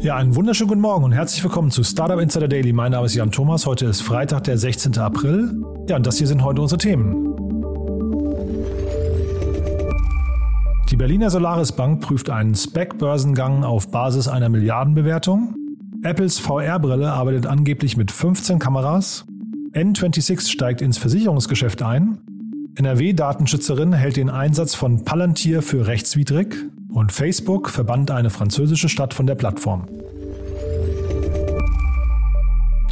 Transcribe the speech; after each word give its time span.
Ja, 0.00 0.14
einen 0.14 0.36
wunderschönen 0.36 0.68
guten 0.68 0.80
Morgen 0.80 1.02
und 1.02 1.10
herzlich 1.10 1.42
willkommen 1.42 1.72
zu 1.72 1.82
Startup 1.82 2.20
Insider 2.20 2.46
Daily. 2.46 2.72
Mein 2.72 2.92
Name 2.92 3.06
ist 3.06 3.16
Jan 3.16 3.32
Thomas. 3.32 3.66
Heute 3.66 3.86
ist 3.86 4.00
Freitag, 4.00 4.44
der 4.44 4.56
16. 4.56 4.96
April. 4.96 5.60
Ja, 5.88 5.96
und 5.96 6.06
das 6.06 6.18
hier 6.18 6.28
sind 6.28 6.44
heute 6.44 6.62
unsere 6.62 6.78
Themen. 6.78 7.34
Die 10.88 10.96
Berliner 10.96 11.30
Solaris 11.30 11.72
Bank 11.72 12.00
prüft 12.00 12.30
einen 12.30 12.54
Spec-Börsengang 12.54 13.64
auf 13.64 13.90
Basis 13.90 14.28
einer 14.28 14.48
Milliardenbewertung. 14.48 15.56
Apples 16.04 16.38
VR-Brille 16.38 17.10
arbeitet 17.12 17.46
angeblich 17.46 17.96
mit 17.96 18.12
15 18.12 18.60
Kameras. 18.60 19.26
N26 19.72 20.48
steigt 20.48 20.80
ins 20.80 20.98
Versicherungsgeschäft 20.98 21.82
ein. 21.82 22.18
NRW-Datenschützerin 22.76 23.94
hält 23.94 24.16
den 24.16 24.30
Einsatz 24.30 24.76
von 24.76 25.04
Palantir 25.04 25.60
für 25.60 25.88
rechtswidrig. 25.88 26.68
Und 26.88 27.12
Facebook 27.12 27.68
verbannt 27.68 28.10
eine 28.10 28.30
französische 28.30 28.88
Stadt 28.88 29.14
von 29.14 29.26
der 29.26 29.34
Plattform. 29.34 29.86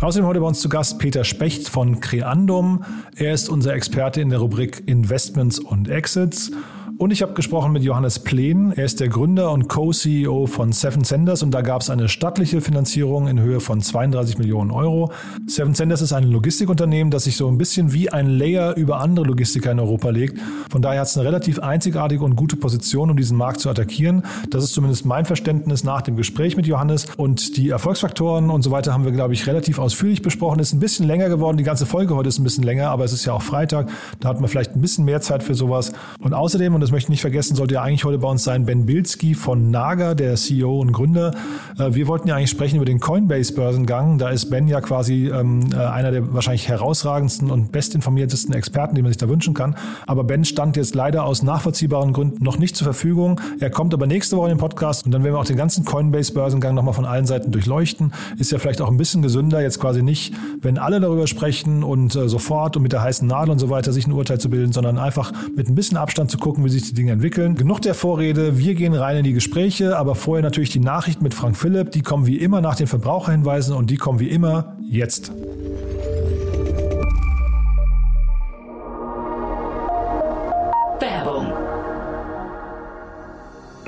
Außerdem 0.00 0.26
heute 0.26 0.40
bei 0.40 0.46
uns 0.46 0.60
zu 0.60 0.68
Gast 0.68 0.98
Peter 0.98 1.24
Specht 1.24 1.68
von 1.68 2.00
Creandum. 2.00 2.84
Er 3.16 3.32
ist 3.32 3.48
unser 3.48 3.72
Experte 3.72 4.20
in 4.20 4.28
der 4.28 4.40
Rubrik 4.40 4.82
Investments 4.86 5.58
und 5.58 5.88
Exits 5.88 6.52
und 6.98 7.10
ich 7.10 7.22
habe 7.22 7.34
gesprochen 7.34 7.72
mit 7.72 7.82
Johannes 7.82 8.18
Plen. 8.18 8.72
Er 8.72 8.84
ist 8.84 9.00
der 9.00 9.08
Gründer 9.08 9.52
und 9.52 9.68
Co-CEO 9.68 10.46
von 10.46 10.72
Seven 10.72 11.04
Senders 11.04 11.42
und 11.42 11.50
da 11.50 11.60
gab 11.60 11.82
es 11.82 11.90
eine 11.90 12.08
stattliche 12.08 12.60
Finanzierung 12.60 13.28
in 13.28 13.38
Höhe 13.38 13.60
von 13.60 13.82
32 13.82 14.38
Millionen 14.38 14.70
Euro. 14.70 15.12
Seven 15.46 15.74
Senders 15.74 16.00
ist 16.00 16.12
ein 16.12 16.24
Logistikunternehmen, 16.24 17.10
das 17.10 17.24
sich 17.24 17.36
so 17.36 17.48
ein 17.48 17.58
bisschen 17.58 17.92
wie 17.92 18.10
ein 18.10 18.28
Layer 18.28 18.76
über 18.76 19.00
andere 19.00 19.26
Logistiker 19.26 19.72
in 19.72 19.80
Europa 19.80 20.08
legt. 20.08 20.40
Von 20.70 20.80
daher 20.80 21.00
hat 21.00 21.08
es 21.08 21.18
eine 21.18 21.26
relativ 21.26 21.58
einzigartige 21.58 22.24
und 22.24 22.34
gute 22.34 22.56
Position, 22.56 23.10
um 23.10 23.16
diesen 23.16 23.36
Markt 23.36 23.60
zu 23.60 23.68
attackieren. 23.68 24.22
Das 24.48 24.64
ist 24.64 24.72
zumindest 24.72 25.04
mein 25.04 25.26
Verständnis 25.26 25.84
nach 25.84 26.00
dem 26.00 26.16
Gespräch 26.16 26.56
mit 26.56 26.66
Johannes. 26.66 27.06
Und 27.16 27.58
die 27.58 27.68
Erfolgsfaktoren 27.68 28.48
und 28.48 28.62
so 28.62 28.70
weiter 28.70 28.94
haben 28.94 29.04
wir, 29.04 29.12
glaube 29.12 29.34
ich, 29.34 29.46
relativ 29.46 29.78
ausführlich 29.78 30.22
besprochen. 30.22 30.60
Ist 30.60 30.72
ein 30.72 30.80
bisschen 30.80 31.06
länger 31.06 31.28
geworden. 31.28 31.58
Die 31.58 31.64
ganze 31.64 31.84
Folge 31.84 32.16
heute 32.16 32.30
ist 32.30 32.38
ein 32.38 32.44
bisschen 32.44 32.64
länger, 32.64 32.88
aber 32.88 33.04
es 33.04 33.12
ist 33.12 33.26
ja 33.26 33.34
auch 33.34 33.42
Freitag. 33.42 33.90
Da 34.20 34.30
hat 34.30 34.40
man 34.40 34.48
vielleicht 34.48 34.74
ein 34.74 34.80
bisschen 34.80 35.04
mehr 35.04 35.20
Zeit 35.20 35.42
für 35.42 35.54
sowas. 35.54 35.92
Und 36.20 36.32
außerdem, 36.32 36.74
und 36.74 36.85
das 36.86 36.92
möchte 36.92 37.06
ich 37.06 37.10
nicht 37.10 37.20
vergessen, 37.22 37.56
sollte 37.56 37.74
ja 37.74 37.82
eigentlich 37.82 38.04
heute 38.04 38.18
bei 38.18 38.28
uns 38.28 38.44
sein 38.44 38.64
Ben 38.64 38.86
Bilski 38.86 39.34
von 39.34 39.72
Naga, 39.72 40.14
der 40.14 40.36
CEO 40.36 40.80
und 40.80 40.92
Gründer. 40.92 41.32
Äh, 41.76 41.94
wir 41.94 42.06
wollten 42.06 42.28
ja 42.28 42.36
eigentlich 42.36 42.50
sprechen 42.50 42.76
über 42.76 42.84
den 42.84 43.00
Coinbase-Börsengang. 43.00 44.18
Da 44.18 44.28
ist 44.28 44.50
Ben 44.50 44.68
ja 44.68 44.80
quasi 44.80 45.28
ähm, 45.28 45.70
äh, 45.72 45.78
einer 45.78 46.12
der 46.12 46.32
wahrscheinlich 46.32 46.68
herausragendsten 46.68 47.50
und 47.50 47.72
bestinformiertesten 47.72 48.54
Experten, 48.54 48.94
die 48.94 49.02
man 49.02 49.10
sich 49.10 49.16
da 49.16 49.28
wünschen 49.28 49.52
kann. 49.52 49.74
Aber 50.06 50.22
Ben 50.22 50.44
stand 50.44 50.76
jetzt 50.76 50.94
leider 50.94 51.24
aus 51.24 51.42
nachvollziehbaren 51.42 52.12
Gründen 52.12 52.44
noch 52.44 52.56
nicht 52.56 52.76
zur 52.76 52.84
Verfügung. 52.84 53.40
Er 53.58 53.70
kommt 53.70 53.92
aber 53.92 54.06
nächste 54.06 54.36
Woche 54.36 54.50
in 54.50 54.54
den 54.54 54.60
Podcast 54.60 55.06
und 55.06 55.10
dann 55.10 55.24
werden 55.24 55.34
wir 55.34 55.40
auch 55.40 55.44
den 55.44 55.56
ganzen 55.56 55.84
Coinbase-Börsengang 55.84 56.72
nochmal 56.72 56.94
von 56.94 57.04
allen 57.04 57.26
Seiten 57.26 57.50
durchleuchten. 57.50 58.12
Ist 58.38 58.52
ja 58.52 58.60
vielleicht 58.60 58.80
auch 58.80 58.92
ein 58.92 58.96
bisschen 58.96 59.22
gesünder, 59.22 59.60
jetzt 59.60 59.80
quasi 59.80 60.04
nicht, 60.04 60.34
wenn 60.62 60.78
alle 60.78 61.00
darüber 61.00 61.26
sprechen 61.26 61.82
und 61.82 62.14
äh, 62.14 62.28
sofort 62.28 62.76
und 62.76 62.84
mit 62.84 62.92
der 62.92 63.02
heißen 63.02 63.26
Nadel 63.26 63.50
und 63.50 63.58
so 63.58 63.70
weiter 63.70 63.92
sich 63.92 64.06
ein 64.06 64.12
Urteil 64.12 64.38
zu 64.38 64.50
bilden, 64.50 64.70
sondern 64.70 64.98
einfach 64.98 65.32
mit 65.56 65.68
ein 65.68 65.74
bisschen 65.74 65.96
Abstand 65.96 66.30
zu 66.30 66.38
gucken, 66.38 66.64
wie 66.64 66.75
sich 66.78 66.90
die 66.90 66.94
Dinge 66.94 67.12
entwickeln. 67.12 67.54
Genug 67.54 67.80
der 67.82 67.94
Vorrede, 67.94 68.58
wir 68.58 68.74
gehen 68.74 68.94
rein 68.94 69.18
in 69.18 69.24
die 69.24 69.32
Gespräche, 69.32 69.96
aber 69.96 70.14
vorher 70.14 70.42
natürlich 70.42 70.70
die 70.70 70.80
Nachricht 70.80 71.22
mit 71.22 71.34
Frank 71.34 71.56
Philipp. 71.56 71.90
Die 71.92 72.02
kommen 72.02 72.26
wie 72.26 72.36
immer 72.36 72.60
nach 72.60 72.76
den 72.76 72.86
Verbraucherhinweisen 72.86 73.74
und 73.74 73.90
die 73.90 73.96
kommen 73.96 74.20
wie 74.20 74.28
immer 74.28 74.76
jetzt. 74.88 75.32
Werbung. 81.00 81.52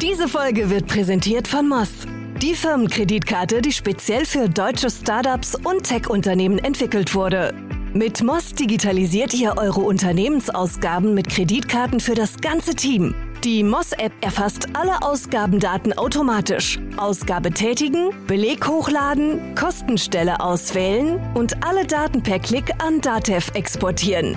Diese 0.01 0.29
Folge 0.29 0.71
wird 0.71 0.87
präsentiert 0.87 1.49
von 1.49 1.69
Moss. 1.69 2.07
Die 2.43 2.55
Firmenkreditkarte, 2.55 3.61
die 3.61 3.73
speziell 3.73 4.25
für 4.25 4.49
deutsche 4.49 4.91
Startups 4.91 5.57
und 5.57 5.83
Tech-Unternehmen 5.83 6.59
entwickelt 6.59 7.15
wurde. 7.15 7.53
Mit 7.99 8.23
Moss 8.23 8.55
digitalisiert 8.55 9.35
ihr 9.35 9.55
eure 9.57 9.81
Unternehmensausgaben 9.81 11.15
mit 11.15 11.29
Kreditkarten 11.29 11.99
für 11.99 12.15
das 12.15 12.37
ganze 12.37 12.77
Team. 12.77 13.13
Die 13.43 13.65
Moss-App 13.65 14.13
erfasst 14.21 14.69
alle 14.75 15.03
Ausgabendaten 15.03 15.93
automatisch. 15.99 16.79
Ausgabe 16.97 17.51
tätigen, 17.51 18.11
Beleg 18.29 18.69
hochladen, 18.69 19.57
Kostenstelle 19.57 20.39
auswählen 20.39 21.19
und 21.35 21.67
alle 21.67 21.87
Daten 21.87 22.23
per 22.23 22.39
Klick 22.39 22.73
an 22.81 23.01
Datev 23.01 23.51
exportieren. 23.55 24.37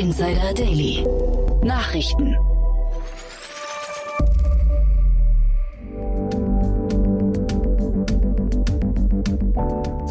Insider 0.00 0.54
Daily. 0.54 1.04
Nachrichten. 1.62 2.34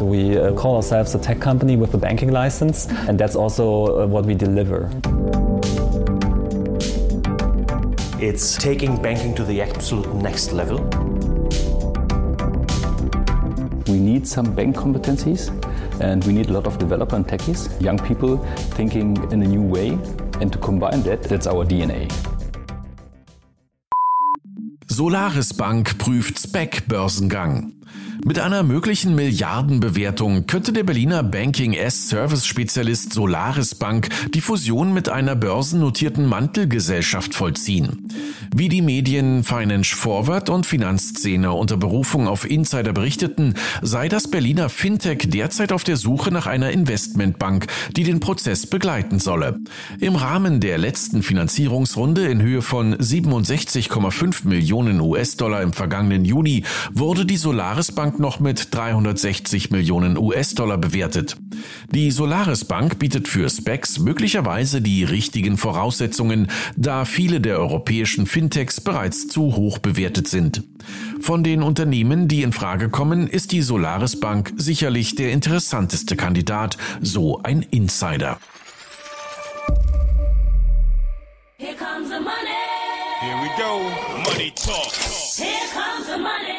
We 0.00 0.38
uh, 0.38 0.52
call 0.52 0.76
ourselves 0.76 1.16
a 1.16 1.18
tech 1.18 1.40
company 1.40 1.74
with 1.76 1.92
a 1.94 1.98
banking 1.98 2.30
license, 2.30 2.86
and 3.08 3.18
that's 3.18 3.34
also 3.34 4.02
uh, 4.02 4.06
what 4.06 4.26
we 4.26 4.34
deliver. 4.36 4.88
It's 8.20 8.54
taking 8.58 9.02
banking 9.02 9.34
to 9.34 9.42
the 9.42 9.60
absolute 9.60 10.14
next 10.14 10.52
level. 10.52 10.78
We 13.88 13.98
need 13.98 14.28
some 14.28 14.54
bank 14.54 14.76
competencies 14.76 15.50
and 16.00 16.24
we 16.24 16.32
need 16.32 16.50
a 16.50 16.52
lot 16.52 16.66
of 16.66 16.78
developer 16.78 17.16
and 17.16 17.26
techies, 17.26 17.68
young 17.80 17.98
people 17.98 18.38
thinking 18.76 19.16
in 19.30 19.42
a 19.42 19.46
new 19.46 19.62
way. 19.62 19.98
And 20.40 20.52
to 20.52 20.58
combine 20.58 21.02
that, 21.02 21.22
that's 21.22 21.46
our 21.46 21.64
DNA. 21.64 22.10
Solaris 24.88 25.52
Bank 25.52 25.98
prüft 25.98 26.38
Spec-Börsengang. 26.38 27.72
Mit 28.24 28.38
einer 28.38 28.62
möglichen 28.62 29.14
Milliardenbewertung 29.14 30.46
könnte 30.46 30.72
der 30.72 30.84
Berliner 30.84 31.22
Banking-S-Service-Spezialist 31.22 33.14
Solaris 33.14 33.74
Bank 33.74 34.08
die 34.34 34.42
Fusion 34.42 34.92
mit 34.92 35.08
einer 35.08 35.34
börsennotierten 35.34 36.26
Mantelgesellschaft 36.26 37.34
vollziehen. 37.34 38.08
Wie 38.54 38.68
die 38.68 38.82
Medien 38.82 39.42
Finance 39.42 39.94
Forward 39.94 40.50
und 40.50 40.66
Finanzszene 40.66 41.52
unter 41.52 41.76
Berufung 41.76 42.28
auf 42.28 42.48
Insider 42.48 42.92
berichteten, 42.92 43.54
sei 43.80 44.08
das 44.08 44.28
Berliner 44.28 44.68
Fintech 44.68 45.30
derzeit 45.30 45.72
auf 45.72 45.84
der 45.84 45.96
Suche 45.96 46.30
nach 46.30 46.46
einer 46.46 46.70
Investmentbank, 46.70 47.68
die 47.96 48.04
den 48.04 48.20
Prozess 48.20 48.66
begleiten 48.66 49.18
solle. 49.18 49.60
Im 49.98 50.16
Rahmen 50.16 50.60
der 50.60 50.78
letzten 50.78 51.22
Finanzierungsrunde 51.22 52.26
in 52.26 52.42
Höhe 52.42 52.60
von 52.60 52.96
67,5 52.96 54.46
Millionen 54.46 55.00
US-Dollar 55.00 55.62
im 55.62 55.72
vergangenen 55.72 56.24
Juni 56.24 56.64
wurde 56.92 57.24
die 57.24 57.36
Solaris 57.38 57.92
Bank 57.92 58.09
Bank 58.10 58.18
noch 58.18 58.40
mit 58.40 58.74
360 58.74 59.70
Millionen 59.70 60.18
US-Dollar 60.18 60.78
bewertet. 60.78 61.36
Die 61.92 62.10
Solaris 62.10 62.64
Bank 62.64 62.98
bietet 62.98 63.28
für 63.28 63.48
Specs 63.48 64.00
möglicherweise 64.00 64.82
die 64.82 65.04
richtigen 65.04 65.56
Voraussetzungen, 65.56 66.50
da 66.76 67.04
viele 67.04 67.40
der 67.40 67.60
europäischen 67.60 68.26
Fintechs 68.26 68.80
bereits 68.80 69.28
zu 69.28 69.54
hoch 69.54 69.78
bewertet 69.78 70.26
sind. 70.26 70.64
Von 71.20 71.44
den 71.44 71.62
Unternehmen, 71.62 72.26
die 72.26 72.42
in 72.42 72.52
Frage 72.52 72.88
kommen, 72.88 73.28
ist 73.28 73.52
die 73.52 73.62
Solaris 73.62 74.18
Bank 74.18 74.54
sicherlich 74.56 75.14
der 75.14 75.30
interessanteste 75.30 76.16
Kandidat, 76.16 76.78
so 77.00 77.40
ein 77.44 77.62
Insider. 77.62 78.40
Here 81.58 81.76
comes 81.76 82.08
the 82.08 82.18
money. 82.18 82.58
Here 83.20 83.36
we 83.40 83.50
go. 83.56 83.78
Money 84.24 84.50
talk. 84.56 84.90
Here 85.36 85.68
comes 85.72 86.08
the 86.08 86.18
money. 86.18 86.49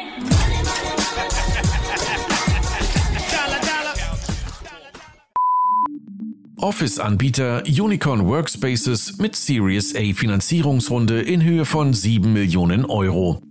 Office-Anbieter 6.62 7.64
Unicorn 7.66 8.24
Workspaces 8.24 9.18
mit 9.18 9.34
Series 9.34 9.96
A 9.96 10.14
Finanzierungsrunde 10.14 11.20
in 11.20 11.42
Höhe 11.42 11.64
von 11.64 11.92
7 11.92 12.32
Millionen 12.32 12.84
Euro. 12.84 13.42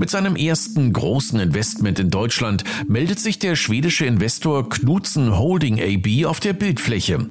Mit 0.00 0.08
seinem 0.08 0.34
ersten 0.34 0.94
großen 0.94 1.38
Investment 1.40 1.98
in 1.98 2.08
Deutschland 2.08 2.64
meldet 2.88 3.20
sich 3.20 3.38
der 3.38 3.54
schwedische 3.54 4.06
Investor 4.06 4.66
Knudsen 4.66 5.38
Holding 5.38 5.78
AB 5.78 6.24
auf 6.24 6.40
der 6.40 6.54
Bildfläche. 6.54 7.28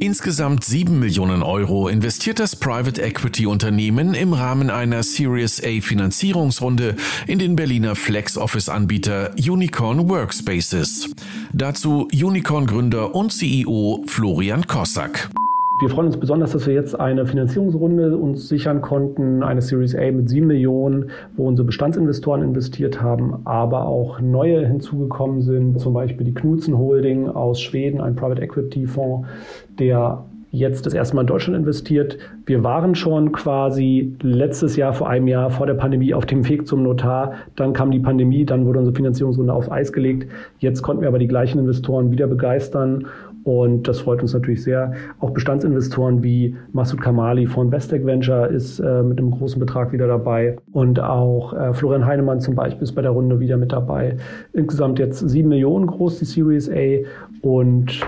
Insgesamt 0.00 0.62
7 0.62 0.98
Millionen 0.98 1.42
Euro 1.42 1.88
investiert 1.88 2.38
das 2.38 2.56
Private 2.56 3.00
Equity 3.00 3.46
Unternehmen 3.46 4.12
im 4.12 4.34
Rahmen 4.34 4.68
einer 4.68 5.02
Series 5.02 5.62
A 5.64 5.80
Finanzierungsrunde 5.80 6.96
in 7.26 7.38
den 7.38 7.56
Berliner 7.56 7.96
Flex 7.96 8.36
Office 8.36 8.68
Anbieter 8.68 9.34
Unicorn 9.38 10.10
Workspaces. 10.10 11.08
Dazu 11.54 12.06
Unicorn 12.12 12.66
Gründer 12.66 13.14
und 13.14 13.32
CEO 13.32 14.04
Florian 14.06 14.66
Kossack. 14.66 15.30
Wir 15.80 15.88
freuen 15.88 16.08
uns 16.08 16.18
besonders, 16.18 16.52
dass 16.52 16.66
wir 16.66 16.74
jetzt 16.74 17.00
eine 17.00 17.24
Finanzierungsrunde 17.24 18.14
uns 18.14 18.50
sichern 18.50 18.82
konnten, 18.82 19.42
eine 19.42 19.62
Series 19.62 19.96
A 19.96 20.10
mit 20.10 20.28
7 20.28 20.46
Millionen, 20.46 21.06
wo 21.36 21.48
unsere 21.48 21.64
Bestandsinvestoren 21.64 22.42
investiert 22.42 23.00
haben, 23.00 23.40
aber 23.46 23.86
auch 23.86 24.20
neue 24.20 24.66
hinzugekommen 24.66 25.40
sind, 25.40 25.80
zum 25.80 25.94
Beispiel 25.94 26.26
die 26.26 26.34
Knudsen 26.34 26.76
Holding 26.76 27.28
aus 27.28 27.62
Schweden, 27.62 28.02
ein 28.02 28.14
Private 28.14 28.42
Equity 28.42 28.86
Fonds, 28.86 29.26
der 29.78 30.22
jetzt 30.52 30.84
das 30.84 30.94
erste 30.94 31.14
Mal 31.14 31.22
in 31.22 31.28
Deutschland 31.28 31.58
investiert. 31.58 32.18
Wir 32.44 32.64
waren 32.64 32.94
schon 32.94 33.32
quasi 33.32 34.16
letztes 34.20 34.76
Jahr, 34.76 34.92
vor 34.92 35.08
einem 35.08 35.28
Jahr, 35.28 35.50
vor 35.50 35.66
der 35.66 35.74
Pandemie 35.74 36.12
auf 36.12 36.26
dem 36.26 36.46
Weg 36.48 36.66
zum 36.66 36.82
Notar. 36.82 37.34
Dann 37.56 37.72
kam 37.72 37.90
die 37.90 38.00
Pandemie, 38.00 38.44
dann 38.44 38.66
wurde 38.66 38.80
unsere 38.80 38.96
Finanzierungsrunde 38.96 39.52
auf 39.52 39.70
Eis 39.70 39.92
gelegt. 39.92 40.30
Jetzt 40.58 40.82
konnten 40.82 41.02
wir 41.02 41.08
aber 41.08 41.20
die 41.20 41.28
gleichen 41.28 41.58
Investoren 41.58 42.10
wieder 42.10 42.26
begeistern 42.26 43.06
und 43.50 43.88
das 43.88 43.98
freut 43.98 44.22
uns 44.22 44.32
natürlich 44.32 44.62
sehr. 44.62 44.92
Auch 45.18 45.30
Bestandsinvestoren 45.30 46.22
wie 46.22 46.54
Masud 46.72 47.00
Kamali 47.00 47.48
von 47.48 47.72
Vestec 47.72 48.06
Venture 48.06 48.46
ist 48.46 48.78
äh, 48.78 49.02
mit 49.02 49.18
einem 49.18 49.32
großen 49.32 49.58
Betrag 49.58 49.90
wieder 49.90 50.06
dabei. 50.06 50.56
Und 50.70 51.00
auch 51.00 51.52
äh, 51.52 51.74
Florian 51.74 52.06
Heinemann 52.06 52.38
zum 52.38 52.54
Beispiel 52.54 52.84
ist 52.84 52.92
bei 52.92 53.02
der 53.02 53.10
Runde 53.10 53.40
wieder 53.40 53.56
mit 53.56 53.72
dabei. 53.72 54.18
Insgesamt 54.52 55.00
jetzt 55.00 55.28
sieben 55.28 55.48
Millionen 55.48 55.88
groß, 55.88 56.20
die 56.20 56.26
Series 56.26 56.70
A. 56.70 57.04
Und 57.42 58.00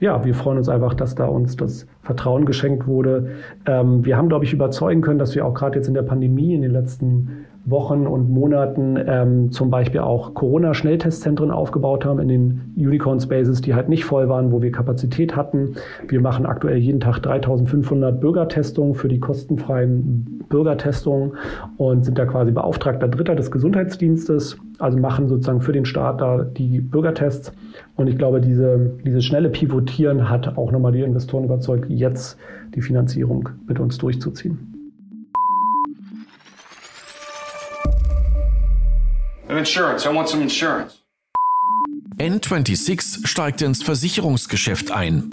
ja, 0.00 0.24
wir 0.24 0.34
freuen 0.34 0.56
uns 0.56 0.70
einfach, 0.70 0.94
dass 0.94 1.14
da 1.14 1.26
uns 1.26 1.54
das 1.54 1.86
Vertrauen 2.00 2.46
geschenkt 2.46 2.86
wurde. 2.86 3.32
Ähm, 3.66 4.06
wir 4.06 4.16
haben, 4.16 4.30
glaube 4.30 4.46
ich, 4.46 4.54
überzeugen 4.54 5.02
können, 5.02 5.18
dass 5.18 5.34
wir 5.34 5.44
auch 5.44 5.52
gerade 5.52 5.76
jetzt 5.76 5.88
in 5.88 5.94
der 5.94 6.02
Pandemie 6.02 6.54
in 6.54 6.62
den 6.62 6.72
letzten 6.72 7.44
Wochen 7.70 8.06
und 8.06 8.30
Monaten 8.30 8.98
ähm, 9.06 9.52
zum 9.52 9.70
Beispiel 9.70 10.00
auch 10.00 10.34
Corona-Schnelltestzentren 10.34 11.50
aufgebaut 11.50 12.04
haben 12.04 12.20
in 12.20 12.28
den 12.28 12.74
Unicorn 12.76 13.20
Spaces, 13.20 13.60
die 13.60 13.74
halt 13.74 13.88
nicht 13.88 14.04
voll 14.04 14.28
waren, 14.28 14.52
wo 14.52 14.62
wir 14.62 14.72
Kapazität 14.72 15.36
hatten. 15.36 15.74
Wir 16.06 16.20
machen 16.20 16.46
aktuell 16.46 16.78
jeden 16.78 17.00
Tag 17.00 17.20
3500 17.20 18.20
Bürgertestungen 18.20 18.94
für 18.94 19.08
die 19.08 19.20
kostenfreien 19.20 20.44
Bürgertestungen 20.48 21.32
und 21.76 22.04
sind 22.04 22.18
da 22.18 22.26
quasi 22.26 22.52
beauftragter 22.52 23.08
Dritter 23.08 23.34
des 23.34 23.50
Gesundheitsdienstes, 23.50 24.56
also 24.78 24.98
machen 24.98 25.28
sozusagen 25.28 25.60
für 25.60 25.72
den 25.72 25.84
Staat 25.84 26.20
da 26.20 26.44
die 26.44 26.80
Bürgertests. 26.80 27.52
Und 27.96 28.06
ich 28.06 28.16
glaube, 28.16 28.40
diese, 28.40 28.92
dieses 29.04 29.24
schnelle 29.24 29.50
Pivotieren 29.50 30.30
hat 30.30 30.56
auch 30.56 30.72
nochmal 30.72 30.92
die 30.92 31.02
Investoren 31.02 31.44
überzeugt, 31.44 31.86
jetzt 31.88 32.38
die 32.74 32.80
Finanzierung 32.80 33.48
mit 33.66 33.80
uns 33.80 33.98
durchzuziehen. 33.98 34.77
Insurance. 39.56 40.04
I 40.06 40.14
want 40.14 40.28
some 40.28 40.42
insurance. 40.42 40.98
N26 42.18 43.26
steigt 43.26 43.62
ins 43.62 43.82
Versicherungsgeschäft 43.82 44.90
ein. 44.90 45.32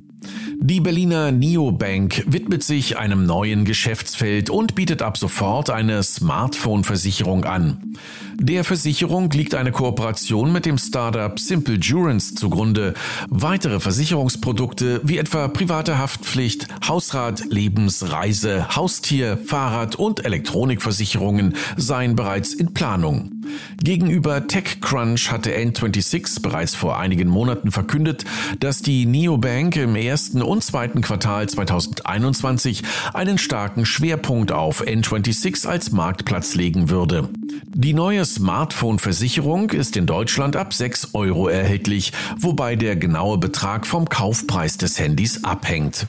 Die 0.60 0.80
Berliner 0.80 1.32
Neobank 1.32 2.24
widmet 2.28 2.64
sich 2.64 2.98
einem 2.98 3.26
neuen 3.26 3.66
Geschäftsfeld 3.66 4.50
und 4.50 4.76
bietet 4.76 5.02
ab 5.02 5.18
sofort 5.18 5.70
eine 5.70 6.02
Smartphone-Versicherung 6.02 7.44
an. 7.44 7.98
Der 8.36 8.64
Versicherung 8.64 9.30
liegt 9.32 9.56
eine 9.56 9.72
Kooperation 9.72 10.52
mit 10.52 10.66
dem 10.66 10.78
Startup 10.78 11.40
Simple 11.40 11.78
Durance 11.78 12.36
zugrunde. 12.36 12.94
Weitere 13.30 13.80
Versicherungsprodukte 13.80 15.02
wie 15.04 15.18
etwa 15.18 15.48
private 15.48 15.98
Haftpflicht, 15.98 16.68
Hausrat, 16.88 17.46
Lebens-, 17.50 18.12
Reise-, 18.12 18.76
Haustier-, 18.76 19.38
Fahrrad- 19.38 19.96
und 19.96 20.26
Elektronikversicherungen 20.26 21.56
seien 21.78 22.16
bereits 22.16 22.54
in 22.54 22.74
Planung. 22.74 23.35
Gegenüber 23.84 24.48
TechCrunch 24.48 25.32
hatte 25.32 25.56
N26 25.56 26.42
bereits 26.42 26.76
vor 26.76 26.98
einigen 26.98 27.28
Monaten 27.28 27.72
verkündet, 27.72 28.26
dass 28.60 28.82
die 28.82 29.06
Neobank 29.06 29.76
im 29.76 29.96
ersten 29.96 30.42
und 30.42 30.64
zweiten 30.64 31.02
Quartal 31.02 31.48
2021 31.48 32.84
einen 33.14 33.38
starken 33.38 33.86
Schwerpunkt 33.86 34.52
auf 34.52 34.82
N26 34.82 35.68
als 35.68 35.92
Marktplatz 35.92 36.56
legen 36.56 36.90
würde. 36.90 37.30
Die 37.74 37.94
neue 37.94 38.26
Smartphone-Versicherung 38.26 39.72
ist 39.72 39.98
in 39.98 40.06
Deutschland 40.06 40.56
ab 40.56 40.74
6 40.74 41.14
Euro 41.14 41.48
erhältlich, 41.48 42.14
wobei 42.38 42.76
der 42.76 42.96
genaue 42.96 43.38
Betrag 43.38 43.86
vom 43.86 44.08
Kaufpreis 44.08 44.78
des 44.78 45.00
Handys 45.00 45.44
abhängt. 45.44 46.08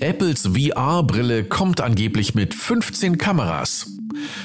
Apples 0.00 0.48
VR-Brille 0.54 1.44
kommt 1.44 1.82
angeblich 1.82 2.34
mit 2.34 2.54
15 2.54 3.18
Kameras. 3.18 3.99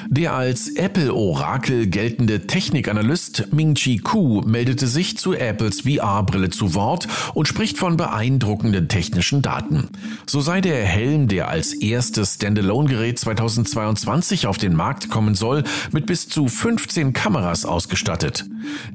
Der 0.08 0.34
als 0.34 0.70
Apple-Orakel 0.70 1.88
geltende 1.88 2.48
Technikanalyst 2.48 3.54
Ming-Chi 3.54 4.00
Ku 4.00 4.42
meldete 4.46 4.88
sich 4.88 5.18
zu 5.18 5.34
Apples 5.34 5.82
VR-Brille 5.82 6.50
zu 6.50 6.74
Wort 6.74 7.08
und 7.34 7.48
spricht 7.48 7.78
von 7.78 7.98
beeindruckenden 7.98 8.88
technischen 8.88 9.42
Daten. 9.42 9.90
So 10.26 10.42
sei 10.42 10.62
der 10.62 10.84
Helm, 10.86 11.28
der 11.28 11.50
als 11.50 11.74
erstes 11.74 12.36
Standalone-Gerät 12.36 13.20
2022 13.20 14.48
auf 14.48 14.58
den 14.58 14.76
Markt 14.76 15.10
kommen 15.10 15.36
soll, 15.36 15.64
mit 15.92 16.06
bis 16.06 16.30
zu 16.30 16.48
15 16.48 17.14
Kameras 17.14 17.66
ausgestattet. 17.66 18.46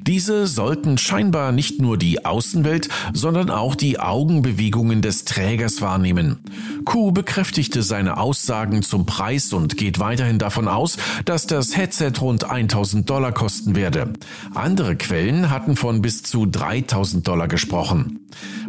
Diese 0.01 0.47
sollten 0.47 0.97
scheinbar 0.97 1.51
nicht 1.51 1.81
nur 1.81 1.97
die 1.97 2.25
Außenwelt, 2.25 2.89
sondern 3.13 3.49
auch 3.49 3.75
die 3.75 3.99
Augenbewegungen 3.99 5.01
des 5.01 5.25
Trägers 5.25 5.81
wahrnehmen. 5.81 6.39
Ku 6.85 7.11
bekräftigte 7.11 7.83
seine 7.83 8.17
Aussagen 8.17 8.81
zum 8.81 9.05
Preis 9.05 9.53
und 9.53 9.77
geht 9.77 9.99
weiterhin 9.99 10.39
davon 10.39 10.67
aus, 10.71 10.97
dass 11.25 11.47
das 11.47 11.75
Headset 11.77 12.13
rund 12.21 12.49
1000 12.49 13.09
Dollar 13.09 13.31
kosten 13.31 13.75
werde. 13.75 14.13
Andere 14.53 14.95
Quellen 14.95 15.49
hatten 15.49 15.75
von 15.75 16.01
bis 16.01 16.23
zu 16.23 16.45
3000 16.45 17.27
Dollar 17.27 17.47
gesprochen. 17.47 18.19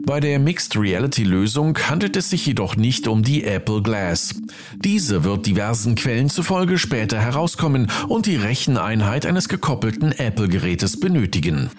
Bei 0.04 0.20
der 0.20 0.38
Mixed 0.38 0.76
Reality 0.76 1.24
Lösung 1.24 1.78
handelt 1.78 2.16
es 2.16 2.30
sich 2.30 2.44
jedoch 2.46 2.76
nicht 2.76 3.06
um 3.06 3.22
die 3.22 3.44
Apple 3.44 3.82
Glass. 3.82 4.34
Diese 4.76 5.24
wird 5.24 5.46
diversen 5.46 5.94
Quellen 5.94 6.28
zufolge 6.28 6.78
später 6.78 7.20
herauskommen 7.20 7.88
und 8.08 8.26
die 8.26 8.36
Recheneinheit 8.36 9.26
eines 9.26 9.48
gekoppelten 9.48 10.12
Apple 10.12 10.48
Gerätes 10.48 10.98
benötigen. 10.98 11.70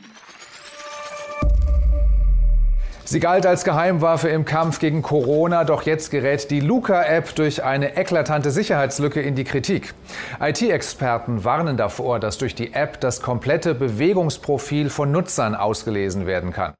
Sie 3.06 3.20
galt 3.20 3.46
als 3.46 3.66
Geheimwaffe 3.66 4.30
im 4.30 4.46
Kampf 4.46 4.80
gegen 4.80 5.02
Corona, 5.02 5.66
doch 5.66 5.84
jetzt 5.84 6.10
gerät 6.10 6.50
die 6.50 6.62
Luca-App 6.62 7.36
durch 7.36 7.64
eine 7.64 7.98
eklatante 7.98 8.50
Sicherheitslücke 8.50 9.22
in 9.22 9.36
die 9.36 9.44
Kritik. 9.44 9.94
IT-Experten 10.40 11.44
warnen 11.44 11.76
davor, 11.76 12.20
dass 12.20 12.38
durch 12.38 12.56
die 12.56 12.74
App 12.74 13.02
das 13.02 13.22
komplette 13.22 13.76
Bewegungsprofil 13.76 14.90
von 14.90 15.12
Nutzern 15.12 15.54
ausgelesen 15.54 16.26
werden 16.26 16.54
kann. 16.54 16.74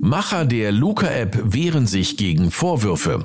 Macher 0.00 0.44
der 0.44 0.70
Luca-App 0.70 1.36
wehren 1.42 1.86
sich 1.86 2.16
gegen 2.16 2.52
Vorwürfe. 2.52 3.24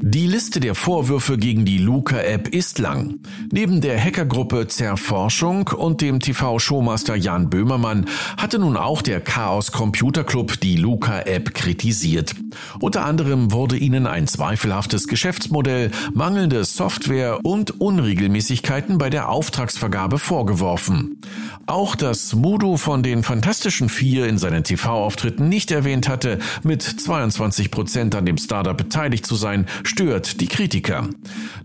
Die 0.00 0.28
Liste 0.28 0.60
der 0.60 0.76
Vorwürfe 0.76 1.38
gegen 1.38 1.64
die 1.64 1.78
Luca-App 1.78 2.46
ist 2.54 2.78
lang. 2.78 3.18
Neben 3.50 3.80
der 3.80 4.00
Hackergruppe 4.00 4.68
Zerforschung 4.68 5.66
und 5.66 6.00
dem 6.02 6.20
TV-Showmaster 6.20 7.16
Jan 7.16 7.50
Böhmermann 7.50 8.06
hatte 8.36 8.60
nun 8.60 8.76
auch 8.76 9.02
der 9.02 9.20
Chaos 9.20 9.72
Computer 9.72 10.22
Club 10.22 10.60
die 10.60 10.76
Luca-App 10.76 11.52
kritisiert. 11.52 12.36
Unter 12.78 13.04
anderem 13.04 13.50
wurde 13.50 13.76
ihnen 13.76 14.06
ein 14.06 14.28
zweifelhaftes 14.28 15.08
Geschäftsmodell, 15.08 15.90
mangelnde 16.14 16.64
Software 16.64 17.40
und 17.42 17.80
Unregelmäßigkeiten 17.80 18.98
bei 18.98 19.10
der 19.10 19.28
Auftragsvergabe 19.28 20.20
vorgeworfen. 20.20 21.20
Auch 21.68 21.96
dass 21.96 22.34
Mudo 22.34 22.78
von 22.78 23.02
den 23.02 23.22
Fantastischen 23.22 23.90
Vier 23.90 24.26
in 24.26 24.38
seinen 24.38 24.64
TV-Auftritten 24.64 25.50
nicht 25.50 25.70
erwähnt 25.70 26.08
hatte, 26.08 26.38
mit 26.62 26.80
22 26.82 27.70
Prozent 27.70 28.14
an 28.14 28.24
dem 28.24 28.38
Startup 28.38 28.74
beteiligt 28.74 29.26
zu 29.26 29.34
sein, 29.34 29.66
stört 29.84 30.40
die 30.40 30.46
Kritiker. 30.46 31.10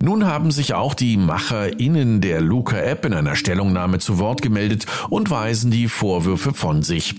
Nun 0.02 0.26
haben 0.26 0.52
sich 0.52 0.74
auch 0.74 0.94
die 0.94 1.16
MacherInnen 1.16 2.20
der 2.20 2.42
Luca-App 2.42 3.06
in 3.06 3.14
einer 3.14 3.38
Stellungnahme 3.38 4.00
zu 4.00 4.20
Wort 4.20 4.42
gemeldet 4.42 4.88
und 5.10 5.30
weisen 5.30 5.72
die 5.72 5.88
Vorwürfe 5.88 6.54
von 6.54 6.84
sich. 6.84 7.16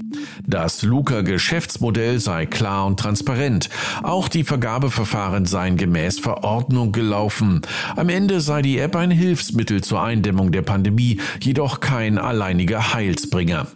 Das 0.46 0.82
Luca-Geschäftsmodell 0.82 2.18
sei 2.18 2.44
klar 2.44 2.84
und 2.84 3.00
transparent. 3.00 3.70
Auch 4.02 4.28
die 4.28 4.44
Vergabeverfahren 4.44 5.46
seien 5.46 5.78
gemäß 5.78 6.18
Verordnung 6.18 6.92
gelaufen. 6.92 7.62
Am 7.96 8.10
Ende 8.10 8.42
sei 8.42 8.60
die 8.60 8.78
App 8.78 8.94
ein 8.94 9.10
Hilfsmittel 9.10 9.82
zur 9.82 10.02
Eindämmung 10.02 10.52
der 10.52 10.62
Pandemie, 10.62 11.18
jedoch 11.40 11.80
kein 11.80 12.18
alleiniger 12.18 12.73
Heilsbringer. 12.82 13.66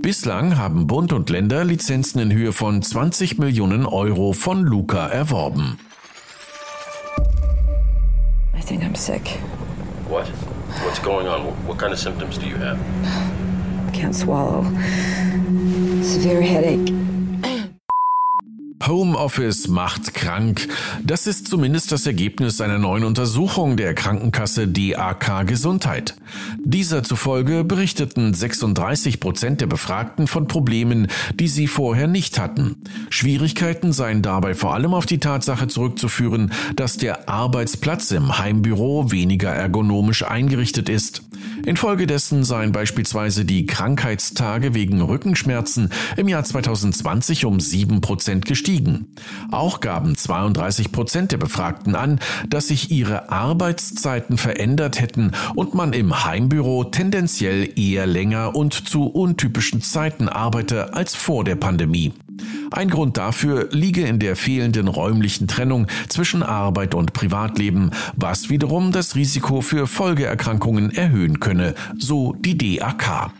Bislang 0.00 0.56
haben 0.56 0.86
Bund 0.86 1.12
und 1.12 1.30
Länder 1.30 1.64
Lizenzen 1.64 2.20
in 2.20 2.32
Höhe 2.32 2.52
von 2.52 2.82
20 2.82 3.38
Millionen 3.38 3.86
Euro 3.86 4.32
von 4.32 4.62
Luca 4.62 5.06
erworben. 5.06 5.78
I 8.56 8.60
think 8.60 8.82
I'm 8.82 8.96
sick. 8.96 9.38
What? 10.08 10.30
What's 10.84 11.02
going 11.02 11.26
on? 11.26 11.46
What 11.66 11.78
kind 11.78 11.92
of 11.92 11.98
symptoms 11.98 12.38
do 12.38 12.46
you 12.46 12.56
have? 12.56 12.78
Can't 13.92 14.14
swallow. 14.14 14.64
Severe 16.02 16.42
headache. 16.42 16.92
Homeoffice 18.88 19.68
macht 19.68 20.14
krank. 20.14 20.66
Das 21.04 21.26
ist 21.26 21.46
zumindest 21.46 21.92
das 21.92 22.06
Ergebnis 22.06 22.60
einer 22.60 22.78
neuen 22.78 23.04
Untersuchung 23.04 23.76
der 23.76 23.94
Krankenkasse 23.94 24.66
DAK 24.66 25.46
Gesundheit. 25.46 26.16
Dieser 26.64 27.02
zufolge 27.02 27.64
berichteten 27.64 28.32
36 28.32 29.20
Prozent 29.20 29.60
der 29.60 29.66
Befragten 29.66 30.26
von 30.26 30.48
Problemen, 30.48 31.08
die 31.34 31.48
sie 31.48 31.66
vorher 31.66 32.06
nicht 32.06 32.38
hatten. 32.38 32.76
Schwierigkeiten 33.10 33.92
seien 33.92 34.22
dabei 34.22 34.54
vor 34.54 34.74
allem 34.74 34.94
auf 34.94 35.06
die 35.06 35.18
Tatsache 35.18 35.68
zurückzuführen, 35.68 36.52
dass 36.74 36.96
der 36.96 37.28
Arbeitsplatz 37.28 38.10
im 38.10 38.38
Heimbüro 38.38 39.12
weniger 39.12 39.50
ergonomisch 39.50 40.24
eingerichtet 40.24 40.88
ist. 40.88 41.22
Infolgedessen 41.68 42.44
seien 42.44 42.72
beispielsweise 42.72 43.44
die 43.44 43.66
Krankheitstage 43.66 44.72
wegen 44.72 45.02
Rückenschmerzen 45.02 45.90
im 46.16 46.26
Jahr 46.26 46.42
2020 46.42 47.44
um 47.44 47.60
7 47.60 48.00
Prozent 48.00 48.46
gestiegen. 48.46 49.08
Auch 49.50 49.80
gaben 49.80 50.16
32 50.16 50.92
Prozent 50.92 51.30
der 51.30 51.36
Befragten 51.36 51.94
an, 51.94 52.20
dass 52.48 52.68
sich 52.68 52.90
ihre 52.90 53.28
Arbeitszeiten 53.28 54.38
verändert 54.38 54.98
hätten 54.98 55.32
und 55.56 55.74
man 55.74 55.92
im 55.92 56.24
Heimbüro 56.24 56.84
tendenziell 56.84 57.78
eher 57.78 58.06
länger 58.06 58.56
und 58.56 58.72
zu 58.88 59.04
untypischen 59.04 59.82
Zeiten 59.82 60.30
arbeite 60.30 60.94
als 60.94 61.14
vor 61.14 61.44
der 61.44 61.56
Pandemie. 61.56 62.14
Ein 62.70 62.90
Grund 62.90 63.16
dafür 63.16 63.68
liege 63.70 64.02
in 64.02 64.18
der 64.18 64.36
fehlenden 64.36 64.88
räumlichen 64.88 65.48
Trennung 65.48 65.86
zwischen 66.08 66.42
Arbeit 66.42 66.94
und 66.94 67.12
Privatleben, 67.12 67.90
was 68.14 68.50
wiederum 68.50 68.92
das 68.92 69.14
Risiko 69.14 69.60
für 69.60 69.86
Folgeerkrankungen 69.86 70.94
erhöhen 70.94 71.40
könne, 71.40 71.74
so 71.96 72.34
die 72.34 72.56
DAK. 72.78 73.32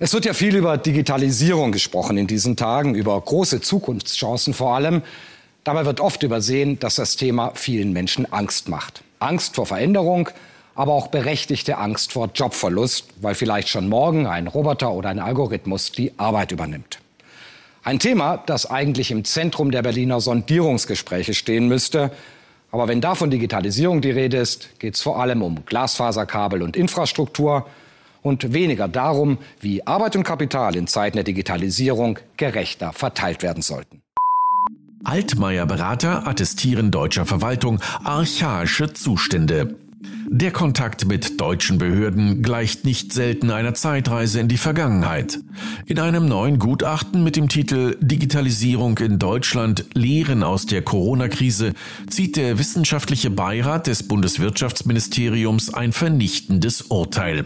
Es 0.00 0.12
wird 0.12 0.24
ja 0.24 0.34
viel 0.34 0.56
über 0.56 0.76
Digitalisierung 0.76 1.72
gesprochen 1.72 2.18
in 2.18 2.26
diesen 2.26 2.56
Tagen, 2.56 2.94
über 2.94 3.20
große 3.20 3.60
Zukunftschancen 3.60 4.52
vor 4.52 4.74
allem. 4.74 5.02
Dabei 5.62 5.86
wird 5.86 6.00
oft 6.00 6.22
übersehen, 6.22 6.78
dass 6.78 6.96
das 6.96 7.16
Thema 7.16 7.52
vielen 7.54 7.92
Menschen 7.92 8.30
Angst 8.32 8.68
macht. 8.68 9.02
Angst 9.18 9.54
vor 9.54 9.66
Veränderung, 9.66 10.28
aber 10.74 10.92
auch 10.92 11.08
berechtigte 11.08 11.78
Angst 11.78 12.12
vor 12.12 12.30
Jobverlust, 12.34 13.06
weil 13.20 13.34
vielleicht 13.34 13.68
schon 13.68 13.88
morgen 13.88 14.26
ein 14.26 14.46
Roboter 14.46 14.92
oder 14.92 15.08
ein 15.08 15.18
Algorithmus 15.18 15.92
die 15.92 16.12
Arbeit 16.18 16.52
übernimmt. 16.52 16.98
Ein 17.84 17.98
Thema, 17.98 18.38
das 18.46 18.70
eigentlich 18.70 19.10
im 19.10 19.24
Zentrum 19.24 19.70
der 19.70 19.82
Berliner 19.82 20.20
Sondierungsgespräche 20.20 21.34
stehen 21.34 21.68
müsste. 21.68 22.10
Aber 22.70 22.88
wenn 22.88 23.02
da 23.02 23.14
von 23.14 23.30
Digitalisierung 23.30 24.00
die 24.00 24.10
Rede 24.10 24.38
ist, 24.38 24.80
geht 24.80 24.94
es 24.94 25.02
vor 25.02 25.20
allem 25.20 25.42
um 25.42 25.64
Glasfaserkabel 25.66 26.62
und 26.62 26.76
Infrastruktur 26.76 27.66
und 28.22 28.54
weniger 28.54 28.88
darum, 28.88 29.38
wie 29.60 29.86
Arbeit 29.86 30.16
und 30.16 30.24
Kapital 30.24 30.74
in 30.76 30.86
Zeiten 30.86 31.18
der 31.18 31.24
Digitalisierung 31.24 32.18
gerechter 32.38 32.94
verteilt 32.94 33.42
werden 33.42 33.62
sollten. 33.62 34.00
Altmaier-Berater 35.04 36.26
attestieren 36.26 36.90
deutscher 36.90 37.26
Verwaltung 37.26 37.80
archaische 38.02 38.94
Zustände. 38.94 39.76
Der 40.26 40.52
Kontakt 40.52 41.04
mit 41.04 41.38
deutschen 41.40 41.76
Behörden 41.76 42.42
gleicht 42.42 42.86
nicht 42.86 43.12
selten 43.12 43.50
einer 43.50 43.74
Zeitreise 43.74 44.40
in 44.40 44.48
die 44.48 44.56
Vergangenheit. 44.56 45.38
In 45.84 45.98
einem 45.98 46.26
neuen 46.26 46.58
Gutachten 46.58 47.22
mit 47.22 47.36
dem 47.36 47.48
Titel 47.48 47.96
Digitalisierung 48.00 48.96
in 48.98 49.18
Deutschland 49.18 49.84
Lehren 49.92 50.42
aus 50.42 50.64
der 50.64 50.82
Corona-Krise 50.82 51.74
zieht 52.08 52.36
der 52.36 52.58
wissenschaftliche 52.58 53.28
Beirat 53.28 53.86
des 53.86 54.08
Bundeswirtschaftsministeriums 54.08 55.72
ein 55.74 55.92
vernichtendes 55.92 56.82
Urteil. 56.82 57.44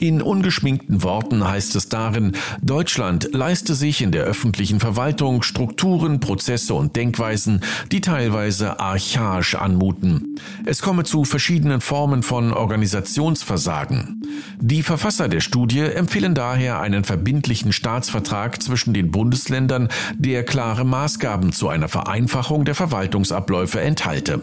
In 0.00 0.20
ungeschminkten 0.20 1.04
Worten 1.04 1.46
heißt 1.46 1.76
es 1.76 1.88
darin, 1.88 2.32
Deutschland 2.60 3.28
leiste 3.32 3.74
sich 3.74 4.02
in 4.02 4.10
der 4.10 4.24
öffentlichen 4.24 4.80
Verwaltung 4.80 5.42
Strukturen, 5.42 6.18
Prozesse 6.18 6.74
und 6.74 6.96
Denkweisen, 6.96 7.60
die 7.92 8.00
teilweise 8.00 8.80
archaisch 8.80 9.54
anmuten. 9.54 10.36
Es 10.64 10.82
komme 10.82 11.04
zu 11.04 11.24
verschiedenen 11.24 11.80
Formen 11.80 12.15
von 12.22 12.52
Organisationsversagen. 12.52 14.22
Die 14.60 14.82
Verfasser 14.82 15.28
der 15.28 15.40
Studie 15.40 15.80
empfehlen 15.80 16.34
daher 16.34 16.80
einen 16.80 17.04
verbindlichen 17.04 17.72
Staatsvertrag 17.72 18.62
zwischen 18.62 18.94
den 18.94 19.10
Bundesländern, 19.10 19.88
der 20.16 20.44
klare 20.44 20.84
Maßgaben 20.84 21.52
zu 21.52 21.68
einer 21.68 21.88
Vereinfachung 21.88 22.64
der 22.64 22.74
Verwaltungsabläufe 22.74 23.80
enthalte. 23.80 24.42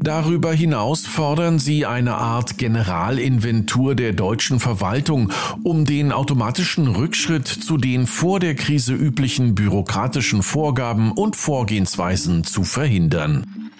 Darüber 0.00 0.52
hinaus 0.52 1.06
fordern 1.06 1.58
sie 1.58 1.86
eine 1.86 2.14
Art 2.16 2.58
Generalinventur 2.58 3.94
der 3.94 4.12
deutschen 4.12 4.60
Verwaltung, 4.60 5.32
um 5.62 5.84
den 5.84 6.12
automatischen 6.12 6.86
Rückschritt 6.88 7.48
zu 7.48 7.76
den 7.76 8.06
vor 8.06 8.40
der 8.40 8.54
Krise 8.54 8.94
üblichen 8.94 9.54
bürokratischen 9.54 10.42
Vorgaben 10.42 11.12
und 11.12 11.36
Vorgehensweisen 11.36 12.44
zu 12.44 12.64
verhindern. 12.64 13.70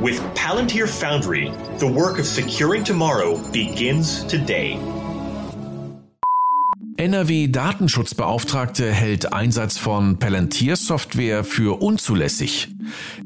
With 0.00 0.20
Palantir 0.34 0.88
Foundry, 1.00 1.50
the 1.78 1.86
work 1.86 2.18
of 2.18 2.26
securing 2.26 2.84
tomorrow 2.84 3.38
begins 3.52 4.24
today. 4.24 4.76
NRW-Datenschutzbeauftragte 7.04 8.90
hält 8.90 9.34
Einsatz 9.34 9.76
von 9.76 10.18
Palantir-Software 10.18 11.44
für 11.44 11.82
unzulässig. 11.82 12.70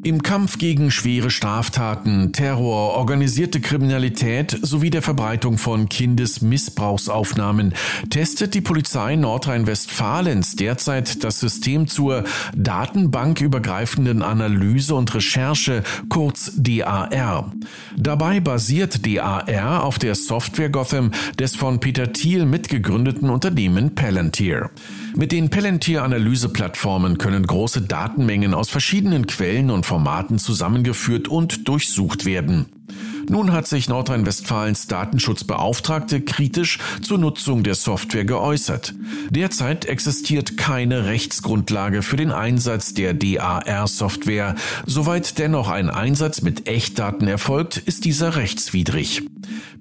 Im 0.03 0.23
Kampf 0.23 0.59
gegen 0.59 0.91
schwere 0.91 1.31
Straftaten, 1.31 2.33
Terror, 2.33 2.95
organisierte 2.95 3.61
Kriminalität 3.61 4.59
sowie 4.63 4.91
der 4.91 5.03
Verbreitung 5.03 5.59
von 5.59 5.89
Kindesmissbrauchsaufnahmen 5.89 7.75
testet 8.11 8.55
die 8.55 8.61
Polizei 8.61 9.15
Nordrhein-Westfalens 9.17 10.57
derzeit 10.57 11.23
das 11.23 11.39
System 11.39 11.87
zur 11.87 12.25
datenbankübergreifenden 12.57 14.23
Analyse 14.23 14.95
und 14.95 15.15
Recherche, 15.15 15.85
kurz 16.09 16.53
DAR. 16.57 17.53
Dabei 17.97 18.41
basiert 18.41 19.07
DAR 19.07 19.85
auf 19.85 19.99
der 19.99 20.17
Software 20.17 20.71
Gotham 20.71 21.13
des 21.39 21.55
von 21.55 21.81
Peter 21.81 22.13
Thiel 22.13 22.45
mitgegründeten 22.45 23.31
Unternehmen 23.69 23.95
Palantir. 23.95 24.71
Mit 25.15 25.31
den 25.31 25.51
Palantir-Analyseplattformen 25.51 27.19
können 27.19 27.47
große 27.47 27.83
Datenmengen 27.83 28.55
aus 28.55 28.71
verschiedenen 28.71 29.27
Quellen 29.27 29.71
und 29.71 29.85
Formaten 29.85 30.39
zusammengeführt 30.39 31.29
und 31.29 31.69
durchsucht 31.69 32.25
werden. 32.25 32.67
Nun 33.29 33.53
hat 33.53 33.67
sich 33.67 33.91
Nordrhein-Westfalens 33.91 34.87
Datenschutzbeauftragte 34.87 36.23
kritisch 36.23 36.79
zur 37.03 37.19
Nutzung 37.19 37.63
der 37.63 37.75
Software 37.75 38.25
geäußert. 38.25 38.95
Derzeit 39.29 39.85
existiert 39.85 40.57
keine 40.57 41.05
Rechtsgrundlage 41.05 42.01
für 42.01 42.17
den 42.17 42.33
Einsatz 42.33 42.95
der 42.95 43.13
DAR-Software. 43.13 44.55
Soweit 44.87 45.39
dennoch 45.39 45.69
ein 45.69 45.91
Einsatz 45.91 46.41
mit 46.41 46.67
Echtdaten 46.69 47.29
erfolgt, 47.29 47.77
ist 47.77 48.07
dieser 48.07 48.37
rechtswidrig. 48.37 49.23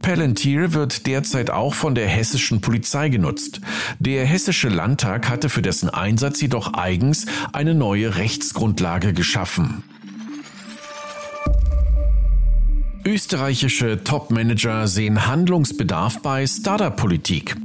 Palantir 0.02 0.74
wird 0.74 1.08
derzeit 1.08 1.50
auch 1.50 1.74
von 1.74 1.96
der 1.96 2.08
hessischen 2.08 2.62
Polizei 2.62 3.10
genutzt. 3.10 3.62
Der 4.00 4.26
hessische 4.26 4.70
Landtag 4.70 5.30
hatte 5.30 5.50
für 5.50 5.62
dessen 5.62 5.90
Einsatz 5.90 6.42
jedoch 6.42 6.74
eigens 6.74 7.26
eine 7.54 7.74
neue 7.74 8.16
Rechtsgrundlage 8.16 9.14
geschaffen. 9.14 9.84
Österreichische 13.08 14.04
Topmanager 14.04 14.86
sehen 14.88 15.28
Handlungsbedarf 15.28 16.22
bei 16.22 16.46
Startup-Politik. 16.46 17.56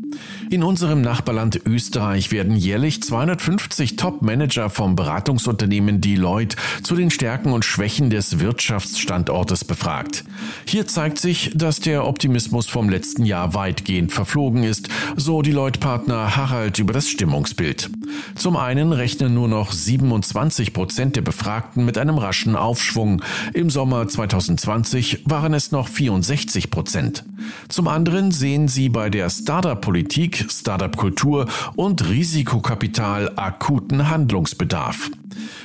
In 0.53 0.63
unserem 0.63 1.01
Nachbarland 1.01 1.63
Österreich 1.65 2.31
werden 2.31 2.55
jährlich 2.55 3.03
250 3.03 3.97
Top-Manager 3.97 4.69
vom 4.69 4.97
Beratungsunternehmen 4.97 6.03
Deloitte 6.03 6.59
zu 6.83 6.95
den 6.95 7.11
Stärken 7.11 7.55
und 7.55 7.65
Schwächen 7.65 8.11
des 8.11 8.39
Wirtschaftsstandortes 8.39 9.65
befragt. 9.65 10.25
Hier 10.67 10.87
zeigt 10.87 11.19
sich, 11.19 11.53
dass 11.55 11.81
der 11.81 12.07
Optimismus 12.07 12.67
vom 12.67 12.91
letzten 12.91 13.25
Jahr 13.25 13.55
weitgehend 13.55 14.13
verflogen 14.13 14.63
ist, 14.63 14.91
so 15.17 15.41
Deloitte-Partner 15.41 16.37
Harald 16.37 16.79
über 16.79 16.93
das 16.93 17.09
Stimmungsbild. 17.09 17.89
Zum 18.35 18.59
einen 18.59 18.93
rechnen 18.93 19.33
nur 19.33 19.49
noch 19.49 19.73
27 19.73 20.75
Prozent 20.75 21.17
der 21.17 21.23
Befragten 21.23 21.87
mit 21.87 21.97
einem 21.97 22.19
raschen 22.19 22.57
Aufschwung. 22.57 23.23
Im 23.55 23.71
Sommer 23.71 24.07
2020 24.07 25.23
waren 25.25 25.55
es 25.55 25.73
noch 25.73 25.89
64 25.89 26.71
Prozent. 26.71 27.25
Zum 27.71 27.89
anderen 27.89 28.33
sehen 28.33 28.69
sie 28.69 28.91
bei 28.91 29.09
der 29.09 29.31
Startup-Politik 29.31 30.42
Startup-Kultur 30.51 31.49
und 31.77 32.09
Risikokapital 32.09 33.33
akuten 33.37 34.09
Handlungsbedarf. 34.11 35.11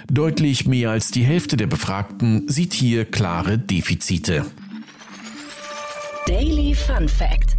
Deutlich 0.10 0.68
mehr 0.68 0.92
als 0.92 1.12
die 1.12 1.24
Hälfte 1.24 1.58
der 1.58 1.68
Befragten 1.68 2.48
sieht 2.48 2.74
hier 2.74 3.06
klare 3.06 3.58
Defizite. 3.58 4.46
Daily 6.28 6.74
Fun 6.74 7.08
Fact 7.10 7.57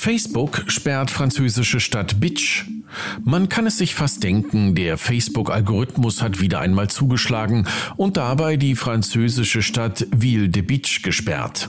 Facebook 0.00 0.64
sperrt 0.68 1.10
französische 1.10 1.78
Stadt 1.78 2.20
Bitch. 2.20 2.64
Man 3.22 3.50
kann 3.50 3.66
es 3.66 3.76
sich 3.76 3.94
fast 3.94 4.22
denken, 4.22 4.74
der 4.74 4.96
Facebook-Algorithmus 4.96 6.22
hat 6.22 6.40
wieder 6.40 6.58
einmal 6.60 6.88
zugeschlagen 6.88 7.66
und 7.98 8.16
dabei 8.16 8.56
die 8.56 8.76
französische 8.76 9.60
Stadt 9.60 10.06
Ville 10.10 10.48
de 10.48 10.62
Bitch 10.62 11.02
gesperrt. 11.02 11.68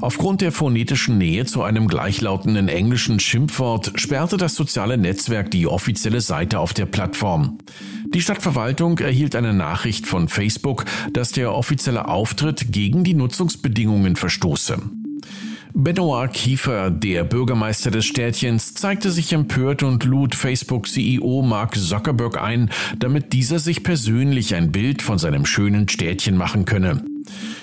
Aufgrund 0.00 0.40
der 0.40 0.50
phonetischen 0.50 1.18
Nähe 1.18 1.46
zu 1.46 1.62
einem 1.62 1.86
gleichlautenden 1.86 2.66
englischen 2.66 3.20
Schimpfwort 3.20 3.92
sperrte 3.94 4.38
das 4.38 4.56
soziale 4.56 4.98
Netzwerk 4.98 5.52
die 5.52 5.68
offizielle 5.68 6.20
Seite 6.20 6.58
auf 6.58 6.74
der 6.74 6.86
Plattform. 6.86 7.58
Die 8.12 8.20
Stadtverwaltung 8.20 8.98
erhielt 8.98 9.36
eine 9.36 9.54
Nachricht 9.54 10.04
von 10.04 10.28
Facebook, 10.28 10.84
dass 11.12 11.30
der 11.30 11.54
offizielle 11.54 12.08
Auftritt 12.08 12.72
gegen 12.72 13.04
die 13.04 13.14
Nutzungsbedingungen 13.14 14.16
verstoße. 14.16 14.82
Benoit 15.80 16.32
Kiefer, 16.32 16.90
der 16.90 17.22
Bürgermeister 17.22 17.92
des 17.92 18.04
Städtchens, 18.04 18.74
zeigte 18.74 19.12
sich 19.12 19.32
empört 19.32 19.84
und 19.84 20.02
lud 20.02 20.34
Facebook-CEO 20.34 21.42
Mark 21.42 21.76
Zuckerberg 21.76 22.42
ein, 22.42 22.68
damit 22.98 23.32
dieser 23.32 23.60
sich 23.60 23.84
persönlich 23.84 24.56
ein 24.56 24.72
Bild 24.72 25.02
von 25.02 25.18
seinem 25.18 25.46
schönen 25.46 25.88
Städtchen 25.88 26.36
machen 26.36 26.64
könne. 26.64 27.04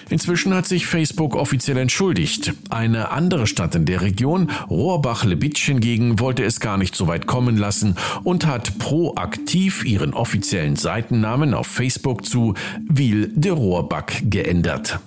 Inzwischen 0.10 0.54
hat 0.54 0.66
sich 0.66 0.88
Facebook 0.88 1.36
offiziell 1.36 1.76
entschuldigt. 1.76 2.54
Eine 2.70 3.12
andere 3.12 3.48
Stadt 3.48 3.76
in 3.76 3.84
der 3.84 4.00
Region, 4.00 4.50
Rohrbach-Lebitsch 4.70 5.66
hingegen, 5.66 6.18
wollte 6.22 6.46
es 6.46 6.62
gar 6.62 6.78
nicht 6.78 6.96
so 6.96 7.10
weit 7.10 7.28
kommen 7.28 7.58
lassen 7.58 7.98
und 8.24 8.46
hat 8.46 8.78
proaktiv 8.78 9.84
ihren 9.84 10.14
offiziellen 10.14 10.78
Seitennamen 10.78 11.54
auf 11.54 11.68
Facebook 11.68 12.26
zu 12.26 12.54
Ville 12.88 13.28
de 13.28 13.52
Rohrbach 13.52 14.06
geändert. 14.24 15.02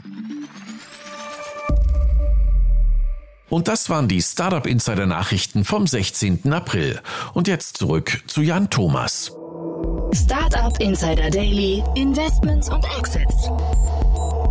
Und 3.50 3.68
das 3.68 3.88
waren 3.88 4.08
die 4.08 4.20
Startup 4.20 4.66
Insider 4.66 5.06
Nachrichten 5.06 5.64
vom 5.64 5.86
16. 5.86 6.52
April. 6.52 7.00
Und 7.32 7.48
jetzt 7.48 7.78
zurück 7.78 8.22
zu 8.26 8.42
Jan 8.42 8.68
Thomas. 8.68 9.32
Startup 10.12 10.78
Insider 10.80 11.30
Daily, 11.30 11.82
Investments 11.94 12.68
und 12.68 12.84
Exits. 12.98 13.48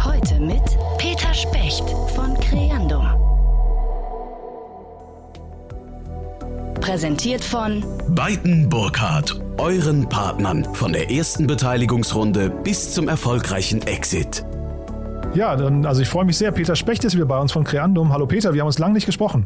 Heute 0.04 0.40
mit 0.40 0.64
Peter 0.98 1.34
Specht 1.34 1.84
von 2.16 2.34
Creandum. 2.40 3.08
Präsentiert 6.82 7.44
von 7.44 7.84
Beiten 8.10 8.70
Burkhardt, 8.70 9.40
euren 9.58 10.08
Partnern 10.08 10.74
von 10.74 10.94
der 10.94 11.12
ersten 11.12 11.46
Beteiligungsrunde 11.46 12.50
bis 12.50 12.94
zum 12.94 13.10
erfolgreichen 13.10 13.86
Exit. 13.86 14.47
Ja, 15.34 15.56
dann, 15.56 15.86
also 15.86 16.02
ich 16.02 16.10
freue 16.10 16.26
mich 16.26 16.38
sehr. 16.38 16.52
Peter 16.52 16.76
Specht 16.76 17.04
ist 17.04 17.16
wieder 17.16 17.26
bei 17.26 17.38
uns 17.38 17.52
von 17.52 17.64
Creandum. 17.64 18.12
Hallo 18.12 18.26
Peter, 18.26 18.54
wir 18.54 18.62
haben 18.62 18.68
uns 18.68 18.80
lange 18.80 18.94
nicht 18.94 19.06
gesprochen. 19.06 19.46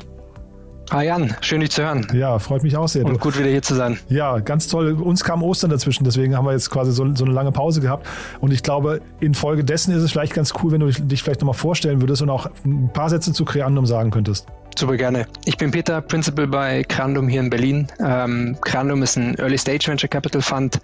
Hi 0.91 1.05
Jan, 1.05 1.33
schön 1.39 1.61
dich 1.61 1.71
zu 1.71 1.83
hören. 1.83 2.05
Ja, 2.13 2.37
freut 2.39 2.63
mich 2.63 2.75
auch 2.75 2.87
sehr. 2.87 3.05
Und 3.05 3.19
gut 3.19 3.39
wieder 3.39 3.49
hier 3.49 3.61
zu 3.61 3.75
sein. 3.75 3.97
Ja, 4.09 4.39
ganz 4.39 4.67
toll. 4.67 4.93
Uns 5.01 5.23
kam 5.23 5.41
Ostern 5.41 5.69
dazwischen, 5.69 6.03
deswegen 6.03 6.35
haben 6.35 6.45
wir 6.45 6.51
jetzt 6.51 6.69
quasi 6.69 6.91
so, 6.91 7.15
so 7.15 7.23
eine 7.23 7.33
lange 7.33 7.53
Pause 7.53 7.79
gehabt. 7.79 8.05
Und 8.41 8.51
ich 8.51 8.61
glaube, 8.61 8.99
infolgedessen 9.21 9.93
ist 9.93 10.03
es 10.03 10.11
vielleicht 10.11 10.33
ganz 10.33 10.53
cool, 10.61 10.71
wenn 10.71 10.81
du 10.81 10.87
dich 10.87 11.23
vielleicht 11.23 11.41
nochmal 11.41 11.55
vorstellen 11.55 12.01
würdest 12.01 12.21
und 12.21 12.29
auch 12.29 12.47
ein 12.65 12.89
paar 12.91 13.09
Sätze 13.09 13.31
zu 13.31 13.45
Creandum 13.45 13.85
sagen 13.85 14.11
könntest. 14.11 14.47
Super 14.77 14.97
gerne. 14.97 15.27
Ich 15.45 15.57
bin 15.57 15.69
Peter, 15.69 16.01
Principal 16.01 16.47
bei 16.47 16.83
Crandum 16.83 17.27
hier 17.27 17.41
in 17.41 17.49
Berlin. 17.49 17.87
Ähm, 17.99 18.57
Crandum 18.61 19.03
ist 19.03 19.15
ein 19.15 19.35
Early 19.35 19.57
Stage 19.57 19.87
Venture 19.87 20.09
Capital 20.09 20.41
Fund 20.41 20.79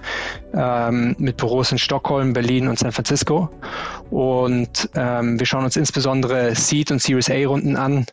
ähm, 0.54 1.16
mit 1.18 1.38
Büros 1.38 1.72
in 1.72 1.78
Stockholm, 1.78 2.34
Berlin 2.34 2.68
und 2.68 2.78
San 2.78 2.92
Francisco. 2.92 3.50
Und 4.12 4.90
ähm, 4.96 5.40
wir 5.40 5.46
schauen 5.46 5.64
uns 5.64 5.76
insbesondere 5.78 6.54
Seed 6.54 6.92
und 6.92 7.02
Series 7.02 7.30
A 7.30 7.48
Runden 7.48 7.76
an. 7.76 8.06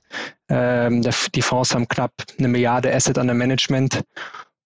Ähm, 0.48 1.02
die 1.34 1.42
Fonds 1.42 1.74
haben 1.74 1.88
knapp 1.88 2.12
eine 2.38 2.48
Milliarde 2.48 2.94
Asset 2.94 3.18
under 3.18 3.34
Management 3.34 4.02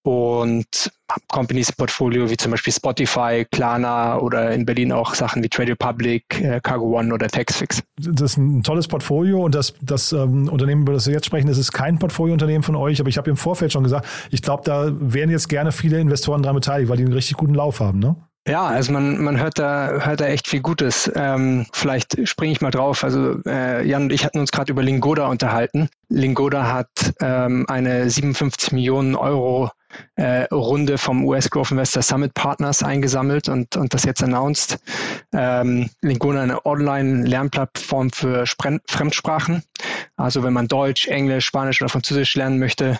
und 0.02 0.90
Companies 1.28 1.72
Portfolio 1.72 2.30
wie 2.30 2.36
zum 2.36 2.50
Beispiel 2.50 2.72
Spotify, 2.72 3.46
Klarna 3.50 4.18
oder 4.18 4.52
in 4.52 4.64
Berlin 4.64 4.92
auch 4.92 5.14
Sachen 5.14 5.42
wie 5.42 5.48
Trade 5.48 5.72
Republic, 5.72 6.40
äh, 6.40 6.60
Cargo 6.62 6.98
One 6.98 7.12
oder 7.12 7.28
Taxfix. 7.28 7.82
Das 7.96 8.32
ist 8.32 8.36
ein 8.36 8.62
tolles 8.62 8.88
Portfolio 8.88 9.44
und 9.44 9.54
das, 9.54 9.74
das 9.80 10.12
ähm, 10.12 10.48
Unternehmen, 10.48 10.82
über 10.82 10.92
das 10.92 11.06
wir 11.06 11.14
jetzt 11.14 11.26
sprechen, 11.26 11.48
das 11.48 11.58
ist 11.58 11.72
kein 11.72 11.98
Portfoliounternehmen 11.98 12.62
von 12.62 12.76
euch, 12.76 13.00
aber 13.00 13.08
ich 13.08 13.18
habe 13.18 13.30
im 13.30 13.36
Vorfeld 13.36 13.72
schon 13.72 13.84
gesagt, 13.84 14.06
ich 14.30 14.42
glaube, 14.42 14.62
da 14.64 14.92
wären 14.98 15.30
jetzt 15.30 15.48
gerne 15.48 15.72
viele 15.72 15.98
Investoren 15.98 16.42
daran 16.42 16.56
beteiligt, 16.56 16.90
weil 16.90 16.96
die 16.96 17.04
einen 17.04 17.12
richtig 17.12 17.36
guten 17.36 17.54
Lauf 17.54 17.80
haben, 17.80 17.98
ne? 17.98 18.16
Ja, 18.46 18.64
also 18.64 18.92
man, 18.92 19.22
man 19.22 19.38
hört 19.38 19.58
da 19.58 19.90
hört 20.00 20.20
da 20.20 20.26
echt 20.26 20.48
viel 20.48 20.60
Gutes. 20.60 21.10
Ähm, 21.14 21.66
vielleicht 21.72 22.26
springe 22.26 22.52
ich 22.52 22.62
mal 22.62 22.70
drauf. 22.70 23.04
Also 23.04 23.42
äh, 23.44 23.86
Jan 23.86 24.04
und 24.04 24.12
ich 24.12 24.24
hatten 24.24 24.38
uns 24.38 24.50
gerade 24.50 24.72
über 24.72 24.82
Lingoda 24.82 25.26
unterhalten. 25.26 25.90
Lingoda 26.08 26.72
hat 26.72 27.12
ähm, 27.20 27.66
eine 27.68 28.08
57 28.08 28.72
Millionen 28.72 29.16
Euro 29.16 29.70
äh, 30.16 30.44
Runde 30.52 30.98
vom 30.98 31.24
US 31.24 31.50
Growth 31.50 31.70
Investor 31.70 32.02
Summit 32.02 32.34
Partners 32.34 32.82
eingesammelt 32.82 33.48
und, 33.48 33.76
und 33.76 33.94
das 33.94 34.04
jetzt 34.04 34.22
announced. 34.22 34.78
Ähm, 35.32 35.90
Lingona 36.02 36.42
eine 36.42 36.66
Online-Lernplattform 36.66 38.10
für 38.10 38.46
Spre 38.46 38.80
Fremdsprachen. 38.86 39.62
Also 40.16 40.42
wenn 40.42 40.52
man 40.52 40.68
Deutsch, 40.68 41.06
Englisch, 41.08 41.46
Spanisch 41.46 41.80
oder 41.80 41.88
Französisch 41.88 42.34
lernen 42.34 42.58
möchte 42.58 42.98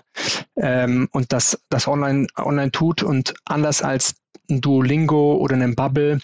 ähm, 0.56 1.08
und 1.12 1.32
das, 1.32 1.60
das 1.68 1.88
online, 1.88 2.26
online 2.36 2.70
tut 2.70 3.02
und 3.02 3.34
anders 3.44 3.82
als 3.82 4.14
ein 4.50 4.60
Duolingo 4.60 5.36
oder 5.36 5.54
einen 5.54 5.74
Bubble 5.74 6.20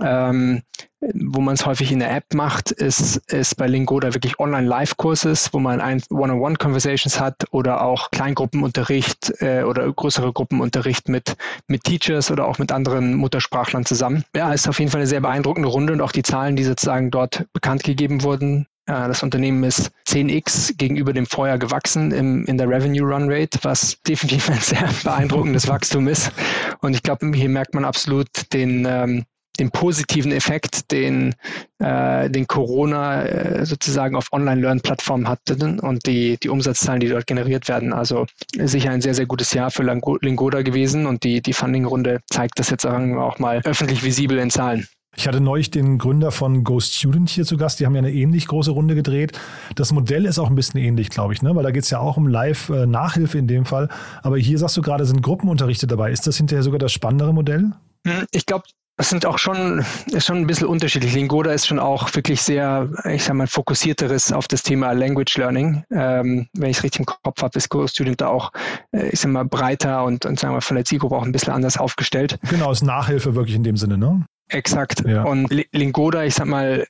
ähm, 0.00 0.62
wo 1.00 1.40
man 1.40 1.54
es 1.54 1.64
häufig 1.64 1.92
in 1.92 2.00
der 2.00 2.14
App 2.14 2.34
macht, 2.34 2.72
ist, 2.72 3.16
ist 3.32 3.56
bei 3.56 3.66
Lingoda 3.66 4.14
wirklich 4.14 4.40
Online-Live-Kurses, 4.40 5.52
wo 5.52 5.60
man 5.60 5.80
ein 5.80 6.02
One-on-One-Conversations 6.10 7.20
hat 7.20 7.44
oder 7.52 7.82
auch 7.82 8.10
Kleingruppenunterricht 8.10 9.40
äh, 9.40 9.62
oder 9.62 9.90
größere 9.92 10.32
Gruppenunterricht 10.32 11.08
mit, 11.08 11.36
mit 11.68 11.84
Teachers 11.84 12.30
oder 12.30 12.46
auch 12.46 12.58
mit 12.58 12.72
anderen 12.72 13.14
Muttersprachlern 13.14 13.84
zusammen. 13.84 14.24
Ja, 14.34 14.52
ist 14.52 14.68
auf 14.68 14.78
jeden 14.80 14.90
Fall 14.90 15.00
eine 15.00 15.08
sehr 15.08 15.20
beeindruckende 15.20 15.68
Runde 15.68 15.92
und 15.92 16.00
auch 16.00 16.12
die 16.12 16.22
Zahlen, 16.22 16.56
die 16.56 16.64
sozusagen 16.64 17.10
dort 17.10 17.46
bekannt 17.52 17.84
gegeben 17.84 18.22
wurden, 18.22 18.66
das 18.88 19.22
Unternehmen 19.22 19.64
ist 19.64 19.90
10x 20.06 20.78
gegenüber 20.78 21.12
dem 21.12 21.26
Vorjahr 21.26 21.58
gewachsen 21.58 22.10
im, 22.10 22.46
in 22.46 22.56
der 22.56 22.70
Revenue 22.70 23.06
Run 23.06 23.30
Rate, 23.30 23.58
was 23.60 24.00
definitiv 24.02 24.48
ein 24.48 24.60
sehr 24.60 24.88
beeindruckendes 25.04 25.68
Wachstum 25.68 26.08
ist. 26.08 26.32
Und 26.80 26.94
ich 26.94 27.02
glaube, 27.02 27.30
hier 27.34 27.50
merkt 27.50 27.74
man 27.74 27.84
absolut 27.84 28.28
den, 28.54 28.86
ähm, 28.88 29.24
den 29.58 29.70
positiven 29.70 30.32
Effekt, 30.32 30.90
den, 30.90 31.34
äh, 31.78 32.30
den 32.30 32.46
Corona 32.46 33.24
äh, 33.24 33.66
sozusagen 33.66 34.16
auf 34.16 34.28
Online-Learn-Plattformen 34.32 35.28
hatte 35.28 35.78
und 35.82 36.06
die, 36.06 36.36
die 36.38 36.48
Umsatzzahlen, 36.48 37.00
die 37.00 37.08
dort 37.08 37.26
generiert 37.26 37.68
werden. 37.68 37.92
Also 37.92 38.26
sicher 38.56 38.90
ein 38.90 39.00
sehr, 39.00 39.14
sehr 39.14 39.26
gutes 39.26 39.52
Jahr 39.52 39.70
für 39.70 39.82
Lingoda 39.82 40.62
gewesen 40.62 41.06
und 41.06 41.24
die, 41.24 41.40
die 41.42 41.52
Funding-Runde 41.52 42.20
zeigt 42.30 42.58
das 42.58 42.70
jetzt 42.70 42.86
auch 42.86 43.38
mal 43.38 43.60
öffentlich 43.64 44.02
visibel 44.02 44.38
in 44.38 44.50
Zahlen. 44.50 44.86
Ich 45.18 45.26
hatte 45.26 45.40
neulich 45.40 45.72
den 45.72 45.98
Gründer 45.98 46.30
von 46.30 46.62
Go 46.62 46.78
Student 46.78 47.28
hier 47.28 47.44
zu 47.44 47.56
Gast. 47.56 47.80
Die 47.80 47.86
haben 47.86 47.94
ja 47.94 47.98
eine 47.98 48.12
ähnlich 48.12 48.46
große 48.46 48.70
Runde 48.70 48.94
gedreht. 48.94 49.36
Das 49.74 49.92
Modell 49.92 50.24
ist 50.26 50.38
auch 50.38 50.48
ein 50.48 50.54
bisschen 50.54 50.78
ähnlich, 50.78 51.10
glaube 51.10 51.32
ich, 51.32 51.42
ne? 51.42 51.56
weil 51.56 51.64
da 51.64 51.72
geht 51.72 51.82
es 51.82 51.90
ja 51.90 51.98
auch 51.98 52.16
um 52.16 52.28
Live-Nachhilfe 52.28 53.36
in 53.36 53.48
dem 53.48 53.64
Fall. 53.64 53.88
Aber 54.22 54.38
hier 54.38 54.58
sagst 54.58 54.76
du 54.76 54.82
gerade, 54.82 55.04
sind 55.06 55.22
Gruppenunterrichte 55.22 55.88
dabei. 55.88 56.12
Ist 56.12 56.28
das 56.28 56.36
hinterher 56.36 56.62
sogar 56.62 56.78
das 56.78 56.92
spannendere 56.92 57.34
Modell? 57.34 57.72
Hm, 58.06 58.26
ich 58.30 58.46
glaube, 58.46 58.64
das 58.98 59.10
sind 59.10 59.24
auch 59.26 59.38
schon, 59.38 59.84
ist 60.06 60.26
schon 60.26 60.38
ein 60.38 60.46
bisschen 60.48 60.66
unterschiedlich. 60.66 61.14
Lingoda 61.14 61.52
ist 61.52 61.68
schon 61.68 61.78
auch 61.78 62.12
wirklich 62.16 62.42
sehr, 62.42 62.90
ich 63.08 63.22
sag 63.22 63.34
mal, 63.34 63.46
fokussierteres 63.46 64.32
auf 64.32 64.48
das 64.48 64.64
Thema 64.64 64.90
Language 64.90 65.36
Learning. 65.38 65.84
Ähm, 65.92 66.48
wenn 66.52 66.70
ich 66.70 66.78
es 66.78 66.82
richtig 66.82 67.00
im 67.00 67.06
Kopf 67.06 67.40
habe, 67.40 67.56
ist 67.56 67.68
Go-Student 67.68 68.20
da 68.20 68.26
auch, 68.26 68.50
äh, 68.90 69.08
ich 69.10 69.20
sag 69.20 69.30
mal, 69.30 69.44
breiter 69.44 70.04
und, 70.04 70.26
und 70.26 70.40
sagen 70.40 70.52
wir 70.52 70.62
von 70.62 70.74
der 70.74 70.84
Zielgruppe 70.84 71.14
auch 71.14 71.22
ein 71.22 71.30
bisschen 71.30 71.52
anders 71.52 71.76
aufgestellt. 71.76 72.40
Genau, 72.50 72.72
ist 72.72 72.82
Nachhilfe 72.82 73.36
wirklich 73.36 73.54
in 73.54 73.62
dem 73.62 73.76
Sinne, 73.76 73.98
ne? 73.98 74.26
Exakt. 74.48 75.02
Ja. 75.06 75.24
Und 75.24 75.48
Lingoda, 75.72 76.24
ich 76.24 76.34
sag 76.34 76.46
mal, 76.46 76.86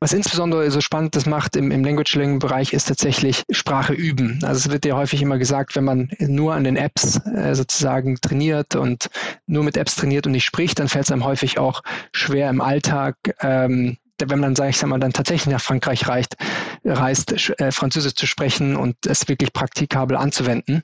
was 0.00 0.12
insbesondere 0.12 0.70
so 0.70 0.80
spannend 0.80 1.14
das 1.14 1.26
macht 1.26 1.56
im, 1.56 1.70
im 1.70 1.84
Language 1.84 2.14
Learning 2.14 2.38
Bereich 2.38 2.72
ist 2.72 2.88
tatsächlich 2.88 3.44
Sprache 3.50 3.92
üben. 3.92 4.40
Also 4.42 4.58
es 4.58 4.70
wird 4.70 4.84
ja 4.84 4.96
häufig 4.96 5.22
immer 5.22 5.38
gesagt, 5.38 5.76
wenn 5.76 5.84
man 5.84 6.10
nur 6.18 6.54
an 6.54 6.64
den 6.64 6.76
Apps 6.76 7.20
äh, 7.26 7.54
sozusagen 7.54 8.16
trainiert 8.20 8.74
und 8.74 9.10
nur 9.46 9.62
mit 9.62 9.76
Apps 9.76 9.94
trainiert 9.94 10.26
und 10.26 10.32
nicht 10.32 10.44
spricht, 10.44 10.78
dann 10.78 10.88
fällt 10.88 11.04
es 11.04 11.12
einem 11.12 11.24
häufig 11.24 11.58
auch 11.58 11.82
schwer 12.12 12.48
im 12.50 12.60
Alltag, 12.60 13.16
ähm, 13.40 13.98
wenn 14.24 14.40
man, 14.40 14.56
sag 14.56 14.70
ich 14.70 14.78
sag 14.78 14.88
mal, 14.88 15.00
dann 15.00 15.12
tatsächlich 15.12 15.52
nach 15.52 15.60
Frankreich 15.60 16.08
reicht, 16.08 16.36
reist, 16.84 17.50
äh, 17.58 17.72
Französisch 17.72 18.14
zu 18.14 18.26
sprechen 18.26 18.76
und 18.76 18.96
es 19.06 19.28
wirklich 19.28 19.52
praktikabel 19.52 20.16
anzuwenden. 20.16 20.82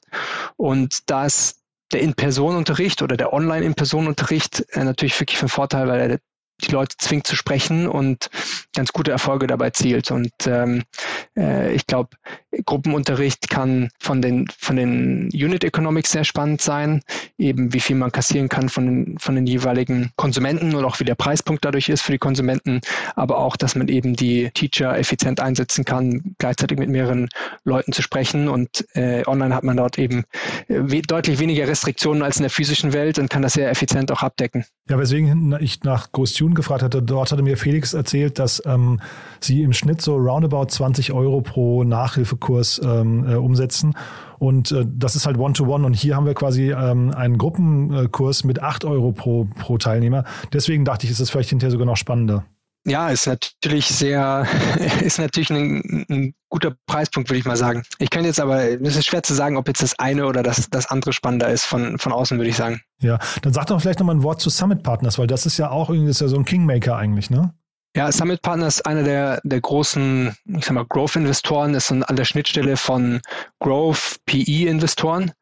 Und 0.57 1.11
da 1.11 1.27
ist 1.27 1.58
der 1.93 2.01
In-Person-Unterricht 2.01 3.03
oder 3.03 3.17
der 3.17 3.33
Online-In-Person-Unterricht 3.33 4.67
äh, 4.73 4.85
natürlich 4.85 5.19
wirklich 5.19 5.39
von 5.39 5.49
Vorteil, 5.49 5.89
weil 5.89 6.11
er 6.11 6.19
die 6.63 6.73
Leute 6.73 6.97
zwingt 6.99 7.27
zu 7.27 7.37
sprechen 7.37 7.89
und 7.89 8.31
ganz 8.75 8.93
gute 8.93 9.11
Erfolge 9.11 9.47
dabei 9.47 9.71
zielt. 9.71 10.11
Und 10.11 10.33
ähm, 10.47 10.83
äh, 11.37 11.73
ich 11.75 11.87
glaube, 11.87 12.11
Gruppenunterricht 12.65 13.49
kann 13.49 13.91
von 14.01 14.23
den, 14.23 14.47
von 14.59 14.77
den 14.77 15.29
Unit 15.33 15.65
Economics 15.65 16.11
sehr 16.11 16.25
spannend 16.25 16.61
sein, 16.61 17.03
eben 17.37 17.73
wie 17.73 17.81
viel 17.81 17.97
man 17.97 18.13
kassieren 18.13 18.49
kann 18.49 18.69
von 18.69 18.87
den, 18.87 19.19
von 19.19 19.35
den 19.35 19.47
jeweiligen 19.47 20.13
Konsumenten 20.17 20.75
und 20.75 20.85
auch 20.85 20.99
wie 21.01 21.05
der 21.05 21.15
Preispunkt 21.15 21.65
dadurch 21.65 21.89
ist 21.89 22.03
für 22.03 22.13
die 22.13 22.19
Konsumenten, 22.19 22.81
aber 23.15 23.39
auch, 23.39 23.57
dass 23.57 23.75
man 23.75 23.89
eben 23.89 24.15
die 24.15 24.51
Teacher 24.51 24.99
effizient 24.99 25.41
einsetzen 25.41 25.85
kann, 25.85 26.35
gleichzeitig 26.39 26.79
mit 26.79 26.89
mehreren 26.89 27.29
Leuten 27.65 27.93
zu 27.93 28.03
sprechen. 28.03 28.49
Und 28.49 28.87
äh, 28.95 29.23
online 29.27 29.55
hat 29.55 29.65
man 29.65 29.77
dort 29.77 29.99
eben 29.99 30.25
äh, 30.69 31.03
deutlich 31.03 31.39
weniger 31.39 31.69
Restriktionen 31.69 32.23
als 32.23 32.37
in 32.37 32.43
der 32.43 32.51
physischen 32.51 32.93
Welt 32.93 33.19
und 33.19 33.31
kann 33.31 33.43
das 33.43 33.55
sehr 33.55 33.71
effizient 33.71 34.11
auch 34.11 34.23
abdecken. 34.23 34.65
Ja, 34.89 34.99
weswegen 34.99 35.57
ich 35.61 35.83
nach 35.85 36.13
Ghost 36.13 36.37
Tune 36.49 36.55
gefragt 36.55 36.83
hatte, 36.83 37.03
dort 37.03 37.31
hatte 37.31 37.43
mir 37.43 37.57
Felix 37.57 37.93
erzählt, 37.93 38.39
dass 38.39 38.63
ähm, 38.65 39.01
sie 39.41 39.63
im 39.63 39.73
Schnitt 39.75 40.01
so 40.01 40.17
roundabout 40.17 40.67
20 40.67 41.13
Euro 41.13 41.43
pro 41.43 41.85
Nachhilfekurs 41.85 42.81
ähm, 42.83 43.29
äh, 43.29 43.35
umsetzen. 43.35 43.95
Und 44.39 44.73
äh, 44.73 44.87
das 44.87 45.15
ist 45.15 45.27
halt 45.27 45.37
One-to-One. 45.37 45.85
-one. 45.85 45.87
Und 45.87 45.95
hier 45.95 46.17
haben 46.17 46.25
wir 46.27 46.35
quasi 46.35 46.73
ähm, 46.73 47.13
einen 47.15 47.37
Gruppenkurs 47.37 48.45
mit 48.45 48.63
8 48.63 48.85
Euro 48.85 49.13
pro, 49.13 49.47
pro 49.59 49.77
Teilnehmer. 49.77 50.25
Deswegen 50.53 50.85
dachte 50.85 51.05
ich, 51.05 51.11
ist 51.11 51.21
das 51.21 51.31
vielleicht 51.31 51.51
hinterher 51.51 51.71
sogar 51.71 51.87
noch 51.87 51.97
spannender. 51.97 52.45
Ja, 52.87 53.11
ist 53.11 53.27
natürlich 53.27 53.87
sehr, 53.87 54.47
ist 55.03 55.19
natürlich 55.19 55.51
ein, 55.51 56.07
ein, 56.09 56.35
guter 56.51 56.75
Preispunkt, 56.87 57.29
würde 57.29 57.39
ich 57.39 57.45
mal 57.45 57.59
sagen. 57.59 57.83
Ich 57.99 58.09
kann 58.09 58.25
jetzt 58.25 58.41
aber, 58.41 58.65
es 58.65 58.97
ist 58.97 59.05
schwer 59.05 59.23
zu 59.23 59.35
sagen, 59.35 59.59
ob 59.59 59.69
jetzt 59.69 59.83
das 59.83 59.99
eine 59.99 60.27
oder 60.27 60.43
das, 60.43 60.71
das 60.71 60.87
andere 60.87 61.13
spannender 61.13 61.49
ist 61.49 61.65
von, 61.65 61.99
von 61.99 62.11
außen, 62.11 62.39
würde 62.39 62.49
ich 62.49 62.57
sagen. 62.57 62.81
Ja, 63.03 63.19
dann 63.43 63.53
sag 63.53 63.67
doch 63.67 63.79
vielleicht 63.79 63.99
nochmal 63.99 64.17
ein 64.17 64.23
Wort 64.23 64.41
zu 64.41 64.49
Summit 64.49 64.83
Partners, 64.83 65.19
weil 65.19 65.27
das 65.27 65.45
ist 65.45 65.59
ja 65.59 65.71
auch 65.71 65.91
irgendwie, 65.91 66.09
das 66.09 66.17
ist 66.17 66.23
ja 66.23 66.29
so 66.29 66.39
ein 66.39 66.47
Kingmaker 66.47 66.97
eigentlich, 66.97 67.29
ne? 67.29 67.53
Ja, 67.97 68.13
Summit 68.13 68.43
Partners 68.43 68.77
ist 68.77 68.87
einer 68.87 69.03
der, 69.03 69.41
der 69.45 69.61
großen, 69.61 70.35
ich 70.47 70.65
sag 70.65 70.75
mal, 70.75 70.87
Growth-Investoren, 70.87 71.75
ist 71.75 71.91
an 71.91 72.05
der 72.17 72.25
Schnittstelle 72.25 72.77
von 72.77 73.21
Growth, 73.61 74.19
PE-Investoren. 74.25 75.33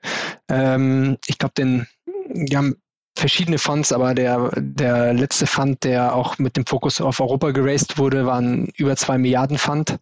Ähm, 0.48 1.18
ich 1.26 1.38
glaube, 1.38 1.54
den, 1.58 1.86
die 2.32 2.56
haben 2.56 2.76
verschiedene 3.16 3.58
Funds, 3.58 3.92
aber 3.92 4.14
der, 4.14 4.50
der 4.56 5.12
letzte 5.14 5.46
Fund, 5.46 5.84
der 5.84 6.14
auch 6.14 6.38
mit 6.38 6.56
dem 6.56 6.66
Fokus 6.66 7.00
auf 7.00 7.20
Europa 7.20 7.50
geraced 7.50 7.98
wurde, 7.98 8.26
war 8.26 8.40
ein 8.40 8.68
über 8.76 8.96
zwei 8.96 9.18
Milliarden 9.18 9.58
Fund. 9.58 9.98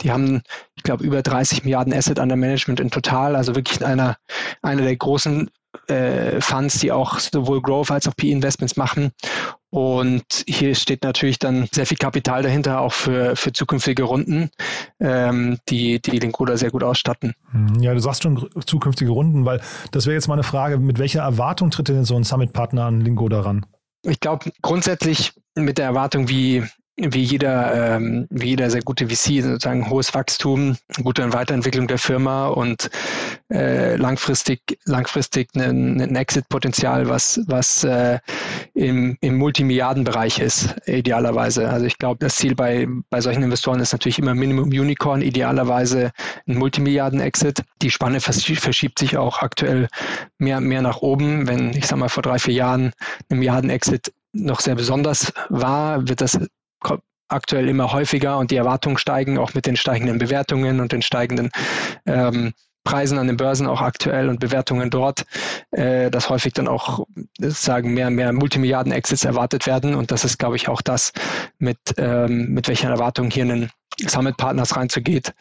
Die 0.00 0.12
haben, 0.12 0.42
ich 0.76 0.82
glaube, 0.82 1.04
über 1.04 1.22
30 1.22 1.64
Milliarden 1.64 1.92
Asset 1.92 2.18
under 2.18 2.36
Management 2.36 2.80
in 2.80 2.90
total, 2.90 3.36
also 3.36 3.54
wirklich 3.54 3.84
einer, 3.84 4.16
einer 4.62 4.82
der 4.82 4.96
großen 4.96 5.50
äh, 5.88 6.40
Funds, 6.40 6.78
die 6.80 6.92
auch 6.92 7.18
sowohl 7.18 7.62
Growth 7.62 7.90
als 7.90 8.06
auch 8.06 8.16
PE-Investments 8.16 8.76
machen. 8.76 9.10
Und 9.74 10.44
hier 10.46 10.74
steht 10.74 11.02
natürlich 11.02 11.38
dann 11.38 11.66
sehr 11.72 11.86
viel 11.86 11.96
Kapital 11.96 12.42
dahinter, 12.42 12.82
auch 12.82 12.92
für, 12.92 13.36
für 13.36 13.54
zukünftige 13.54 14.02
Runden, 14.02 14.50
ähm, 15.00 15.60
die, 15.70 15.98
die 15.98 16.18
den 16.18 16.30
Coda 16.30 16.58
sehr 16.58 16.70
gut 16.70 16.84
ausstatten. 16.84 17.32
Hm, 17.52 17.80
ja, 17.80 17.94
du 17.94 17.98
sagst 17.98 18.22
schon 18.22 18.50
zukünftige 18.66 19.10
Runden, 19.10 19.46
weil 19.46 19.62
das 19.90 20.04
wäre 20.04 20.12
jetzt 20.12 20.28
mal 20.28 20.34
eine 20.34 20.42
Frage, 20.42 20.76
mit 20.76 20.98
welcher 20.98 21.22
Erwartung 21.22 21.70
tritt 21.70 21.88
denn 21.88 22.04
so 22.04 22.14
ein 22.16 22.24
Summit-Partner 22.24 22.84
an 22.84 23.00
Lingoda 23.00 23.40
ran? 23.40 23.64
Ich 24.02 24.20
glaube 24.20 24.52
grundsätzlich 24.60 25.32
mit 25.54 25.78
der 25.78 25.86
Erwartung, 25.86 26.28
wie 26.28 26.64
wie 26.96 27.22
jeder, 27.22 27.96
ähm, 27.96 28.26
wie 28.30 28.50
jeder 28.50 28.68
sehr 28.70 28.82
gute 28.82 29.08
VC, 29.08 29.42
sozusagen 29.42 29.88
hohes 29.88 30.12
Wachstum, 30.14 30.76
gute 31.02 31.32
Weiterentwicklung 31.32 31.86
der 31.86 31.98
Firma 31.98 32.48
und 32.48 32.90
äh, 33.50 33.96
langfristig, 33.96 34.60
langfristig 34.84 35.48
ein, 35.54 36.00
ein 36.00 36.16
Exit-Potenzial, 36.16 37.08
was, 37.08 37.40
was 37.46 37.82
äh, 37.84 38.18
im, 38.74 39.16
im 39.22 39.38
Multimilliardenbereich 39.38 40.38
ist, 40.38 40.74
idealerweise. 40.86 41.68
Also 41.70 41.86
ich 41.86 41.96
glaube, 41.96 42.18
das 42.20 42.36
Ziel 42.36 42.54
bei, 42.54 42.86
bei 43.08 43.22
solchen 43.22 43.42
Investoren 43.42 43.80
ist 43.80 43.92
natürlich 43.92 44.18
immer 44.18 44.34
Minimum 44.34 44.68
Unicorn, 44.68 45.22
idealerweise 45.22 46.12
ein 46.46 46.58
Multimilliarden-Exit. 46.58 47.62
Die 47.80 47.90
Spanne 47.90 48.20
verschiebt 48.20 48.98
sich 48.98 49.16
auch 49.16 49.40
aktuell 49.40 49.88
mehr, 50.36 50.60
mehr 50.60 50.82
nach 50.82 50.98
oben. 50.98 51.46
Wenn, 51.46 51.70
ich 51.70 51.86
sag 51.86 51.98
mal, 51.98 52.10
vor 52.10 52.22
drei, 52.22 52.38
vier 52.38 52.54
Jahren 52.54 52.92
ein 53.30 53.38
Milliarden-Exit 53.38 54.12
noch 54.34 54.60
sehr 54.60 54.74
besonders 54.74 55.32
war, 55.48 56.08
wird 56.08 56.20
das 56.20 56.38
aktuell 57.28 57.68
immer 57.68 57.92
häufiger 57.92 58.38
und 58.38 58.50
die 58.50 58.56
Erwartungen 58.56 58.98
steigen, 58.98 59.38
auch 59.38 59.54
mit 59.54 59.66
den 59.66 59.76
steigenden 59.76 60.18
Bewertungen 60.18 60.80
und 60.80 60.92
den 60.92 61.02
steigenden 61.02 61.50
ähm, 62.06 62.52
Preisen 62.84 63.18
an 63.18 63.28
den 63.28 63.36
Börsen 63.36 63.66
auch 63.68 63.80
aktuell 63.80 64.28
und 64.28 64.40
Bewertungen 64.40 64.90
dort, 64.90 65.24
äh, 65.70 66.10
dass 66.10 66.28
häufig 66.28 66.52
dann 66.52 66.68
auch 66.68 67.06
sagen 67.38 67.94
mehr 67.94 68.10
mehr 68.10 68.32
Multimilliarden-Exits 68.32 69.24
erwartet 69.24 69.66
werden 69.66 69.94
und 69.94 70.10
das 70.10 70.24
ist, 70.24 70.38
glaube 70.38 70.56
ich, 70.56 70.68
auch 70.68 70.82
das, 70.82 71.12
mit 71.58 71.78
ähm, 71.96 72.48
mit 72.48 72.68
welchen 72.68 72.90
Erwartungen 72.90 73.30
hier 73.30 73.44
in 73.44 73.48
den 73.48 73.70
Summit 74.08 74.36
Partners 74.36 74.76
reinzugeht, 74.76 75.32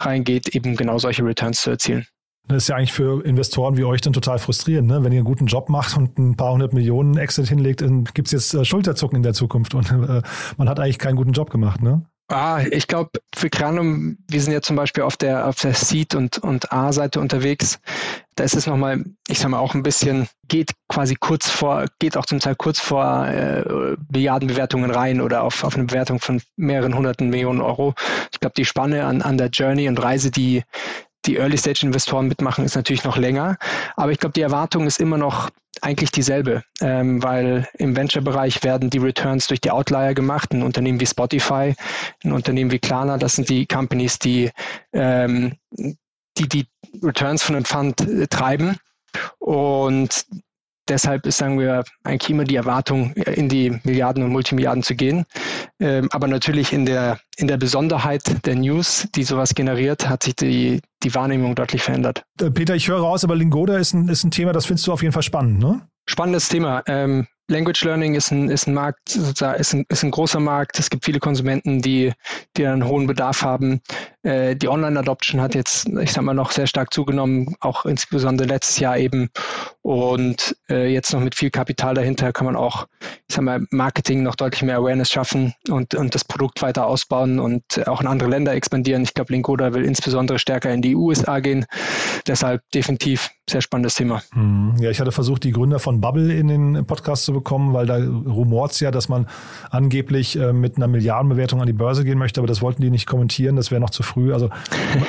reingeht, 0.00 0.54
eben 0.54 0.76
genau 0.76 0.98
solche 0.98 1.24
Returns 1.24 1.60
zu 1.60 1.70
erzielen. 1.70 2.06
Das 2.48 2.58
ist 2.58 2.68
ja 2.68 2.76
eigentlich 2.76 2.92
für 2.92 3.24
Investoren 3.24 3.76
wie 3.76 3.84
euch 3.84 4.00
dann 4.00 4.12
total 4.12 4.38
frustrierend, 4.38 4.88
ne? 4.88 5.02
wenn 5.02 5.12
ihr 5.12 5.18
einen 5.18 5.24
guten 5.24 5.46
Job 5.46 5.68
macht 5.68 5.96
und 5.96 6.18
ein 6.18 6.36
paar 6.36 6.52
hundert 6.52 6.72
Millionen 6.72 7.16
Exit 7.16 7.48
hinlegt, 7.48 7.82
gibt 8.14 8.28
es 8.28 8.32
jetzt 8.32 8.54
äh, 8.54 8.64
Schulterzucken 8.64 9.16
in 9.16 9.22
der 9.22 9.34
Zukunft 9.34 9.74
und 9.74 9.90
äh, 9.90 10.22
man 10.56 10.68
hat 10.68 10.78
eigentlich 10.78 10.98
keinen 10.98 11.16
guten 11.16 11.32
Job 11.32 11.50
gemacht. 11.50 11.82
Ne? 11.82 12.06
Ah, 12.28 12.60
ich 12.72 12.88
glaube, 12.88 13.10
für 13.36 13.50
Granum, 13.50 14.18
wir 14.28 14.40
sind 14.40 14.52
ja 14.52 14.60
zum 14.60 14.74
Beispiel 14.74 15.04
auf 15.04 15.16
der, 15.16 15.46
auf 15.46 15.60
der 15.60 15.74
Seed- 15.74 16.16
und, 16.16 16.38
und 16.38 16.72
A-Seite 16.72 17.20
unterwegs. 17.20 17.78
Da 18.34 18.42
ist 18.42 18.56
es 18.56 18.66
nochmal, 18.66 19.04
ich 19.28 19.38
sag 19.38 19.50
mal, 19.50 19.60
auch 19.60 19.74
ein 19.74 19.84
bisschen, 19.84 20.26
geht 20.48 20.72
quasi 20.88 21.14
kurz 21.14 21.48
vor, 21.48 21.86
geht 22.00 22.16
auch 22.16 22.26
zum 22.26 22.40
Teil 22.40 22.56
kurz 22.56 22.80
vor 22.80 23.28
äh, 23.28 23.96
Milliardenbewertungen 24.12 24.90
rein 24.90 25.20
oder 25.20 25.44
auf, 25.44 25.62
auf 25.62 25.76
eine 25.76 25.84
Bewertung 25.84 26.18
von 26.18 26.42
mehreren 26.56 26.96
hunderten 26.96 27.30
Millionen 27.30 27.60
Euro. 27.60 27.94
Ich 28.32 28.40
glaube, 28.40 28.54
die 28.56 28.64
Spanne 28.64 29.04
an, 29.04 29.22
an 29.22 29.38
der 29.38 29.48
Journey 29.48 29.88
und 29.88 30.02
Reise, 30.02 30.32
die, 30.32 30.64
die 31.26 31.36
Early-Stage-Investoren 31.36 32.28
mitmachen, 32.28 32.64
ist 32.64 32.76
natürlich 32.76 33.04
noch 33.04 33.16
länger. 33.16 33.56
Aber 33.96 34.12
ich 34.12 34.18
glaube, 34.18 34.32
die 34.32 34.42
Erwartung 34.42 34.86
ist 34.86 35.00
immer 35.00 35.18
noch 35.18 35.50
eigentlich 35.82 36.10
dieselbe, 36.10 36.62
ähm, 36.80 37.22
weil 37.22 37.68
im 37.74 37.96
Venture-Bereich 37.96 38.62
werden 38.64 38.88
die 38.90 38.98
Returns 38.98 39.46
durch 39.46 39.60
die 39.60 39.70
Outlier 39.70 40.14
gemacht. 40.14 40.52
Ein 40.52 40.62
Unternehmen 40.62 41.00
wie 41.00 41.06
Spotify, 41.06 41.74
ein 42.24 42.32
Unternehmen 42.32 42.70
wie 42.70 42.78
Klarna, 42.78 43.18
das 43.18 43.34
sind 43.36 43.48
die 43.48 43.66
Companies, 43.66 44.18
die 44.18 44.50
ähm, 44.92 45.54
die, 46.38 46.48
die 46.48 46.66
Returns 47.02 47.42
von 47.42 47.54
dem 47.54 47.64
Fund 47.64 48.00
äh, 48.00 48.26
treiben. 48.26 48.76
Und 49.38 50.26
deshalb 50.88 51.26
ist, 51.26 51.38
sagen 51.38 51.58
wir, 51.58 51.84
eigentlich 52.04 52.30
immer 52.30 52.44
die 52.44 52.56
Erwartung, 52.56 53.12
in 53.12 53.48
die 53.48 53.78
Milliarden 53.84 54.22
und 54.22 54.30
Multimilliarden 54.30 54.82
zu 54.82 54.94
gehen. 54.94 55.24
Ähm, 55.80 56.08
aber 56.12 56.28
natürlich 56.28 56.72
in 56.72 56.86
der, 56.86 57.18
in 57.36 57.46
der 57.46 57.56
Besonderheit 57.56 58.46
der 58.46 58.56
News, 58.56 59.08
die 59.14 59.24
sowas 59.24 59.54
generiert, 59.54 60.08
hat 60.08 60.22
sich 60.22 60.36
die, 60.36 60.80
die 61.02 61.14
Wahrnehmung 61.14 61.54
deutlich 61.54 61.82
verändert. 61.82 62.24
Äh, 62.40 62.50
Peter, 62.50 62.74
ich 62.74 62.88
höre 62.88 63.00
raus, 63.00 63.24
aber 63.24 63.36
Lingoda 63.36 63.76
ist 63.76 63.94
ein, 63.94 64.08
ist 64.08 64.24
ein 64.24 64.30
Thema, 64.30 64.52
das 64.52 64.66
findest 64.66 64.86
du 64.86 64.92
auf 64.92 65.02
jeden 65.02 65.12
Fall 65.12 65.22
spannend, 65.22 65.58
ne? 65.58 65.82
Spannendes 66.08 66.48
Thema. 66.48 66.82
Ähm, 66.86 67.26
Language 67.48 67.84
Learning 67.84 68.14
ist 68.14 68.32
ein, 68.32 68.50
ist 68.50 68.66
ein 68.66 68.74
Markt, 68.74 69.14
ist 69.14 69.42
ein, 69.42 69.84
ist 69.88 70.02
ein 70.02 70.10
großer 70.10 70.40
Markt. 70.40 70.78
Es 70.78 70.90
gibt 70.90 71.04
viele 71.04 71.20
Konsumenten, 71.20 71.80
die, 71.80 72.12
die 72.56 72.66
einen 72.66 72.86
hohen 72.86 73.06
Bedarf 73.06 73.42
haben. 73.42 73.80
Äh, 74.22 74.56
die 74.56 74.68
Online-Adoption 74.68 75.40
hat 75.40 75.54
jetzt, 75.54 75.88
ich 75.88 76.12
sag 76.12 76.24
mal, 76.24 76.34
noch 76.34 76.50
sehr 76.50 76.66
stark 76.66 76.92
zugenommen, 76.92 77.54
auch 77.60 77.86
insbesondere 77.86 78.48
letztes 78.48 78.80
Jahr 78.80 78.98
eben. 78.98 79.30
Und 79.82 80.56
äh, 80.68 80.92
jetzt 80.92 81.12
noch 81.12 81.20
mit 81.20 81.36
viel 81.36 81.50
Kapital 81.50 81.94
dahinter 81.94 82.32
kann 82.32 82.46
man 82.46 82.56
auch, 82.56 82.88
ich 83.28 83.36
sag 83.36 83.44
mal, 83.44 83.64
Marketing 83.70 84.24
noch 84.24 84.34
deutlich 84.34 84.62
mehr 84.62 84.78
Awareness 84.78 85.12
schaffen 85.12 85.54
und, 85.68 85.94
und 85.94 86.16
das 86.16 86.24
Produkt 86.24 86.60
weiter 86.62 86.88
ausbauen 86.88 87.38
und 87.38 87.86
auch 87.86 88.00
in 88.00 88.08
andere 88.08 88.28
Länder 88.28 88.52
expandieren. 88.52 89.04
Ich 89.04 89.14
glaube, 89.14 89.32
Linkoda 89.32 89.72
will 89.72 89.84
insbesondere 89.84 90.40
stärker 90.40 90.72
in 90.72 90.82
die 90.82 90.96
USA 90.96 91.38
gehen. 91.38 91.66
Deshalb 92.26 92.62
definitiv 92.74 93.30
sehr 93.48 93.60
spannendes 93.60 93.94
Thema. 93.94 94.22
Hm. 94.32 94.74
Ja, 94.80 94.90
ich 94.90 94.98
hatte 94.98 95.12
versucht, 95.12 95.44
die 95.44 95.52
Gründer 95.52 95.78
von 95.78 96.00
Bubble 96.00 96.34
in 96.34 96.48
den 96.48 96.84
Podcast 96.84 97.24
zu 97.24 97.32
bekommen, 97.36 97.72
weil 97.72 97.86
da 97.86 97.96
rumort 97.96 98.72
es 98.72 98.80
ja, 98.80 98.90
dass 98.90 99.08
man 99.08 99.26
angeblich 99.70 100.38
äh, 100.38 100.52
mit 100.52 100.76
einer 100.76 100.88
Milliardenbewertung 100.88 101.60
an 101.60 101.66
die 101.66 101.72
Börse 101.72 102.04
gehen 102.04 102.18
möchte, 102.18 102.40
aber 102.40 102.48
das 102.48 102.62
wollten 102.62 102.82
die 102.82 102.90
nicht 102.90 103.06
kommentieren, 103.06 103.56
das 103.56 103.70
wäre 103.70 103.80
noch 103.80 103.90
zu 103.90 104.02
früh. 104.02 104.32
Also 104.32 104.50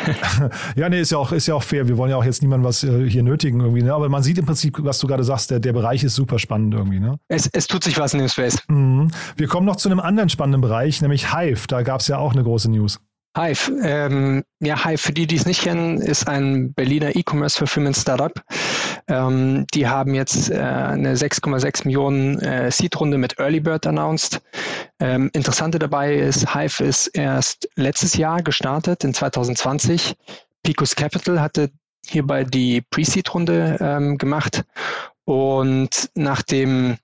ja, 0.76 0.90
nee, 0.90 1.02
ist 1.02 1.12
ja 1.12 1.18
auch, 1.18 1.32
ist 1.32 1.48
ja 1.48 1.56
auch 1.56 1.64
fair. 1.64 1.88
Wir 1.88 1.98
wollen 1.98 2.12
ja 2.12 2.18
auch 2.18 2.26
jetzt 2.26 2.42
niemandem 2.42 2.68
was 2.68 2.84
äh, 2.84 3.10
hier 3.10 3.24
nötigen 3.24 3.60
irgendwie, 3.60 3.84
ne? 3.84 3.94
Aber 3.94 4.10
man 4.10 4.24
sieht 4.24 4.38
im 4.38 4.46
Prinzip, 4.46 4.78
was 4.80 5.00
du 5.00 5.08
gerade 5.08 5.24
sagst, 5.24 5.52
der, 5.52 5.60
der 5.60 5.74
Bereich 5.74 6.04
ist 6.04 6.16
super 6.16 6.40
spannend 6.40 6.74
irgendwie, 6.74 7.00
ne? 7.00 7.18
Es, 7.28 7.50
es 7.54 7.68
tut 7.68 7.84
sich 7.84 7.98
was 7.98 8.14
in 8.14 8.20
dem 8.20 8.30
Space. 8.30 8.58
Mhm. 8.68 9.10
Wir 9.36 9.48
kommen 9.48 9.66
noch 9.66 9.78
zu 9.78 9.90
einem 9.90 10.00
anderen 10.00 10.30
spannenden 10.30 10.62
Bereich, 10.62 11.02
nämlich 11.02 11.34
Hive. 11.34 11.68
Da 11.68 11.82
gab 11.82 12.02
es 12.02 12.08
ja 12.08 12.18
auch 12.18 12.34
eine 12.34 12.44
große 12.44 12.70
News. 12.70 13.00
Hive. 13.38 13.72
Ähm, 13.84 14.44
ja, 14.60 14.84
Hive, 14.84 14.98
für 14.98 15.14
die, 15.14 15.28
die 15.28 15.36
es 15.36 15.46
nicht 15.46 15.62
kennen, 15.62 16.02
ist 16.02 16.28
ein 16.28 16.74
Berliner 16.74 17.16
E-Commerce 17.16 17.58
Fulfillment 17.58 17.96
Startup. 17.96 18.34
Ähm, 19.08 19.68
die 19.74 19.88
haben 19.88 20.16
jetzt 20.16 20.50
äh, 20.50 20.56
eine 20.58 21.16
6,6 21.16 21.86
Millionen 21.86 22.40
äh, 22.40 22.72
Seed-Runde 22.72 23.18
mit 23.18 23.38
Early 23.38 23.60
Bird 23.60 23.86
announced. 23.86 24.42
Ähm, 25.00 25.30
Interessante 25.34 25.78
dabei 25.78 26.16
ist, 26.16 26.54
Hive 26.54 26.84
ist 26.84 27.08
erst 27.08 27.70
letztes 27.76 28.16
Jahr 28.16 28.42
gestartet, 28.42 29.04
in 29.04 29.14
2020. 29.14 30.16
Picos 30.64 30.96
Capital 30.96 31.40
hatte 31.40 31.70
hierbei 32.08 32.44
die 32.44 32.82
Pre-Seed-Runde 32.82 33.78
ähm, 33.80 34.18
gemacht 34.18 34.64
und 35.26 36.10
nach 36.16 36.42
dem 36.42 36.98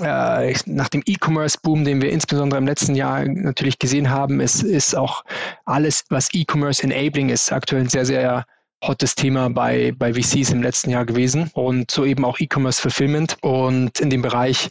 äh, 0.00 0.54
nach 0.66 0.88
dem 0.88 1.02
E-Commerce-Boom, 1.06 1.84
den 1.84 2.02
wir 2.02 2.10
insbesondere 2.10 2.58
im 2.58 2.66
letzten 2.66 2.94
Jahr 2.94 3.24
natürlich 3.24 3.78
gesehen 3.78 4.10
haben, 4.10 4.40
ist, 4.40 4.62
ist 4.62 4.94
auch 4.94 5.24
alles, 5.64 6.04
was 6.10 6.28
E-Commerce 6.32 6.82
enabling 6.82 7.30
ist, 7.30 7.52
aktuell 7.52 7.82
ein 7.82 7.88
sehr, 7.88 8.04
sehr 8.04 8.44
hottes 8.84 9.14
Thema 9.14 9.50
bei, 9.50 9.92
bei 9.96 10.14
VCs 10.14 10.50
im 10.50 10.62
letzten 10.62 10.90
Jahr 10.90 11.04
gewesen 11.04 11.50
und 11.54 11.90
so 11.90 12.04
eben 12.04 12.24
auch 12.24 12.38
E-Commerce 12.38 12.80
Fulfillment. 12.80 13.36
Und 13.40 13.98
in 14.00 14.10
dem 14.10 14.22
Bereich 14.22 14.70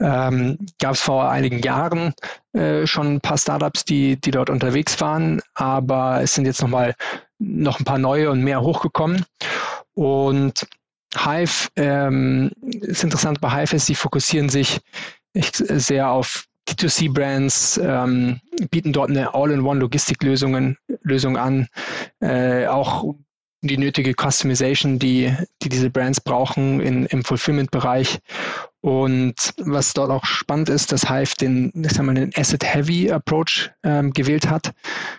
ähm, 0.00 0.58
gab 0.80 0.94
es 0.94 1.00
vor 1.00 1.28
einigen 1.28 1.58
Jahren 1.58 2.14
äh, 2.54 2.86
schon 2.86 3.14
ein 3.14 3.20
paar 3.20 3.38
Startups, 3.38 3.84
die, 3.84 4.18
die 4.18 4.30
dort 4.30 4.48
unterwegs 4.48 5.00
waren, 5.00 5.42
aber 5.54 6.20
es 6.22 6.34
sind 6.34 6.46
jetzt 6.46 6.62
nochmal 6.62 6.94
noch 7.38 7.78
ein 7.78 7.84
paar 7.84 7.98
neue 7.98 8.30
und 8.30 8.42
mehr 8.42 8.62
hochgekommen. 8.62 9.24
Und 9.94 10.66
Hive 11.16 11.68
ähm, 11.76 12.50
ist 12.62 13.04
interessant 13.04 13.40
bei 13.40 13.50
Hive 13.50 13.76
ist, 13.76 13.86
sie 13.86 13.94
fokussieren 13.94 14.48
sich 14.48 14.80
sehr 15.34 16.10
auf 16.10 16.46
D2C-Brands, 16.68 17.80
ähm, 17.82 18.40
bieten 18.70 18.92
dort 18.92 19.10
eine 19.10 19.34
All-in-One-Logistiklösung 19.34 20.76
Lösung 21.02 21.36
an, 21.36 21.66
äh, 22.20 22.66
auch 22.66 23.14
die 23.62 23.78
nötige 23.78 24.14
Customization, 24.14 24.98
die, 24.98 25.34
die 25.62 25.68
diese 25.68 25.90
Brands 25.90 26.20
brauchen 26.20 26.80
in, 26.80 27.06
im 27.06 27.24
Fulfillment-Bereich. 27.24 28.18
Und 28.80 29.54
was 29.58 29.94
dort 29.94 30.10
auch 30.10 30.24
spannend 30.24 30.68
ist, 30.68 30.90
dass 30.90 31.08
Hive 31.08 31.34
den, 31.36 31.72
ich 31.84 31.92
sag 31.92 32.04
mal, 32.04 32.14
den 32.14 32.32
Asset-Heavy-Approach 32.34 33.70
ähm, 33.84 34.12
gewählt 34.12 34.50
hat. 34.50 34.72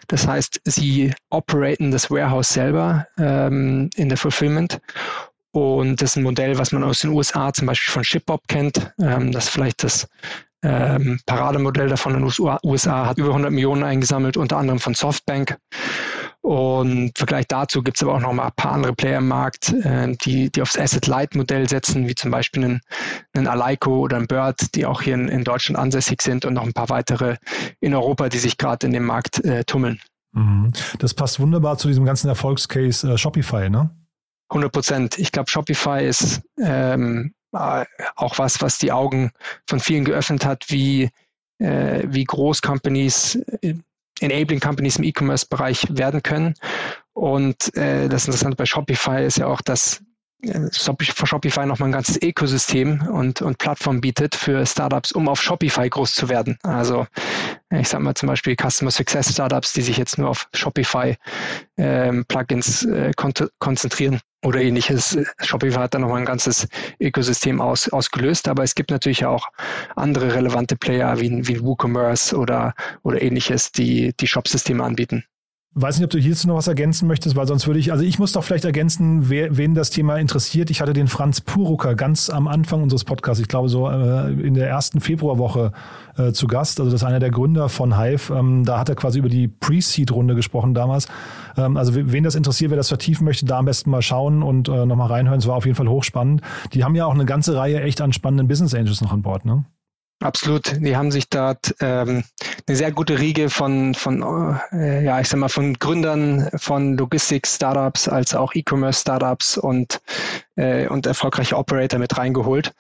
Das 0.08 0.28
heißt, 0.28 0.60
sie 0.66 1.14
operaten 1.30 1.92
das 1.92 2.12
Warehouse 2.12 2.50
selber 2.50 3.08
ähm, 3.18 3.90
in 3.96 4.10
der 4.10 4.18
Fulfillment 4.18 4.82
und 5.54 6.02
das 6.02 6.12
ist 6.12 6.16
ein 6.18 6.24
Modell, 6.24 6.58
was 6.58 6.72
man 6.72 6.84
aus 6.84 7.00
den 7.00 7.12
USA 7.12 7.54
zum 7.54 7.68
Beispiel 7.68 7.92
von 7.92 8.04
ShipBob 8.04 8.48
kennt. 8.48 8.92
Ähm, 9.00 9.32
das 9.32 9.46
ist 9.46 9.50
vielleicht 9.52 9.84
das 9.84 10.08
ähm, 10.64 11.20
Parademodell 11.28 11.90
davon 11.90 12.16
in 12.16 12.26
den 12.26 12.60
USA, 12.64 13.06
hat 13.06 13.20
über 13.20 13.30
100 13.30 13.52
Millionen 13.52 13.84
eingesammelt, 13.84 14.36
unter 14.36 14.58
anderem 14.58 14.80
von 14.80 14.96
Softbank. 14.96 15.58
Und 16.42 16.92
im 16.92 17.12
Vergleich 17.16 17.48
dazu 17.48 17.84
gibt 17.84 17.98
es 17.98 18.04
aber 18.04 18.16
auch 18.16 18.20
noch 18.20 18.34
mal 18.34 18.48
ein 18.48 18.56
paar 18.56 18.72
andere 18.72 18.94
Player 18.94 19.20
im 19.20 19.28
Markt, 19.28 19.72
äh, 19.72 20.16
die, 20.26 20.52
die 20.52 20.62
aufs 20.62 20.78
Asset-Light-Modell 20.78 21.70
setzen, 21.70 22.08
wie 22.08 22.16
zum 22.16 22.32
Beispiel 22.32 22.66
einen, 22.66 22.82
einen 23.34 23.48
Alico 23.48 24.00
oder 24.00 24.18
ein 24.18 24.28
Bird, 24.28 24.74
die 24.74 24.88
auch 24.88 25.04
hier 25.04 25.14
in, 25.14 25.28
in 25.28 25.44
Deutschland 25.44 25.78
ansässig 25.78 26.24
sind 26.24 26.46
und 26.46 26.56
noch 26.56 26.64
ein 26.64 26.74
paar 26.74 26.90
weitere 26.90 27.38
in 27.80 27.94
Europa, 27.94 28.28
die 28.28 28.40
sich 28.40 28.58
gerade 28.58 28.88
in 28.88 28.94
dem 28.94 29.06
Markt 29.06 29.46
äh, 29.46 29.64
tummeln. 29.66 30.02
Mhm. 30.32 30.74
Das 30.98 31.14
passt 31.14 31.40
wunderbar 31.40 31.78
zu 31.78 31.88
diesem 31.88 32.06
ganzen 32.06 32.28
Erfolgscase 32.28 33.14
äh, 33.14 33.18
Shopify, 33.20 33.70
ne? 33.70 33.92
100 34.50 34.72
Prozent. 34.72 35.20
Ich 35.20 35.32
glaube, 35.32 35.50
Shopify 35.50 36.06
ist 36.06 36.42
ähm, 36.62 37.34
äh, 37.54 37.86
auch 38.16 38.38
was, 38.38 38.62
was 38.62 38.78
die 38.78 38.92
Augen 38.92 39.32
von 39.68 39.80
vielen 39.80 40.06
geöffnet 40.06 40.46
hat, 40.46 40.66
wie, 40.70 41.10
äh, 41.60 42.04
wie 42.08 42.24
groß 42.24 42.62
Companies, 42.62 43.36
äh, 43.62 43.76
enabling 44.20 44.60
Companies 44.60 44.98
im 44.98 45.04
E-Commerce-Bereich 45.04 45.88
werden 45.92 46.24
können. 46.24 46.56
Und 47.14 47.76
äh, 47.76 48.10
das 48.10 48.26
Interessante 48.26 48.56
bei 48.56 48.66
Shopify 48.66 49.26
ist 49.26 49.38
ja 49.38 49.48
auch, 49.48 49.62
dass 49.62 50.02
äh, 50.42 50.68
Shopify 50.72 51.66
nochmal 51.66 51.90
ein 51.90 51.94
ganzes 51.94 52.22
Ökosystem 52.22 53.08
und, 53.08 53.42
und 53.42 53.58
Plattform 53.58 54.02
bietet 54.02 54.36
für 54.36 54.66
Startups, 54.66 55.12
um 55.12 55.28
auf 55.30 55.42
Shopify 55.42 55.90
groß 55.90 56.14
zu 56.14 56.30
werden. 56.30 56.58
Also 56.64 57.08
ich 57.80 57.90
sage 57.90 58.04
mal 58.04 58.14
zum 58.16 58.28
Beispiel 58.28 58.56
Customer 58.56 58.92
Success 58.92 59.32
Startups, 59.32 59.74
die 59.74 59.82
sich 59.82 59.98
jetzt 59.98 60.18
nur 60.18 60.30
auf 60.30 60.48
Shopify 60.54 61.16
ähm, 61.78 62.26
Plugins 62.28 62.86
äh, 62.86 63.12
kon 63.16 63.34
konzentrieren 63.60 64.20
oder 64.44 64.62
ähnliches. 64.62 65.18
Shopify 65.42 65.78
hat 65.78 65.94
da 65.94 66.00
nochmal 66.00 66.20
ein 66.20 66.26
ganzes 66.26 66.68
Ökosystem 67.00 67.62
aus, 67.62 67.90
ausgelöst, 67.90 68.48
aber 68.48 68.64
es 68.64 68.76
gibt 68.76 68.92
natürlich 68.92 69.26
auch 69.26 69.48
andere 69.96 70.36
relevante 70.36 70.76
Player 70.76 71.20
wie, 71.20 71.48
wie 71.48 71.62
WooCommerce 71.62 72.38
oder, 72.38 72.74
oder 73.04 73.22
ähnliches, 73.22 73.72
die 73.72 74.14
die 74.20 74.28
Shopsysteme 74.28 74.84
anbieten. 74.84 75.26
Weiß 75.76 75.98
nicht, 75.98 76.06
ob 76.06 76.12
du 76.12 76.20
hierzu 76.20 76.48
noch 76.48 76.56
was 76.56 76.68
ergänzen 76.68 77.08
möchtest, 77.08 77.36
weil 77.36 77.48
sonst 77.48 77.66
würde 77.66 77.80
ich, 77.80 77.92
also 77.92 78.04
ich 78.04 78.20
muss 78.20 78.32
doch 78.32 78.44
vielleicht 78.44 78.64
ergänzen, 78.64 79.30
wer, 79.30 79.58
wen 79.58 79.74
das 79.74 79.90
Thema 79.90 80.18
interessiert. 80.18 80.70
Ich 80.70 80.82
hatte 80.82 80.94
den 80.94 81.08
Franz 81.08 81.42
Purucker 81.42 81.96
ganz 81.96 82.30
am 82.30 82.48
Anfang 82.48 82.84
unseres 82.84 83.04
Podcasts, 83.04 83.42
ich 83.42 83.48
glaube 83.48 83.70
so 83.70 83.90
äh, 83.90 84.32
in 84.34 84.54
der 84.54 84.70
ersten 84.70 85.02
Februarwoche 85.02 85.72
äh, 86.16 86.32
zu 86.32 86.46
Gast. 86.46 86.80
Also 86.80 86.92
das 86.92 87.02
ist 87.02 87.08
einer 87.08 87.20
der 87.20 87.32
Gründer 87.32 87.70
von 87.70 87.98
Hive. 87.98 88.32
Ähm, 88.32 88.64
da 88.66 88.78
hat 88.78 88.90
er 88.90 88.96
quasi 88.96 89.18
über 89.18 89.30
die 89.30 89.48
Pre-Seed-Runde 89.48 90.36
gesprochen 90.36 90.76
damals. 90.76 91.08
Ähm, 91.58 91.76
also 91.76 91.96
wen 91.96 92.24
das 92.24 92.36
interessiert, 92.36 92.70
wer 92.70 92.78
das 92.78 92.90
vertiefen 92.90 93.26
möchte, 93.26 93.48
da 93.48 93.58
am 93.58 93.66
besten 93.66 93.90
mal 93.90 94.04
schauen 94.04 94.44
und 94.44 94.70
äh, 94.70 94.86
nochmal 94.86 95.08
reinhören. 95.08 95.40
Es 95.40 95.48
war 95.48 95.56
auf 95.56 95.66
jeden 95.66 95.76
Fall 95.76 95.88
hochspannend. 95.88 96.42
Die 96.74 96.84
haben 96.84 96.94
ja 96.94 97.08
auch 97.08 97.16
eine 97.16 97.26
ganze 97.26 97.56
Reihe 97.56 97.82
echt 97.82 98.00
an 98.00 98.14
spannenden 98.14 98.48
Business 98.48 98.76
Angels 98.76 99.02
noch 99.02 99.12
an 99.12 99.24
Bord, 99.24 99.44
ne? 99.44 99.66
Absolut. 100.20 100.78
Die 100.80 100.96
haben 100.96 101.12
sich 101.12 101.30
dort 101.30 101.76
ähm, 101.82 102.24
eine 102.66 102.78
sehr 102.78 102.92
gute 102.92 103.20
Riege 103.20 103.50
von, 103.50 103.94
von 103.94 104.58
äh, 104.72 105.04
ja, 105.04 105.20
ich 105.20 105.28
sag 105.28 105.40
mal, 105.40 105.50
von 105.50 105.74
Gründern 105.74 106.50
von 106.56 106.98
Logistik-Startups 106.98 108.08
als 108.08 108.34
auch 108.34 108.54
E-Commerce-Startups 108.56 109.58
und, 109.58 110.02
äh, 110.56 110.88
und 110.88 111.06
erfolgreiche 111.06 111.58
Operator 111.58 112.00
mit 112.00 112.18
reingeholt. 112.18 112.74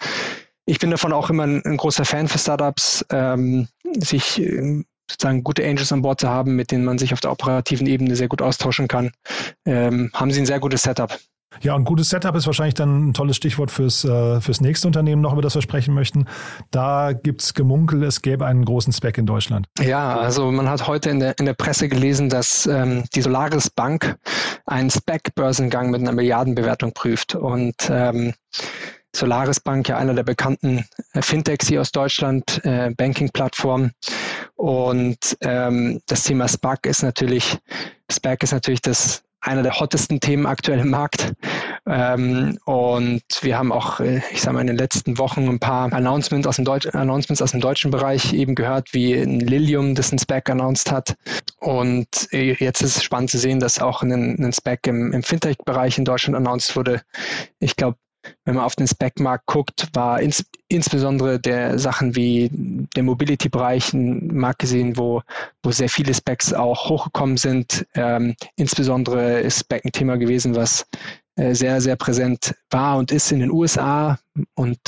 Ich 0.65 0.79
bin 0.79 0.91
davon 0.91 1.11
auch 1.11 1.29
immer 1.29 1.43
ein, 1.43 1.61
ein 1.65 1.77
großer 1.77 2.05
Fan 2.05 2.29
für 2.29 2.37
Startups, 2.37 3.05
ähm, 3.09 3.67
sich 3.97 4.41
äh, 4.41 4.83
sozusagen 5.09 5.43
gute 5.43 5.65
Angels 5.65 5.91
an 5.91 6.01
Bord 6.01 6.21
zu 6.21 6.29
haben, 6.29 6.55
mit 6.55 6.71
denen 6.71 6.85
man 6.85 6.97
sich 6.97 7.13
auf 7.13 7.19
der 7.19 7.31
operativen 7.31 7.87
Ebene 7.87 8.15
sehr 8.15 8.29
gut 8.29 8.41
austauschen 8.41 8.87
kann. 8.87 9.11
Ähm, 9.65 10.11
haben 10.13 10.31
sie 10.31 10.41
ein 10.41 10.45
sehr 10.45 10.61
gutes 10.61 10.83
Setup. 10.83 11.17
Ja, 11.61 11.75
ein 11.75 11.83
gutes 11.83 12.09
Setup 12.09 12.35
ist 12.35 12.45
wahrscheinlich 12.45 12.73
dann 12.73 13.09
ein 13.09 13.13
tolles 13.13 13.35
Stichwort 13.35 13.71
fürs, 13.71 14.03
äh, 14.03 14.41
fürs 14.41 14.61
nächste 14.61 14.87
Unternehmen 14.87 15.21
noch, 15.21 15.33
über 15.33 15.41
das 15.41 15.55
wir 15.55 15.61
sprechen 15.61 15.93
möchten. 15.93 16.25
Da 16.71 17.13
gibt 17.13 17.41
es 17.41 17.53
Gemunkel, 17.53 18.03
es 18.03 18.21
gäbe 18.21 18.45
einen 18.45 18.65
großen 18.65 18.91
Spec 18.91 19.17
in 19.17 19.25
Deutschland. 19.25 19.67
Ja, 19.79 20.17
also 20.17 20.51
man 20.51 20.69
hat 20.69 20.87
heute 20.87 21.09
in 21.09 21.19
der, 21.19 21.37
in 21.39 21.45
der 21.45 21.53
Presse 21.53 21.87
gelesen, 21.87 22.29
dass 22.29 22.65
ähm, 22.65 23.03
die 23.15 23.21
Solaris 23.21 23.69
Bank 23.69 24.17
einen 24.65 24.89
Spec-Börsengang 24.89 25.91
mit 25.91 26.01
einer 26.01 26.11
Milliardenbewertung 26.11 26.93
prüft. 26.93 27.35
Und 27.35 27.75
ähm, 27.89 28.33
Solaris 29.15 29.59
Bank, 29.59 29.89
ja 29.89 29.97
einer 29.97 30.13
der 30.13 30.23
bekannten 30.23 30.85
äh, 31.13 31.21
Fintechs 31.21 31.67
hier 31.67 31.81
aus 31.81 31.91
Deutschland, 31.91 32.63
äh, 32.65 32.91
Banking-Plattform. 32.95 33.91
Und 34.55 35.37
ähm, 35.41 36.01
das 36.07 36.23
Thema 36.23 36.47
SPAC 36.47 36.85
ist 36.87 37.03
natürlich, 37.03 37.57
SPAC 38.11 38.43
ist 38.43 38.53
natürlich 38.53 38.81
das 38.81 39.23
einer 39.43 39.63
der 39.63 39.79
hottesten 39.79 40.19
Themen 40.19 40.45
aktuell 40.45 40.79
im 40.79 40.89
Markt. 40.89 41.33
Ähm, 41.85 42.57
und 42.65 43.23
wir 43.41 43.57
haben 43.57 43.71
auch, 43.71 43.99
äh, 43.99 44.21
ich 44.31 44.41
sage 44.41 44.55
mal, 44.55 44.61
in 44.61 44.67
den 44.67 44.77
letzten 44.77 45.17
Wochen 45.17 45.47
ein 45.47 45.59
paar 45.59 45.91
Announcements 45.91 46.47
aus 46.47 46.55
dem, 46.55 46.65
Deutsch, 46.65 46.87
Announcements 46.87 47.41
aus 47.41 47.51
dem 47.51 47.59
deutschen 47.59 47.91
Bereich 47.91 48.33
eben 48.33 48.55
gehört, 48.55 48.93
wie 48.93 49.13
ein 49.13 49.39
Lilium, 49.39 49.95
das 49.95 50.11
ein 50.11 50.19
Spec 50.19 50.49
announced 50.49 50.91
hat. 50.91 51.15
Und 51.57 52.07
äh, 52.31 52.53
jetzt 52.53 52.81
ist 52.81 52.97
es 52.97 53.03
spannend 53.03 53.31
zu 53.31 53.37
sehen, 53.37 53.59
dass 53.59 53.79
auch 53.79 54.01
ein, 54.01 54.11
ein 54.11 54.53
Spec 54.53 54.87
im, 54.87 55.11
im 55.11 55.23
Fintech-Bereich 55.23 55.97
in 55.97 56.05
Deutschland 56.05 56.37
announced 56.37 56.75
wurde. 56.75 57.01
Ich 57.59 57.75
glaube, 57.75 57.97
wenn 58.45 58.55
man 58.55 58.63
auf 58.63 58.75
den 58.75 58.87
Spec-Markt 58.87 59.45
guckt, 59.45 59.89
war 59.93 60.21
ins, 60.21 60.45
insbesondere 60.67 61.39
der 61.39 61.77
Sachen 61.79 62.15
wie 62.15 62.49
der 62.95 63.03
Mobility-Bereich 63.03 63.93
ein 63.93 64.27
Markt 64.35 64.59
gesehen, 64.59 64.97
wo, 64.97 65.21
wo 65.61 65.71
sehr 65.71 65.89
viele 65.89 66.13
Specs 66.13 66.53
auch 66.53 66.89
hochgekommen 66.89 67.37
sind. 67.37 67.85
Ähm, 67.95 68.35
insbesondere 68.55 69.39
ist 69.41 69.59
Spec 69.59 69.85
ein 69.85 69.91
Thema 69.91 70.17
gewesen, 70.17 70.55
was 70.55 70.85
äh, 71.35 71.53
sehr, 71.53 71.81
sehr 71.81 71.95
präsent 71.95 72.55
war 72.69 72.97
und 72.97 73.11
ist 73.11 73.31
in 73.31 73.39
den 73.39 73.51
USA. 73.51 74.19
Und 74.55 74.79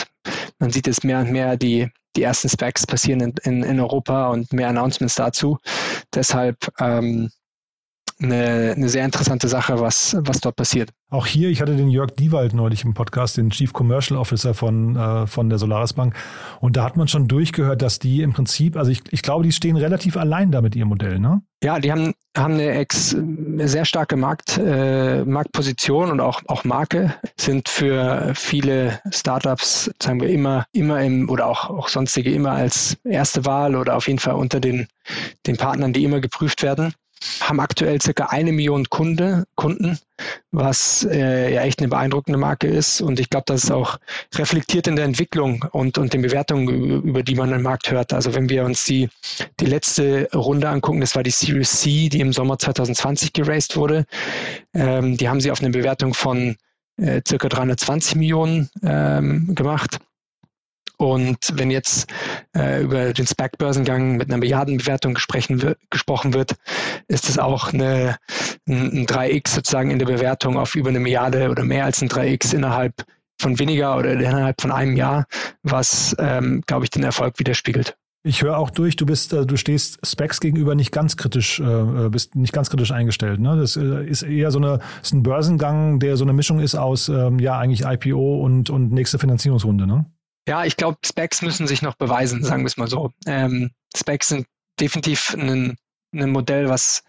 man 0.60 0.72
sieht 0.72 0.88
jetzt 0.88 1.04
mehr 1.04 1.20
und 1.20 1.32
mehr 1.32 1.58
die, 1.58 1.90
die 2.16 2.24
ersten 2.24 2.50
Specs 2.50 2.86
passieren 2.88 3.22
in, 3.22 3.34
in, 3.44 3.64
in 3.64 3.80
Europa 3.80 4.30
und 4.30 4.52
mehr 4.54 4.70
Announcements 4.70 5.16
dazu. 5.16 5.58
Deshalb 6.14 6.58
ähm, 6.80 7.30
eine, 8.22 8.74
eine 8.76 8.90
sehr 8.90 9.04
interessante 9.04 9.48
Sache, 9.48 9.80
was, 9.80 10.16
was 10.20 10.40
dort 10.40 10.56
passiert. 10.56 10.92
Auch 11.10 11.26
hier, 11.26 11.50
ich 11.50 11.62
hatte 11.62 11.76
den 11.76 11.90
Jörg 11.90 12.12
Diewald 12.12 12.54
neulich 12.54 12.84
im 12.84 12.94
Podcast, 12.94 13.38
den 13.38 13.50
Chief 13.50 13.74
Commercial 13.74 14.20
Officer 14.20 14.54
von, 14.54 14.96
äh, 14.96 15.28
von 15.28 15.50
der 15.50 15.60
Solaris 15.60 15.94
Bank. 15.94 16.16
Und 16.62 16.78
da 16.78 16.84
hat 16.84 16.98
man 16.98 17.08
schon 17.08 17.28
durchgehört, 17.28 17.82
dass 17.82 18.00
die 18.00 18.22
im 18.22 18.34
Prinzip, 18.34 18.78
also 18.78 18.92
ich, 18.92 19.02
ich 19.12 19.22
glaube, 19.22 19.44
die 19.44 19.52
stehen 19.52 19.78
relativ 19.78 20.18
allein 20.18 20.52
da 20.52 20.62
mit 20.62 20.76
ihrem 20.76 20.90
Modell, 20.90 21.20
ne? 21.20 21.42
Ja, 21.64 21.80
die 21.80 21.92
haben, 21.92 22.14
haben 22.38 22.56
eine, 22.56 22.72
ex, 22.72 23.16
eine 23.16 23.68
sehr 23.68 23.86
starke 23.86 24.18
Markt, 24.18 24.58
äh, 24.58 25.24
Marktposition 25.26 26.12
und 26.12 26.20
auch, 26.20 26.42
auch 26.48 26.64
Marke, 26.64 27.16
sind 27.40 27.70
für 27.70 28.34
viele 28.36 29.00
Startups, 29.12 29.92
sagen 30.02 30.22
wir 30.22 30.30
immer, 30.30 30.66
immer 30.74 31.02
im, 31.02 31.30
oder 31.30 31.48
auch, 31.48 31.70
auch 31.70 31.88
sonstige 31.88 32.32
immer 32.32 32.52
als 32.52 32.98
erste 33.04 33.46
Wahl 33.46 33.76
oder 33.76 33.96
auf 33.96 34.08
jeden 34.08 34.20
Fall 34.20 34.36
unter 34.36 34.60
den, 34.60 34.88
den 35.48 35.58
Partnern, 35.58 35.94
die 35.94 36.04
immer 36.04 36.20
geprüft 36.20 36.62
werden 36.62 36.94
haben 37.42 37.60
aktuell 37.60 38.02
circa 38.02 38.28
eine 38.28 38.52
Million 38.52 38.90
Kunde, 38.90 39.46
Kunden, 39.56 40.00
was 40.52 41.08
äh, 41.10 41.54
ja 41.54 41.62
echt 41.62 41.80
eine 41.80 41.88
beeindruckende 41.88 42.38
Marke 42.38 42.68
ist. 42.68 43.02
Und 43.02 43.20
ich 43.20 43.30
glaube, 43.30 43.46
das 43.48 43.66
ist 43.66 43.72
auch 43.72 43.98
reflektiert 44.36 44.88
in 44.88 44.96
der 44.96 45.06
Entwicklung 45.06 45.66
und, 45.72 45.98
und 45.98 46.14
den 46.14 46.22
Bewertungen, 46.22 47.04
über 47.04 47.24
die 47.24 47.36
man 47.36 47.52
im 47.52 47.62
Markt 47.62 47.92
hört. 47.92 48.14
Also 48.14 48.34
wenn 48.36 48.50
wir 48.50 48.66
uns 48.66 48.84
die, 48.84 49.10
die 49.60 49.66
letzte 49.66 50.30
Runde 50.34 50.70
angucken, 50.70 51.02
das 51.02 51.16
war 51.16 51.24
die 51.24 51.32
Series 51.32 51.82
C, 51.82 52.10
die 52.10 52.22
im 52.22 52.34
Sommer 52.34 52.58
2020 52.58 53.34
geraced 53.34 53.76
wurde. 53.76 54.06
Ähm, 54.74 55.18
die 55.18 55.30
haben 55.30 55.42
sie 55.42 55.52
auf 55.52 55.62
eine 55.62 55.72
Bewertung 55.72 56.14
von 56.14 56.56
äh, 56.98 57.22
circa 57.28 57.50
320 57.50 58.16
Millionen 58.16 58.70
ähm, 58.84 59.54
gemacht. 59.56 60.00
Und 60.98 61.38
wenn 61.54 61.72
jetzt 61.72 62.12
äh, 62.56 62.82
über 62.82 63.14
den 63.14 63.28
SPAC-Börsengang 63.28 64.18
mit 64.18 64.30
einer 64.30 64.38
Milliardenbewertung 64.38 65.14
gesprochen 65.14 66.34
wird, 66.34 66.56
ist 67.08 67.30
es 67.30 67.38
auch 67.38 67.74
eine, 67.74 68.18
ein 68.68 69.06
3x 69.06 69.50
sozusagen 69.50 69.92
in 69.92 70.00
der 70.00 70.06
Bewertung 70.06 70.58
auf 70.58 70.76
über 70.76 70.90
eine 70.90 71.00
Milliarde 71.00 71.50
oder 71.50 71.64
mehr 71.64 71.86
als 71.86 72.02
ein 72.02 72.10
3x 72.10 72.54
innerhalb 72.54 73.06
von 73.40 73.60
weniger 73.60 73.98
oder 73.98 74.14
innerhalb 74.14 74.62
von 74.62 74.72
einem 74.72 74.96
Jahr, 74.96 75.26
was, 75.64 76.16
ähm, 76.20 76.64
glaube 76.68 76.86
ich, 76.86 76.90
den 76.90 77.04
Erfolg 77.04 77.38
widerspiegelt. 77.40 77.96
Ich 78.24 78.42
höre 78.42 78.58
auch 78.58 78.72
durch, 78.72 78.96
du 78.96 79.06
bist, 79.06 79.34
äh, 79.34 79.46
du 79.46 79.56
stehst 79.56 80.00
Specs 80.04 80.40
gegenüber 80.40 80.74
nicht 80.74 80.92
ganz 80.92 81.16
kritisch, 81.16 81.60
äh, 81.60 82.10
bist 82.10 82.36
nicht 82.36 82.54
ganz 82.54 82.72
kritisch 82.72 82.92
eingestellt. 82.92 83.40
Ne? 83.40 83.56
Das 83.56 83.78
äh, 83.78 84.04
ist 84.04 84.24
eher 84.24 84.50
so 84.50 84.58
eine, 84.58 84.80
ist 85.04 85.14
ein 85.14 85.22
Börsengang, 85.22 86.00
der 86.00 86.18
so 86.18 86.26
eine 86.26 86.34
Mischung 86.34 86.60
ist 86.60 86.74
aus 86.74 87.08
ähm, 87.08 87.38
ja 87.38 87.60
eigentlich 87.60 87.84
IPO 87.86 88.44
und, 88.44 88.72
und 88.72 88.92
nächste 88.92 89.20
Finanzierungsrunde, 89.20 89.86
ne? 89.86 90.06
Ja, 90.48 90.64
ich 90.64 90.78
glaube, 90.78 90.98
Specs 91.04 91.42
müssen 91.42 91.68
sich 91.68 91.82
noch 91.82 91.96
beweisen, 91.96 92.44
sagen 92.44 92.64
wir 92.64 92.68
es 92.68 92.78
mal 92.78 92.88
so. 92.88 93.12
Ähm, 93.26 93.72
Specs 93.96 94.28
sind 94.28 94.48
definitiv 94.80 95.34
ein, 95.34 95.78
ein 96.14 96.30
Modell, 96.32 96.70
was 96.70 97.04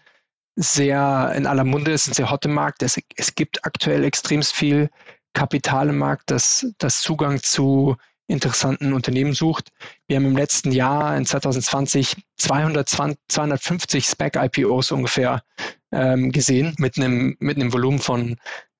sehr 0.55 1.33
in 1.35 1.45
aller 1.45 1.63
Munde 1.63 1.91
ist, 1.91 2.07
ein 2.07 2.13
sehr 2.13 2.31
hot 2.31 2.45
im 2.45 2.53
Markt. 2.53 2.81
Es, 2.81 2.99
es 3.15 3.35
gibt 3.35 3.63
aktuell 3.63 4.03
extremst 4.03 4.53
viel 4.53 4.89
Kapital 5.33 5.89
im 5.89 5.99
Markt, 5.99 6.31
das, 6.31 6.65
das 6.79 7.01
Zugang 7.01 7.41
zu 7.43 7.95
interessanten 8.27 8.91
Unternehmen 8.93 9.33
sucht. 9.33 9.69
Wir 10.07 10.17
haben 10.17 10.25
im 10.25 10.35
letzten 10.35 10.71
Jahr, 10.71 11.15
in 11.15 11.25
2020, 11.25 12.15
220, 12.37 13.19
250 13.29 14.05
SPAC-IPOs 14.07 14.91
ungefähr 14.91 15.43
ähm, 15.91 16.31
gesehen, 16.31 16.75
mit 16.77 16.97
einem, 16.97 17.37
mit 17.39 17.57
einem 17.57 17.71
Volumen 17.71 17.99
von 17.99 18.37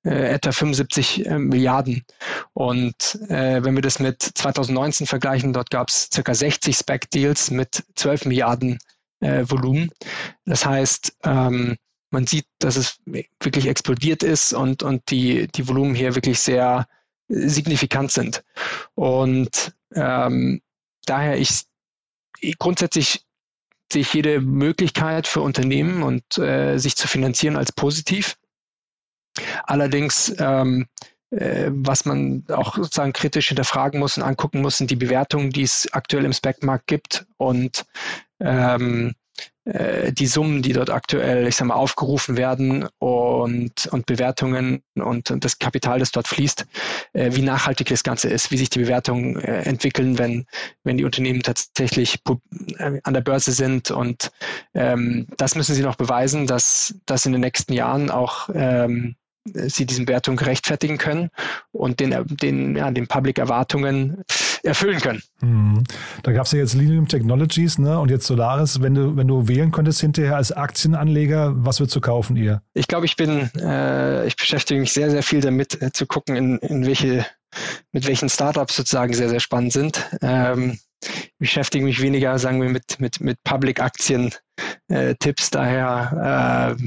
äh, 0.07 0.29
etwa 0.29 0.51
75 0.51 1.25
äh, 1.25 1.37
Milliarden. 1.37 2.03
Und 2.53 3.19
äh, 3.29 3.63
wenn 3.63 3.75
wir 3.75 3.81
das 3.81 3.99
mit 3.99 4.21
2019 4.21 5.05
vergleichen, 5.05 5.53
dort 5.53 5.69
gab 5.69 5.89
es 5.89 6.09
circa 6.13 6.33
60 6.33 6.77
SPAC-Deals 6.77 7.51
mit 7.51 7.83
12 7.95 8.25
Milliarden 8.25 8.79
äh, 9.19 9.43
Volumen. 9.47 9.91
Das 10.45 10.65
heißt, 10.65 11.17
ähm, 11.23 11.75
man 12.09 12.25
sieht, 12.25 12.45
dass 12.59 12.77
es 12.77 12.99
wirklich 13.41 13.67
explodiert 13.67 14.23
ist 14.23 14.53
und, 14.53 14.81
und 14.81 15.11
die, 15.11 15.47
die 15.47 15.67
Volumen 15.67 15.93
hier 15.93 16.15
wirklich 16.15 16.39
sehr 16.39 16.87
signifikant 17.27 18.11
sind. 18.11 18.43
Und 18.95 19.75
ähm, 19.93 20.61
daher 21.05 21.37
ich 21.37 21.65
grundsätzlich 22.59 23.25
sehe 23.91 24.01
ich 24.01 24.13
jede 24.13 24.39
Möglichkeit 24.39 25.27
für 25.27 25.41
Unternehmen 25.41 26.03
und 26.03 26.37
äh, 26.37 26.77
sich 26.77 26.95
zu 26.95 27.07
finanzieren 27.07 27.57
als 27.57 27.71
positiv. 27.71 28.37
Allerdings, 29.63 30.35
ähm, 30.39 30.87
äh, 31.31 31.69
was 31.71 32.05
man 32.05 32.45
auch 32.49 32.75
sozusagen 32.75 33.13
kritisch 33.13 33.49
hinterfragen 33.49 33.99
muss 33.99 34.17
und 34.17 34.23
angucken 34.23 34.61
muss, 34.61 34.77
sind 34.77 34.91
die 34.91 34.95
Bewertungen, 34.95 35.49
die 35.49 35.63
es 35.63 35.91
aktuell 35.91 36.25
im 36.25 36.33
Spec-Markt 36.33 36.87
gibt 36.87 37.25
und 37.37 37.85
ähm, 38.39 39.13
äh, 39.67 40.13
die 40.13 40.27
Summen, 40.27 40.61
die 40.61 40.71
dort 40.71 40.89
aktuell, 40.89 41.47
ich 41.47 41.55
sag 41.57 41.67
mal, 41.67 41.75
aufgerufen 41.75 42.37
werden 42.37 42.87
und, 42.99 43.87
und 43.87 44.05
Bewertungen 44.05 44.81
und, 44.95 45.29
und 45.29 45.43
das 45.43 45.59
Kapital, 45.59 45.99
das 45.99 46.11
dort 46.11 46.27
fließt, 46.27 46.65
äh, 47.13 47.31
wie 47.33 47.41
nachhaltig 47.41 47.89
das 47.89 48.03
Ganze 48.03 48.29
ist, 48.29 48.49
wie 48.51 48.57
sich 48.57 48.69
die 48.69 48.79
Bewertungen 48.79 49.35
äh, 49.37 49.63
entwickeln, 49.63 50.17
wenn, 50.17 50.45
wenn 50.83 50.97
die 50.97 51.03
Unternehmen 51.03 51.43
tatsächlich 51.43 52.19
äh, 52.77 53.01
an 53.03 53.13
der 53.13 53.21
Börse 53.21 53.51
sind. 53.51 53.91
Und 53.91 54.31
ähm, 54.73 55.27
das 55.37 55.55
müssen 55.55 55.75
sie 55.75 55.83
noch 55.83 55.95
beweisen, 55.95 56.47
dass, 56.47 56.95
dass 57.05 57.25
in 57.25 57.33
den 57.33 57.41
nächsten 57.41 57.73
Jahren 57.73 58.09
auch 58.09 58.49
ähm, 58.53 59.15
sie 59.53 59.85
diesen 59.85 60.07
Wertung 60.07 60.39
rechtfertigen 60.39 60.97
können 60.97 61.29
und 61.71 61.99
den, 61.99 62.15
den, 62.27 62.75
ja, 62.75 62.91
den 62.91 63.07
Public-Erwartungen 63.07 64.23
erfüllen 64.63 64.99
können. 64.99 65.21
Mhm. 65.41 65.83
Da 66.23 66.31
gab 66.31 66.45
es 66.45 66.51
ja 66.51 66.59
jetzt 66.59 66.73
Lilium 66.73 67.07
Technologies 67.07 67.77
ne? 67.77 67.99
und 67.99 68.09
jetzt 68.09 68.27
Solaris. 68.27 68.81
Wenn 68.81 68.95
du, 68.95 69.15
wenn 69.15 69.27
du 69.27 69.47
wählen 69.47 69.71
könntest 69.71 70.01
hinterher 70.01 70.35
als 70.35 70.51
Aktienanleger, 70.51 71.53
was 71.55 71.79
würdest 71.79 71.95
du 71.95 72.01
kaufen 72.01 72.35
ihr? 72.35 72.61
Ich 72.73 72.87
glaube, 72.87 73.05
ich 73.05 73.15
bin, 73.15 73.49
äh, 73.59 74.25
ich 74.27 74.35
beschäftige 74.35 74.79
mich 74.79 74.93
sehr, 74.93 75.09
sehr 75.09 75.23
viel 75.23 75.41
damit, 75.41 75.81
äh, 75.81 75.91
zu 75.91 76.05
gucken, 76.05 76.35
in, 76.35 76.57
in 76.59 76.85
welche, 76.85 77.25
mit 77.91 78.07
welchen 78.07 78.29
Startups 78.29 78.75
sozusagen 78.75 79.13
sehr, 79.13 79.29
sehr 79.29 79.39
spannend 79.39 79.73
sind. 79.73 80.09
Ähm, 80.21 80.77
ich 81.03 81.33
beschäftige 81.37 81.85
mich 81.85 82.01
weniger, 82.01 82.39
sagen 82.39 82.61
wir, 82.61 82.69
mit, 82.69 82.99
mit, 82.99 83.21
mit 83.21 83.43
Public-Aktien-Tipps. 83.43 85.47
Äh, 85.47 85.51
Daher 85.51 86.75
äh, 86.79 86.83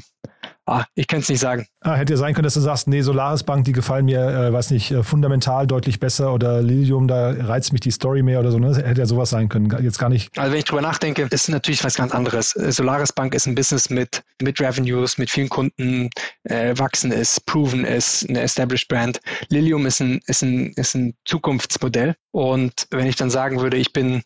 Ah, 0.70 0.84
ich 0.94 1.08
kann 1.08 1.18
es 1.18 1.28
nicht 1.28 1.40
sagen. 1.40 1.66
Ah, 1.80 1.96
hätte 1.96 2.12
ja 2.12 2.16
sein 2.16 2.32
können, 2.32 2.44
dass 2.44 2.54
du 2.54 2.60
sagst, 2.60 2.86
nee, 2.86 3.00
Solaris 3.00 3.42
Bank, 3.42 3.64
die 3.64 3.72
gefallen 3.72 4.04
mir, 4.04 4.20
äh, 4.20 4.52
weiß 4.52 4.70
nicht, 4.70 4.92
äh, 4.92 5.02
fundamental 5.02 5.66
deutlich 5.66 5.98
besser 5.98 6.32
oder 6.32 6.62
Lilium, 6.62 7.08
da 7.08 7.30
reizt 7.30 7.72
mich 7.72 7.80
die 7.80 7.90
Story 7.90 8.22
mehr 8.22 8.38
oder 8.38 8.52
so. 8.52 8.60
Ne? 8.60 8.68
Das 8.68 8.78
hätte 8.78 9.00
ja 9.00 9.06
sowas 9.06 9.30
sein 9.30 9.48
können. 9.48 9.68
Jetzt 9.82 9.98
gar 9.98 10.08
nicht. 10.08 10.38
Also 10.38 10.52
wenn 10.52 10.60
ich 10.60 10.64
drüber 10.64 10.80
nachdenke, 10.80 11.26
ist 11.28 11.48
natürlich 11.48 11.82
was 11.82 11.96
ganz 11.96 12.12
anderes. 12.12 12.54
Äh, 12.54 12.70
Solaris 12.70 13.12
Bank 13.12 13.34
ist 13.34 13.46
ein 13.46 13.56
Business 13.56 13.90
mit, 13.90 14.22
mit 14.40 14.60
Revenues, 14.60 15.18
mit 15.18 15.28
vielen 15.28 15.48
Kunden, 15.48 16.08
äh, 16.44 16.72
wachsen 16.78 17.10
ist, 17.10 17.44
proven 17.46 17.84
ist, 17.84 18.28
eine 18.28 18.40
established 18.40 18.86
Brand. 18.86 19.20
Lilium 19.48 19.86
ist 19.86 20.00
ein, 20.00 20.20
ist 20.26 20.42
ein, 20.42 20.72
ist 20.76 20.94
ein 20.94 21.14
Zukunftsmodell. 21.24 22.14
Und 22.30 22.86
wenn 22.92 23.08
ich 23.08 23.16
dann 23.16 23.30
sagen 23.30 23.60
würde, 23.60 23.76
ich 23.76 23.92
bin 23.92 24.22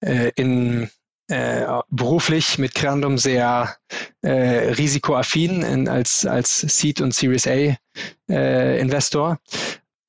äh, 0.00 0.30
in 0.36 0.90
äh, 1.28 1.66
beruflich 1.90 2.58
mit 2.58 2.74
Creandum 2.74 3.18
sehr 3.18 3.76
äh, 4.22 4.72
risikoaffin 4.72 5.62
in, 5.62 5.88
als, 5.88 6.26
als 6.26 6.60
Seed- 6.60 7.00
und 7.00 7.14
Series 7.14 7.46
A 7.46 7.76
äh, 8.30 8.80
Investor. 8.80 9.38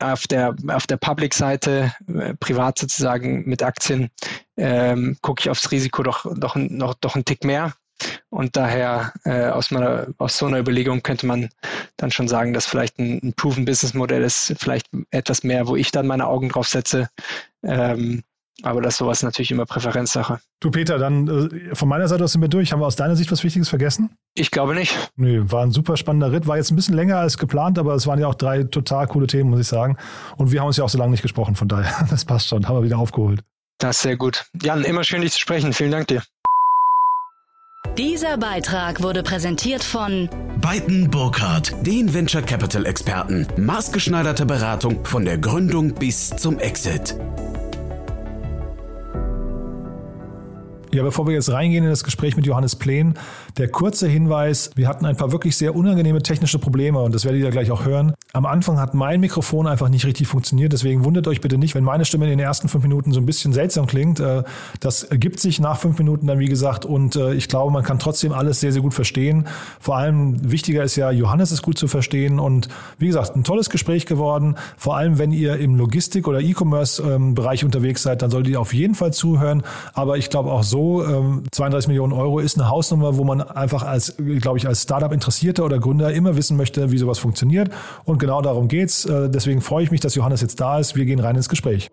Auf 0.02 0.28
der, 0.28 0.56
auf 0.70 0.88
der 0.88 0.96
Public-Seite, 0.96 1.94
äh, 2.08 2.34
privat 2.36 2.80
sozusagen 2.80 3.44
mit 3.46 3.62
Aktien, 3.62 4.10
ähm, 4.56 5.18
gucke 5.22 5.42
ich 5.42 5.50
aufs 5.50 5.72
Risiko 5.72 6.04
doch, 6.04 6.26
doch, 6.38 6.56
noch, 6.56 6.94
doch 6.96 7.16
einen 7.16 7.26
Tick 7.26 7.44
mehr. 7.44 7.74
Und 8.30 8.56
daher 8.56 9.12
äh, 9.26 9.48
aus, 9.48 9.72
meiner, 9.72 10.08
aus 10.20 10.38
so 10.38 10.46
einer 10.46 10.60
Überlegung 10.60 11.04
könnte 11.04 11.26
man 11.26 11.50
dann 11.98 12.12
schon 12.12 12.30
sagen, 12.30 12.54
dass 12.54 12.66
vielleicht 12.66 12.98
ein, 12.98 13.20
ein 13.22 13.34
Proven 13.34 13.66
Business 13.66 13.94
Modell 13.94 14.24
ist, 14.24 14.54
vielleicht 14.58 14.88
etwas 15.12 15.44
mehr, 15.44 15.68
wo 15.68 15.76
ich 15.76 15.92
dann 15.92 16.08
meine 16.08 16.28
Augen 16.28 16.48
drauf 16.48 16.70
setze. 16.70 17.10
Ähm, 17.64 18.24
aber 18.64 18.82
das 18.82 18.96
ist 18.96 18.98
sowas 18.98 19.24
natürlich 19.24 19.52
immer 19.52 19.66
Präferenzsache. 19.66 20.40
Du 20.60 20.72
Peter, 20.72 20.98
dann 20.98 21.28
äh, 21.28 21.76
von 21.76 21.88
meiner 21.88 22.08
Seite 22.08 22.24
aus 22.24 22.34
sind 22.34 22.42
wir 22.42 22.50
durch. 22.50 22.72
Haben 22.72 22.82
wir 22.82 22.88
aus 22.88 22.96
deiner 22.96 23.16
Sicht 23.16 23.32
was 23.32 23.44
Wichtiges 23.44 23.70
vergessen? 23.70 24.10
Ich 24.36 24.52
glaube 24.52 24.76
nicht. 24.76 24.96
Nee, 25.16 25.40
war 25.44 25.64
ein 25.64 25.72
super 25.72 25.98
spannender 25.98 26.32
Ritt. 26.32 26.48
War 26.48 26.58
jetzt 26.58 26.72
ein 26.72 26.76
bisschen 26.76 26.96
länger 26.96 27.18
als 27.18 27.38
geplant, 27.38 27.80
aber 27.80 27.94
es 27.96 28.08
waren 28.08 28.20
ja 28.20 28.28
auch 28.28 28.36
drei 28.36 28.64
total 28.64 29.08
coole 29.08 29.28
Themen, 29.28 29.50
muss 29.50 29.60
ich 29.60 29.68
sagen. 29.68 29.98
Und 30.38 30.52
wir 30.52 30.62
haben 30.62 30.68
uns 30.68 30.78
ja 30.78 30.84
auch 30.84 30.90
so 30.90 30.98
lange 30.98 31.12
nicht 31.12 31.22
gesprochen, 31.22 31.56
von 31.56 31.68
daher, 31.68 32.06
das 32.10 32.26
passt 32.26 32.48
schon. 32.48 32.68
Haben 32.68 32.78
wir 32.78 32.84
wieder 32.84 32.98
aufgeholt. 32.98 33.42
Das 33.78 33.98
ist 33.98 34.02
sehr 34.04 34.18
gut. 34.18 34.46
Jan, 34.62 34.84
immer 34.84 35.04
schön, 35.04 35.22
dich 35.22 35.32
zu 35.32 35.40
sprechen. 35.40 35.74
Vielen 35.74 35.92
Dank 35.92 36.08
dir. 36.08 36.22
Dieser 37.98 38.38
Beitrag 38.38 39.02
wurde 39.02 39.24
präsentiert 39.24 39.84
von 39.84 40.30
Beiten 40.62 41.10
Burkhardt, 41.10 41.74
den 41.86 42.14
Venture 42.14 42.42
Capital 42.42 42.86
Experten. 42.86 43.48
Maßgeschneiderte 43.58 44.46
Beratung 44.46 45.06
von 45.06 45.26
der 45.26 45.38
Gründung 45.38 45.94
bis 45.96 46.30
zum 46.30 46.60
Exit. 46.60 47.16
Ja, 50.92 51.04
bevor 51.04 51.28
wir 51.28 51.36
jetzt 51.36 51.52
reingehen 51.52 51.84
in 51.84 51.92
das 51.92 52.04
Gespräch 52.04 52.36
mit 52.36 52.48
Johannes 52.48 52.76
Plen, 52.76 53.14
der 53.60 53.68
kurze 53.68 54.08
Hinweis, 54.08 54.72
wir 54.74 54.88
hatten 54.88 55.06
ein 55.06 55.16
paar 55.16 55.32
wirklich 55.32 55.56
sehr 55.56 55.76
unangenehme 55.76 56.24
technische 56.24 56.58
Probleme 56.58 56.98
und 56.98 57.14
das 57.14 57.26
werdet 57.26 57.44
ihr 57.44 57.52
gleich 57.52 57.70
auch 57.70 57.86
hören. 57.86 58.16
Am 58.34 58.48
Anfang 58.48 58.80
hat 58.80 58.96
mein 58.96 59.20
Mikrofon 59.20 59.68
einfach 59.68 59.90
nicht 59.90 60.08
richtig 60.08 60.28
funktioniert, 60.28 60.74
deswegen 60.74 61.06
wundert 61.06 61.28
euch 61.28 61.42
bitte 61.42 61.60
nicht, 61.60 61.76
wenn 61.76 61.84
meine 61.84 62.06
Stimme 62.06 62.26
in 62.26 62.32
den 62.32 62.40
ersten 62.40 62.70
fünf 62.70 62.82
Minuten 62.82 63.12
so 63.12 63.20
ein 63.20 63.28
bisschen 63.28 63.54
seltsam 63.54 63.86
klingt. 63.86 64.20
Äh, 64.20 64.42
das 64.80 65.04
ergibt 65.04 65.40
sich 65.40 65.60
nach 65.60 65.78
fünf 65.78 66.00
Minuten 66.00 66.26
dann, 66.26 66.40
wie 66.40 66.48
gesagt, 66.48 66.86
und 66.86 67.16
äh, 67.16 67.36
ich 67.36 67.50
glaube, 67.50 67.72
man 67.72 67.84
kann 67.84 68.00
trotzdem 68.00 68.34
alles 68.34 68.60
sehr, 68.60 68.72
sehr 68.72 68.82
gut 68.82 68.96
verstehen. 68.96 69.46
Vor 69.80 69.96
allem 69.96 70.52
wichtiger 70.52 70.82
ist 70.82 70.96
ja, 70.96 71.12
Johannes 71.12 71.52
ist 71.52 71.62
gut 71.62 71.78
zu 71.78 71.88
verstehen 71.88 72.40
und 72.40 72.68
wie 72.98 73.06
gesagt, 73.06 73.36
ein 73.36 73.44
tolles 73.44 73.70
Gespräch 73.70 74.08
geworden. 74.08 74.56
Vor 74.76 74.98
allem, 74.98 75.20
wenn 75.20 75.32
ihr 75.32 75.58
im 75.58 75.76
Logistik- 75.76 76.28
oder 76.28 76.40
E-Commerce-Bereich 76.40 77.62
ähm, 77.62 77.68
unterwegs 77.68 78.02
seid, 78.02 78.24
dann 78.24 78.32
solltet 78.32 78.54
ihr 78.54 78.60
auf 78.60 78.74
jeden 78.74 78.96
Fall 78.96 79.14
zuhören. 79.14 79.62
Aber 79.94 80.18
ich 80.18 80.32
glaube 80.32 80.52
auch 80.52 80.64
so, 80.64 80.79
so, 80.80 81.42
32 81.52 81.88
ähm, 81.88 81.92
Millionen 81.92 82.14
Euro 82.14 82.40
ist 82.40 82.58
eine 82.58 82.70
Hausnummer, 82.70 83.18
wo 83.18 83.24
man 83.24 83.42
einfach 83.42 83.84
als, 83.84 84.16
glaube 84.18 84.58
ich, 84.58 84.68
als 84.68 84.84
Startup-Interessierter 84.84 85.66
oder 85.66 85.80
Gründer 85.80 86.14
immer 86.14 86.36
wissen 86.38 86.58
möchte, 86.58 86.92
wie 86.92 86.98
sowas 86.98 87.20
funktioniert. 87.20 87.70
Und 88.06 88.20
genau 88.20 88.42
darum 88.42 88.68
geht's. 88.68 89.06
Äh, 89.06 89.30
deswegen 89.30 89.62
freue 89.62 89.84
ich 89.84 89.92
mich, 89.92 90.02
dass 90.02 90.16
Johannes 90.16 90.42
jetzt 90.42 90.60
da 90.60 90.80
ist. 90.80 90.96
Wir 90.96 91.06
gehen 91.06 91.20
rein 91.20 91.36
ins 91.36 91.50
Gespräch. 91.50 91.90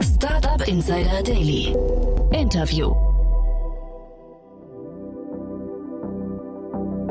Startup 0.00 0.66
Insider 0.66 1.22
Daily. 1.24 1.74
Interview. 2.32 2.94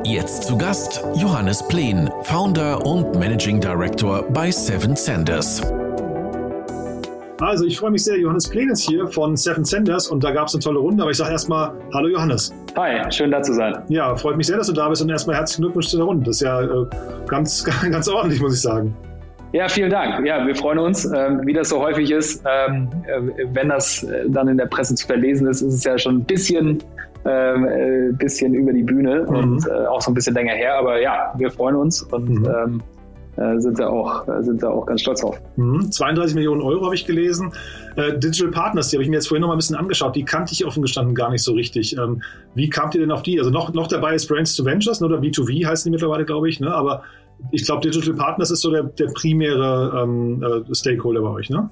Jetzt 0.03 0.43
zu 0.43 0.57
Gast 0.57 1.03
Johannes 1.15 1.67
Plen, 1.67 2.11
Founder 2.23 2.85
und 2.85 3.15
Managing 3.15 3.59
Director 3.59 4.23
bei 4.31 4.51
Seven 4.51 4.95
Senders. 4.95 5.61
Also 7.41 7.65
ich 7.65 7.77
freue 7.77 7.91
mich 7.91 8.03
sehr. 8.03 8.17
Johannes 8.17 8.47
Plenes 8.47 8.81
hier 8.81 9.07
von 9.07 9.35
Seven 9.35 9.65
Senders 9.65 10.07
und 10.07 10.23
da 10.23 10.31
gab 10.31 10.47
es 10.47 10.53
eine 10.53 10.63
tolle 10.63 10.79
Runde. 10.79 11.03
Aber 11.03 11.11
ich 11.11 11.17
sage 11.17 11.31
erstmal 11.31 11.73
Hallo 11.93 12.07
Johannes. 12.07 12.53
Hi, 12.77 13.11
schön 13.11 13.31
da 13.31 13.41
zu 13.41 13.53
sein. 13.53 13.75
Ja, 13.89 14.15
freut 14.15 14.37
mich 14.37 14.47
sehr, 14.47 14.57
dass 14.57 14.67
du 14.67 14.73
da 14.73 14.87
bist 14.87 15.01
und 15.01 15.09
erstmal 15.09 15.35
herzlichen 15.35 15.63
Glückwunsch 15.63 15.87
zu 15.89 15.97
der 15.97 16.05
Runde. 16.05 16.25
Das 16.25 16.37
ist 16.37 16.41
ja 16.41 16.61
äh, 16.61 16.85
ganz, 17.27 17.65
ganz 17.91 18.07
ordentlich, 18.07 18.41
muss 18.41 18.55
ich 18.55 18.61
sagen. 18.61 18.95
Ja, 19.51 19.67
vielen 19.67 19.89
Dank. 19.89 20.25
Ja, 20.25 20.45
wir 20.45 20.55
freuen 20.55 20.79
uns. 20.79 21.05
Ähm, 21.05 21.41
wie 21.45 21.53
das 21.53 21.69
so 21.69 21.79
häufig 21.79 22.09
ist, 22.11 22.43
ähm, 22.45 22.89
äh, 23.05 23.45
wenn 23.53 23.69
das 23.69 24.03
äh, 24.03 24.29
dann 24.29 24.47
in 24.47 24.57
der 24.57 24.65
Presse 24.67 24.95
zu 24.95 25.05
verlesen 25.05 25.47
ist, 25.47 25.61
ist 25.61 25.73
es 25.73 25.83
ja 25.83 25.97
schon 25.97 26.17
ein 26.17 26.23
bisschen, 26.23 26.83
ähm, 27.25 27.65
äh, 27.65 28.11
bisschen 28.13 28.53
über 28.53 28.71
die 28.71 28.83
Bühne 28.83 29.25
mhm. 29.27 29.35
und 29.35 29.67
äh, 29.67 29.87
auch 29.87 30.01
so 30.01 30.11
ein 30.11 30.13
bisschen 30.13 30.35
länger 30.35 30.53
her. 30.53 30.77
Aber 30.77 31.01
ja, 31.01 31.33
wir 31.37 31.51
freuen 31.51 31.75
uns 31.75 32.01
und 32.01 32.29
mhm. 32.29 32.45
Ähm, 32.45 32.81
äh, 32.81 32.94
sind 33.57 33.79
da 33.79 33.87
auch, 33.87 34.27
äh, 34.27 34.43
sind 34.43 34.63
da 34.63 34.69
auch 34.69 34.85
ganz 34.85 35.01
stolz 35.01 35.21
drauf. 35.21 35.39
Mhm. 35.57 35.91
32 35.91 36.35
Millionen 36.35 36.61
Euro 36.61 36.85
habe 36.85 36.95
ich 36.95 37.05
gelesen. 37.05 37.51
Äh, 37.95 38.17
Digital 38.17 38.51
Partners, 38.51 38.89
die 38.89 38.97
habe 38.97 39.03
ich 39.03 39.09
mir 39.09 39.15
jetzt 39.15 39.27
vorhin 39.27 39.41
noch 39.41 39.49
mal 39.49 39.55
ein 39.55 39.57
bisschen 39.57 39.75
angeschaut. 39.75 40.15
Die 40.15 40.23
kannte 40.23 40.53
ich 40.53 40.65
offen 40.65 40.81
gestanden 40.81 41.15
gar 41.15 41.29
nicht 41.29 41.43
so 41.43 41.53
richtig. 41.53 41.97
Ähm, 41.97 42.21
wie 42.53 42.69
kamt 42.69 42.95
ihr 42.95 43.01
denn 43.01 43.11
auf 43.11 43.23
die? 43.23 43.39
Also 43.39 43.51
noch, 43.51 43.73
noch 43.73 43.87
dabei 43.87 44.15
ist 44.15 44.27
Brands 44.27 44.55
to 44.55 44.65
Ventures 44.65 45.01
oder 45.01 45.17
B2V 45.17 45.65
heißen 45.65 45.89
die 45.89 45.91
mittlerweile, 45.91 46.25
glaube 46.25 46.49
ich. 46.49 46.59
Ne? 46.59 46.73
Aber 46.73 47.03
ich 47.51 47.65
glaube, 47.65 47.81
Digital 47.81 48.13
Partners 48.13 48.51
ist 48.51 48.61
so 48.61 48.71
der, 48.71 48.83
der 48.83 49.07
primäre 49.07 50.01
ähm, 50.03 50.43
äh, 50.43 50.73
Stakeholder 50.73 51.21
bei 51.21 51.29
euch, 51.29 51.49
ne? 51.49 51.69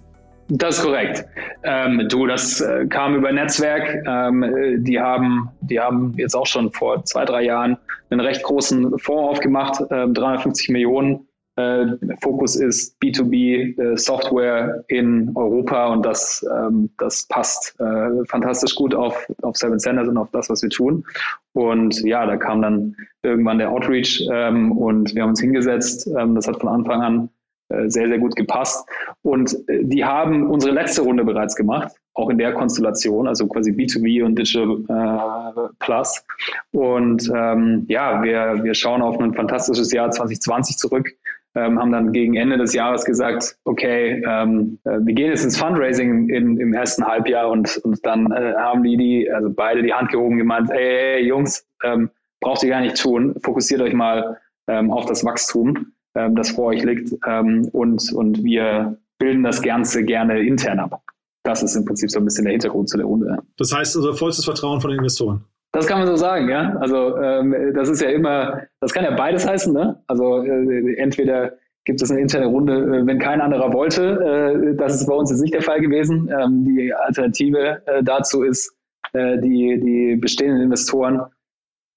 Das 0.50 0.78
ist 0.78 0.84
korrekt. 0.84 1.26
Ähm, 1.64 2.06
du, 2.10 2.28
das 2.28 2.60
äh, 2.60 2.86
kam 2.88 3.16
über 3.16 3.32
Netzwerk. 3.32 4.04
Ähm, 4.06 4.84
die, 4.84 5.00
haben, 5.00 5.50
die 5.62 5.80
haben 5.80 6.14
jetzt 6.18 6.36
auch 6.36 6.46
schon 6.46 6.72
vor 6.74 7.04
zwei, 7.06 7.24
drei 7.24 7.44
Jahren 7.44 7.78
einen 8.10 8.20
recht 8.20 8.44
großen 8.44 9.00
Fonds 9.00 9.38
aufgemacht, 9.38 9.80
äh, 9.90 10.08
350 10.10 10.70
Millionen 10.70 11.28
äh, 11.56 11.86
Fokus 12.22 12.56
ist 12.56 13.00
B2B 13.02 13.80
äh, 13.80 13.98
Software 13.98 14.84
in 14.88 15.32
Europa 15.36 15.94
und 15.94 16.04
das, 16.06 16.46
ähm, 16.52 16.90
das 16.98 17.28
passt 17.28 17.76
äh, 17.80 18.26
fantastisch 18.28 18.76
gut 18.76 18.96
auf, 18.96 19.28
auf 19.44 19.56
Seven 19.56 19.78
Senders 19.78 20.08
und 20.08 20.18
auf 20.18 20.32
das, 20.32 20.50
was 20.50 20.64
wir 20.64 20.70
tun. 20.70 21.06
Und 21.54 22.02
ja, 22.02 22.26
da 22.26 22.38
kam 22.38 22.64
dann 22.64 22.96
irgendwann 23.22 23.60
der 23.60 23.70
Outreach 23.70 24.28
ähm, 24.32 24.72
und 24.72 25.14
wir 25.14 25.22
haben 25.22 25.30
uns 25.30 25.42
hingesetzt. 25.42 26.08
Ähm, 26.18 26.34
das 26.34 26.48
hat 26.48 26.60
von 26.60 26.70
Anfang 26.70 27.02
an 27.02 27.30
äh, 27.70 27.90
sehr, 27.90 28.08
sehr 28.08 28.18
gut 28.20 28.36
gepasst. 28.36 28.88
Und 29.22 29.54
äh, 29.70 29.84
die 29.84 30.04
haben 30.04 30.50
unsere 30.50 30.74
letzte 30.74 31.02
Runde 31.02 31.24
bereits 31.24 31.56
gemacht, 31.56 31.92
auch 32.16 32.30
in 32.30 32.40
der 32.40 32.54
Konstellation, 32.54 33.28
also 33.28 33.48
quasi 33.48 33.72
B2B 33.72 34.24
und 34.24 34.40
Digital 34.40 34.80
äh, 34.90 35.70
Plus. 35.80 36.26
Und 36.72 37.32
ähm, 37.34 37.86
ja, 37.88 38.24
wir, 38.24 38.64
wir 38.64 38.74
schauen 38.74 39.04
auf 39.04 39.20
ein 39.20 39.36
fantastisches 39.36 39.92
Jahr 39.92 40.10
2020 40.10 40.78
zurück 40.78 41.12
ähm, 41.56 41.80
haben 41.80 41.92
dann 41.92 42.12
gegen 42.12 42.36
Ende 42.36 42.58
des 42.58 42.74
Jahres 42.74 43.06
gesagt, 43.06 43.58
okay, 43.64 44.24
ähm, 44.28 44.80
äh, 44.86 45.00
wir 45.02 45.14
gehen 45.14 45.30
jetzt 45.30 45.44
ins 45.44 45.58
Fundraising 45.58 46.30
in, 46.30 46.58
im 46.60 46.74
ersten 46.74 47.06
Halbjahr 47.06 47.50
und, 47.50 47.78
und 47.78 48.06
dann 48.06 48.32
äh, 48.32 48.54
haben 48.58 48.84
die, 48.84 48.98
die, 48.98 49.32
also 49.32 49.50
beide 49.52 49.84
die 49.84 49.94
Hand 49.94 50.10
gehoben 50.10 50.38
gemeint, 50.38 50.72
ey, 50.72 51.18
ey 51.18 51.28
Jungs, 51.28 51.68
ähm, 51.84 52.10
braucht 52.42 52.64
ihr 52.64 52.70
gar 52.70 52.82
nicht 52.82 53.00
tun, 53.00 53.36
fokussiert 53.44 53.82
euch 53.82 53.94
mal 53.94 54.38
ähm, 54.68 54.92
auf 54.92 55.06
das 55.06 55.24
Wachstum, 55.24 55.94
ähm, 56.16 56.36
das 56.36 56.52
vor 56.52 56.68
euch 56.68 56.84
liegt 56.84 57.14
ähm, 57.28 57.70
und, 57.72 58.12
und 58.14 58.44
wir 58.44 58.98
bilden 59.20 59.44
das 59.44 59.62
Ganze 59.62 60.04
gerne 60.04 60.40
intern 60.40 60.80
ab. 60.80 61.02
Das 61.44 61.62
ist 61.62 61.76
im 61.76 61.86
Prinzip 61.86 62.10
so 62.10 62.20
ein 62.20 62.26
bisschen 62.26 62.46
der 62.46 62.54
Hintergrund 62.54 62.90
zu 62.90 62.98
der 62.98 63.06
Runde. 63.06 63.38
Das 63.58 63.74
heißt 63.74 63.96
also 63.98 64.14
vollstes 64.14 64.46
Vertrauen 64.46 64.82
von 64.82 64.90
den 64.92 65.00
Investoren. 65.00 65.44
Das 65.74 65.88
kann 65.88 65.98
man 65.98 66.08
so 66.08 66.16
sagen, 66.16 66.50
ja. 66.50 66.76
Also 66.80 67.18
ähm, 67.18 67.74
das 67.74 67.90
ist 67.90 68.02
ja 68.02 68.10
immer, 68.10 68.62
das 68.80 68.94
kann 68.94 69.04
ja 69.04 69.12
beides 69.12 69.48
heißen, 69.48 69.74
ne? 69.74 70.02
Also 70.08 70.44
äh, 70.44 70.96
entweder 70.98 71.54
gibt 71.86 72.02
es 72.02 72.12
eine 72.12 72.22
interne 72.22 72.46
Runde, 72.46 72.74
äh, 72.74 73.06
wenn 73.06 73.20
kein 73.20 73.42
anderer 73.42 73.74
wollte. 73.74 74.72
Äh, 74.72 74.76
das 74.76 74.96
ist 74.96 75.08
bei 75.08 75.14
uns 75.14 75.32
jetzt 75.32 75.42
nicht 75.42 75.54
der 75.54 75.62
Fall 75.62 75.82
gewesen. 75.82 76.30
Ähm, 76.30 76.66
die 76.66 76.94
Alternative 76.94 77.82
äh, 77.86 78.04
dazu 78.04 78.44
ist, 78.44 78.76
die, 79.16 79.80
die 79.80 80.16
bestehenden 80.16 80.64
Investoren 80.64 81.22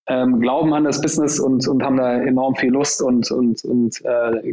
ähm, 0.06 0.38
glauben 0.38 0.74
an 0.74 0.84
das 0.84 1.00
Business 1.00 1.40
und, 1.40 1.66
und 1.66 1.82
haben 1.82 1.96
da 1.96 2.20
enorm 2.20 2.54
viel 2.56 2.72
Lust 2.72 3.00
und, 3.00 3.30
und, 3.30 3.64
und 3.64 4.02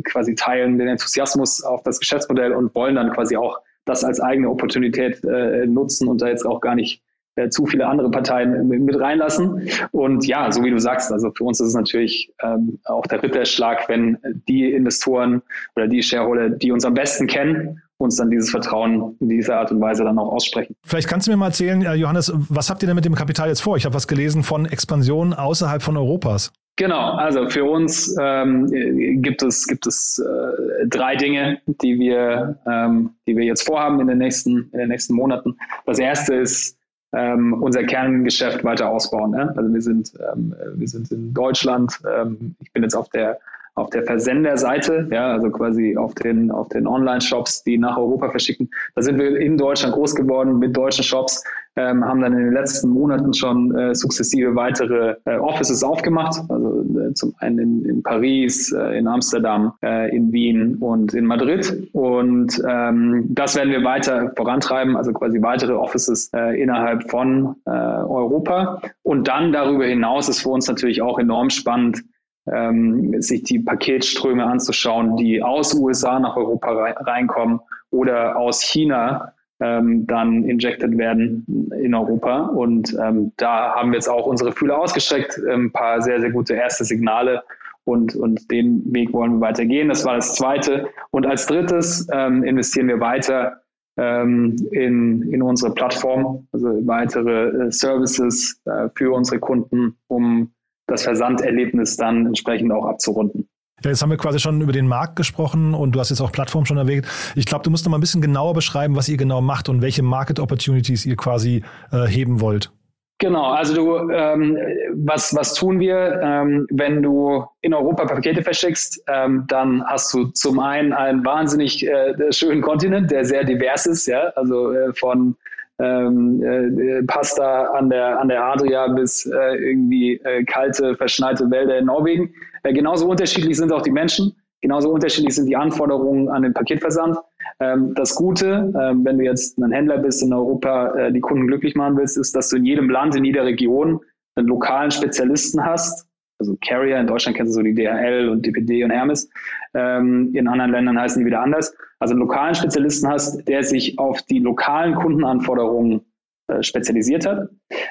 quasi 0.06 0.34
teilen 0.36 0.78
den 0.78 0.88
Enthusiasmus 0.88 1.62
auf 1.62 1.84
das 1.84 2.00
Geschäftsmodell 2.00 2.54
und 2.54 2.74
wollen 2.74 2.96
dann 2.96 3.12
quasi 3.12 3.36
auch 3.36 3.60
das 3.84 4.06
als 4.06 4.22
eigene 4.22 4.50
Opportunität 4.50 5.22
nutzen 5.66 6.08
und 6.08 6.22
da 6.22 6.30
jetzt 6.30 6.46
auch 6.46 6.62
gar 6.62 6.76
nicht 6.76 7.02
äh, 7.36 7.50
zu 7.50 7.66
viele 7.66 7.88
andere 7.88 8.12
Parteien 8.12 8.68
mit 8.68 9.00
reinlassen. 9.00 9.70
Und 9.92 10.26
ja, 10.28 10.52
so 10.52 10.64
wie 10.64 10.72
du 10.72 10.80
sagst, 10.80 11.12
also 11.12 11.32
für 11.36 11.44
uns 11.44 11.60
ist 11.60 11.70
es 11.70 11.74
natürlich 11.74 12.32
ähm, 12.42 12.80
auch 12.86 13.06
der 13.08 13.24
Ritterschlag, 13.24 13.90
wenn 13.90 14.18
die 14.48 14.72
Investoren 14.72 15.42
oder 15.76 15.88
die 15.88 16.04
Shareholder, 16.04 16.50
die 16.50 16.72
uns 16.72 16.86
am 16.86 16.94
besten 16.94 17.28
kennen, 17.28 17.82
uns 17.98 18.18
dann 18.18 18.30
dieses 18.30 18.52
Vertrauen 18.52 19.16
in 19.20 19.30
dieser 19.30 19.58
Art 19.58 19.72
und 19.72 19.82
Weise 19.82 20.04
dann 20.04 20.20
auch 20.20 20.32
aussprechen. 20.32 20.76
Vielleicht 20.84 21.08
kannst 21.08 21.28
du 21.28 21.32
mir 21.32 21.38
mal 21.38 21.48
erzählen, 21.48 21.82
äh, 21.84 21.94
Johannes, 21.96 22.32
was 22.50 22.70
habt 22.70 22.84
ihr 22.84 22.88
denn 22.88 22.96
mit 22.96 23.06
dem 23.06 23.16
Kapital 23.16 23.48
jetzt 23.48 23.62
vor? 23.62 23.78
Ich 23.78 23.86
habe 23.86 23.96
was 23.96 24.08
gelesen 24.08 24.44
von 24.44 24.66
Expansion 24.66 25.34
außerhalb 25.34 25.82
von 25.82 25.98
Europas. 25.98 26.52
Genau, 26.76 27.14
also 27.14 27.50
für 27.50 27.66
uns 27.66 28.16
ähm, 28.20 29.22
gibt 29.22 29.44
es, 29.44 29.68
gibt 29.68 29.86
es 29.86 30.20
äh, 30.20 30.88
drei 30.88 31.16
Dinge, 31.16 31.60
die 31.68 32.00
wir, 32.00 32.58
ähm, 32.68 33.12
die 33.28 33.38
wir 33.38 33.46
jetzt 33.46 33.64
vorhaben 33.64 34.00
in 34.00 34.08
den 34.08 34.18
nächsten, 34.18 34.70
in 34.74 34.80
den 34.80 34.90
nächsten 34.90 35.14
Monaten. 35.14 35.56
Das 35.86 36.00
erste 36.00 36.34
ist 36.34 36.80
ähm, 37.14 37.54
unser 37.62 37.84
Kerngeschäft 37.84 38.64
weiter 38.64 38.90
ausbauen. 38.90 39.32
Ne? 39.32 39.54
Also 39.56 39.74
wir 39.74 39.82
sind, 39.82 40.14
ähm, 40.34 40.56
wir 40.76 40.88
sind 40.88 41.12
in 41.12 41.34
Deutschland, 41.34 42.00
ähm, 42.08 42.56
ich 42.60 42.72
bin 42.74 42.84
jetzt 42.84 42.96
auf 42.96 43.10
der 43.10 43.40
auf 43.76 43.90
der 43.90 44.04
Versenderseite, 44.04 45.08
ja, 45.12 45.32
also 45.32 45.50
quasi 45.50 45.98
auf 45.98 46.14
den, 46.16 46.52
auf 46.52 46.70
den 46.70 46.86
Online-Shops, 46.86 47.64
die 47.64 47.78
nach 47.78 47.98
Europa 47.98 48.30
verschicken. 48.30 48.70
Da 48.96 49.02
sind 49.02 49.18
wir 49.18 49.38
in 49.38 49.58
Deutschland 49.58 49.96
groß 49.96 50.16
geworden 50.16 50.60
mit 50.60 50.78
deutschen 50.78 51.04
Shops, 51.04 51.44
ähm, 51.76 52.06
haben 52.06 52.22
dann 52.22 52.34
in 52.34 52.46
den 52.46 52.54
letzten 52.54 52.90
Monaten 52.90 53.34
schon 53.34 53.76
äh, 53.76 53.96
sukzessive 53.96 54.56
weitere 54.56 55.16
äh, 55.26 55.38
Offices 55.38 55.84
aufgemacht, 55.84 56.40
also 56.50 56.86
äh, 57.00 57.14
zum 57.16 57.34
einen 57.40 57.58
in, 57.58 57.86
in 57.86 58.04
Paris, 58.04 58.72
äh, 58.72 59.00
in 59.00 59.08
Amsterdam, 59.08 59.74
äh, 59.82 60.16
in 60.16 60.32
Wien 60.32 60.76
und 60.76 61.16
in 61.16 61.26
Madrid. 61.26 61.90
Und 61.94 62.62
ähm, 62.70 63.26
das 63.30 63.56
werden 63.56 63.72
wir 63.72 63.84
weiter 63.84 64.32
vorantreiben, 64.38 64.96
also 64.96 65.14
quasi 65.14 65.42
weitere 65.42 65.74
Offices 65.74 66.30
äh, 66.36 66.62
innerhalb 66.62 67.10
von 67.10 67.56
Europa. 67.66 68.82
Und 69.04 69.28
dann 69.28 69.52
darüber 69.52 69.86
hinaus 69.86 70.30
ist 70.30 70.42
für 70.42 70.50
uns 70.50 70.68
natürlich 70.68 71.02
auch 71.02 71.18
enorm 71.18 71.50
spannend, 71.50 72.04
ähm, 72.52 73.22
sich 73.22 73.44
die 73.44 73.60
Paketströme 73.60 74.44
anzuschauen, 74.46 75.18
die 75.18 75.42
aus 75.42 75.74
USA 75.74 76.20
nach 76.20 76.36
Europa 76.36 76.72
reinkommen 76.72 77.60
oder 77.90 78.38
aus 78.38 78.62
China 78.62 79.34
ähm, 79.60 80.06
dann 80.08 80.44
injected 80.44 80.98
werden 80.98 81.72
in 81.82 81.94
Europa. 81.94 82.48
Und 82.48 82.96
ähm, 83.02 83.32
da 83.38 83.76
haben 83.76 83.92
wir 83.92 83.96
jetzt 83.96 84.10
auch 84.10 84.26
unsere 84.26 84.52
Fühler 84.52 84.80
ausgestreckt, 84.80 85.40
ein 85.50 85.72
paar 85.72 86.02
sehr, 86.02 86.20
sehr 86.20 86.32
gute 86.32 86.56
erste 86.56 86.84
Signale 86.84 87.44
und, 87.86 88.16
und 88.16 88.50
den 88.52 88.82
Weg 88.94 89.14
wollen 89.14 89.34
wir 89.34 89.42
weitergehen. 89.42 89.90
Das 89.90 90.06
war 90.06 90.16
das 90.16 90.36
Zweite. 90.36 90.90
Und 91.12 91.26
als 91.26 91.48
Drittes 91.48 92.08
ähm, 92.12 92.44
investieren 92.44 92.88
wir 92.88 93.00
weiter 93.00 93.62
ähm, 93.98 94.56
in, 94.72 95.22
in 95.32 95.42
unsere 95.42 95.74
Plattform, 95.74 96.48
also 96.52 96.68
weitere 96.88 97.68
äh, 97.68 97.72
Services 97.72 98.60
äh, 98.66 98.90
für 98.96 99.14
unsere 99.14 99.40
Kunden, 99.40 99.98
um 100.08 100.52
das 100.88 101.04
Versandерlebnis 101.04 101.98
dann 101.98 102.28
entsprechend 102.28 102.72
auch 102.72 102.86
abzurunden. 102.86 103.48
Ja, 103.84 103.90
jetzt 103.90 104.02
haben 104.02 104.12
wir 104.12 104.18
quasi 104.18 104.40
schon 104.40 104.62
über 104.62 104.72
den 104.72 104.88
Markt 104.88 105.18
gesprochen 105.18 105.74
und 105.74 105.94
du 105.94 106.00
hast 106.00 106.10
jetzt 106.10 106.22
auch 106.22 106.32
Plattform 106.32 106.66
schon 106.66 106.78
erwähnt. 106.78 107.06
Ich 107.36 107.46
glaube, 107.46 107.64
du 107.64 107.70
musst 107.70 107.86
noch 107.86 107.92
mal 107.92 107.98
ein 107.98 108.02
bisschen 108.02 108.22
genauer 108.22 108.54
beschreiben, 108.54 108.96
was 108.96 109.10
ihr 109.10 109.18
genau 109.18 109.42
macht 109.42 109.68
und 109.68 109.82
welche 109.82 110.04
Market 110.04 110.40
Opportunities 110.40 111.06
ihr 111.06 111.18
quasi 111.18 111.64
äh, 111.92 112.06
heben 112.06 112.40
wollt. 112.40 112.72
Genau, 113.20 113.52
also 113.52 113.74
du, 113.74 114.10
ähm, 114.12 114.58
was, 114.96 115.34
was 115.36 115.54
tun 115.54 115.80
wir, 115.80 116.20
ähm, 116.22 116.68
wenn 116.72 117.02
du 117.02 117.46
in 117.62 117.74
Europa 117.74 118.06
Pakete 118.06 118.42
verschickst, 118.42 119.02
ähm, 119.08 119.46
dann 119.48 119.84
hast 119.86 120.14
du 120.14 120.26
zum 120.28 120.60
einen 120.60 120.92
einen 120.94 121.24
wahnsinnig 121.24 121.88
äh, 121.88 122.14
schönen 122.32 122.62
Kontinent, 122.62 123.12
der 123.12 123.24
sehr 123.24 123.44
divers 123.44 123.86
ist, 123.86 124.08
ja, 124.08 124.24
also 124.36 124.72
äh, 124.74 124.94
von 124.94 125.36
ähm, 125.80 126.44
äh, 126.44 127.04
Pasta 127.04 127.66
an 127.74 127.90
der, 127.90 128.20
an 128.20 128.30
der 128.30 128.44
Adria 128.44 128.88
bis 128.88 129.26
äh, 129.26 129.56
irgendwie 129.56 130.16
äh, 130.24 130.44
kalte, 130.44 130.96
verschneite 130.96 131.50
Wälder 131.50 131.80
in 131.80 131.86
Norwegen. 131.86 132.34
Äh, 132.64 132.74
genauso 132.74 133.10
unterschiedlich 133.10 133.58
sind 133.58 133.72
auch 133.72 133.82
die 133.82 133.92
Menschen, 133.92 134.36
genauso 134.62 134.92
unterschiedlich 134.92 135.36
sind 135.36 135.48
die 135.48 135.56
Anforderungen 135.56 136.30
an 136.30 136.44
den 136.44 136.54
Paketversand. 136.54 137.18
Ähm, 137.60 137.94
das 137.96 138.16
Gute, 138.16 138.74
ähm, 138.80 139.04
wenn 139.04 139.18
du 139.18 139.24
jetzt 139.26 139.58
ein 139.58 139.72
Händler 139.72 139.98
bist 139.98 140.24
in 140.24 140.34
Europa, 140.34 140.94
äh, 140.96 141.12
die 141.12 141.20
Kunden 141.20 141.48
glücklich 141.48 141.76
machen 141.76 141.98
willst, 141.98 142.18
ist, 142.18 142.36
dass 142.36 142.50
du 142.50 142.58
in 142.58 142.66
jedem 142.66 142.90
Land, 142.90 143.16
in 143.16 143.26
jeder 143.26 143.44
Region 143.44 144.00
einen 144.36 144.48
lokalen 144.48 144.92
Spezialisten 144.92 145.64
hast, 145.64 146.08
also 146.40 146.58
Carrier, 146.66 147.00
in 147.00 147.08
Deutschland 147.08 147.38
kennst 147.38 147.54
du 147.54 147.56
so 147.56 147.62
die 147.62 147.74
DHL 147.74 148.28
und 148.30 148.46
DPD 148.46 148.84
und 148.84 148.92
Hermes, 148.92 149.30
ähm, 149.74 150.32
in 150.34 150.48
anderen 150.48 150.72
Ländern 150.72 151.00
heißen 151.00 151.20
die 151.20 151.26
wieder 151.26 151.42
anders. 151.42 151.76
Also 152.04 152.16
einen 152.16 152.20
lokalen 152.20 152.54
Spezialisten 152.54 153.08
hast, 153.08 153.48
der 153.48 153.64
sich 153.64 153.98
auf 153.98 154.22
die 154.24 154.40
lokalen 154.40 154.94
Kundenanforderungen 154.94 156.02
äh, 156.50 156.62
spezialisiert 156.62 157.26
hat. 157.26 157.48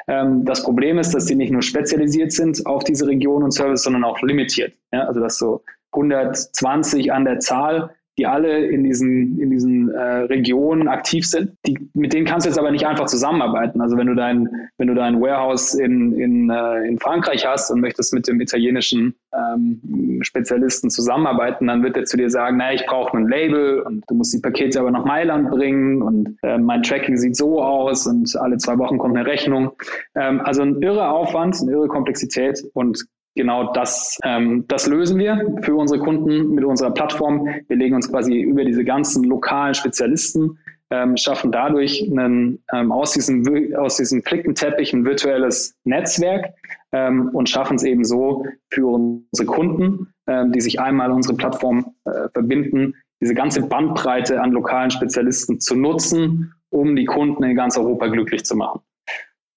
Ähm, 0.06 0.44
das 0.44 0.62
Problem 0.62 0.98
ist, 0.98 1.14
dass 1.14 1.24
die 1.24 1.34
nicht 1.34 1.50
nur 1.50 1.62
spezialisiert 1.62 2.30
sind 2.30 2.66
auf 2.66 2.84
diese 2.84 3.06
Region 3.06 3.42
und 3.42 3.52
Service, 3.52 3.84
sondern 3.84 4.04
auch 4.04 4.20
limitiert. 4.20 4.74
Also 4.90 5.20
dass 5.20 5.38
so 5.38 5.64
120 5.92 7.10
an 7.10 7.24
der 7.24 7.38
Zahl, 7.38 7.94
die 8.22 8.26
alle 8.26 8.66
in 8.66 8.84
diesen, 8.84 9.40
in 9.40 9.50
diesen 9.50 9.90
äh, 9.90 10.00
Regionen 10.00 10.86
aktiv 10.86 11.26
sind. 11.26 11.56
Die, 11.66 11.76
mit 11.92 12.12
denen 12.12 12.24
kannst 12.24 12.46
du 12.46 12.50
jetzt 12.50 12.58
aber 12.58 12.70
nicht 12.70 12.86
einfach 12.86 13.06
zusammenarbeiten. 13.06 13.80
Also 13.80 13.96
wenn 13.96 14.06
du 14.06 14.14
dein, 14.14 14.48
wenn 14.78 14.86
du 14.86 14.94
dein 14.94 15.20
Warehouse 15.20 15.74
in, 15.74 16.12
in, 16.16 16.48
äh, 16.48 16.86
in 16.86 17.00
Frankreich 17.00 17.44
hast 17.44 17.72
und 17.72 17.80
möchtest 17.80 18.14
mit 18.14 18.28
dem 18.28 18.40
italienischen 18.40 19.16
ähm, 19.34 20.20
Spezialisten 20.22 20.88
zusammenarbeiten, 20.88 21.66
dann 21.66 21.82
wird 21.82 21.96
er 21.96 22.04
zu 22.04 22.16
dir 22.16 22.30
sagen, 22.30 22.58
naja, 22.58 22.74
ich 22.74 22.86
brauche 22.86 23.16
ein 23.16 23.26
Label 23.26 23.80
und 23.80 24.04
du 24.06 24.14
musst 24.14 24.32
die 24.32 24.40
Pakete 24.40 24.78
aber 24.78 24.92
nach 24.92 25.04
Mailand 25.04 25.50
bringen 25.50 26.00
und 26.00 26.36
äh, 26.44 26.58
mein 26.58 26.84
Tracking 26.84 27.16
sieht 27.16 27.36
so 27.36 27.60
aus 27.60 28.06
und 28.06 28.36
alle 28.36 28.56
zwei 28.58 28.78
Wochen 28.78 28.98
kommt 28.98 29.16
eine 29.16 29.26
Rechnung. 29.26 29.72
Ähm, 30.14 30.40
also 30.42 30.62
ein 30.62 30.80
irre 30.80 31.08
Aufwand, 31.08 31.58
eine 31.60 31.72
irre 31.72 31.88
Komplexität 31.88 32.62
und 32.74 33.04
genau 33.34 33.72
das, 33.72 34.18
ähm, 34.24 34.64
das 34.68 34.86
lösen 34.86 35.18
wir 35.18 35.56
für 35.62 35.74
unsere 35.74 36.00
Kunden 36.00 36.54
mit 36.54 36.64
unserer 36.64 36.92
Plattform. 36.92 37.46
Wir 37.68 37.76
legen 37.76 37.94
uns 37.94 38.10
quasi 38.10 38.40
über 38.40 38.64
diese 38.64 38.84
ganzen 38.84 39.24
lokalen 39.24 39.74
Spezialisten, 39.74 40.58
ähm, 40.90 41.16
schaffen 41.16 41.50
dadurch 41.50 42.06
einen, 42.10 42.62
ähm, 42.72 42.92
aus, 42.92 43.12
diesem, 43.12 43.74
aus 43.76 43.96
diesem 43.96 44.22
Flickenteppich 44.22 44.92
ein 44.92 45.04
virtuelles 45.04 45.74
Netzwerk 45.84 46.52
ähm, 46.92 47.30
und 47.32 47.48
schaffen 47.48 47.76
es 47.76 47.82
eben 47.82 48.04
so 48.04 48.44
für 48.70 48.86
unsere 48.86 49.46
Kunden, 49.46 50.12
ähm, 50.26 50.52
die 50.52 50.60
sich 50.60 50.80
einmal 50.80 51.10
unsere 51.10 51.36
Plattform 51.36 51.94
äh, 52.04 52.28
verbinden, 52.34 52.94
diese 53.22 53.34
ganze 53.34 53.62
Bandbreite 53.62 54.40
an 54.40 54.52
lokalen 54.52 54.90
Spezialisten 54.90 55.60
zu 55.60 55.76
nutzen, 55.76 56.52
um 56.70 56.94
die 56.96 57.04
Kunden 57.04 57.42
in 57.44 57.56
ganz 57.56 57.78
Europa 57.78 58.08
glücklich 58.08 58.44
zu 58.44 58.56
machen. 58.56 58.80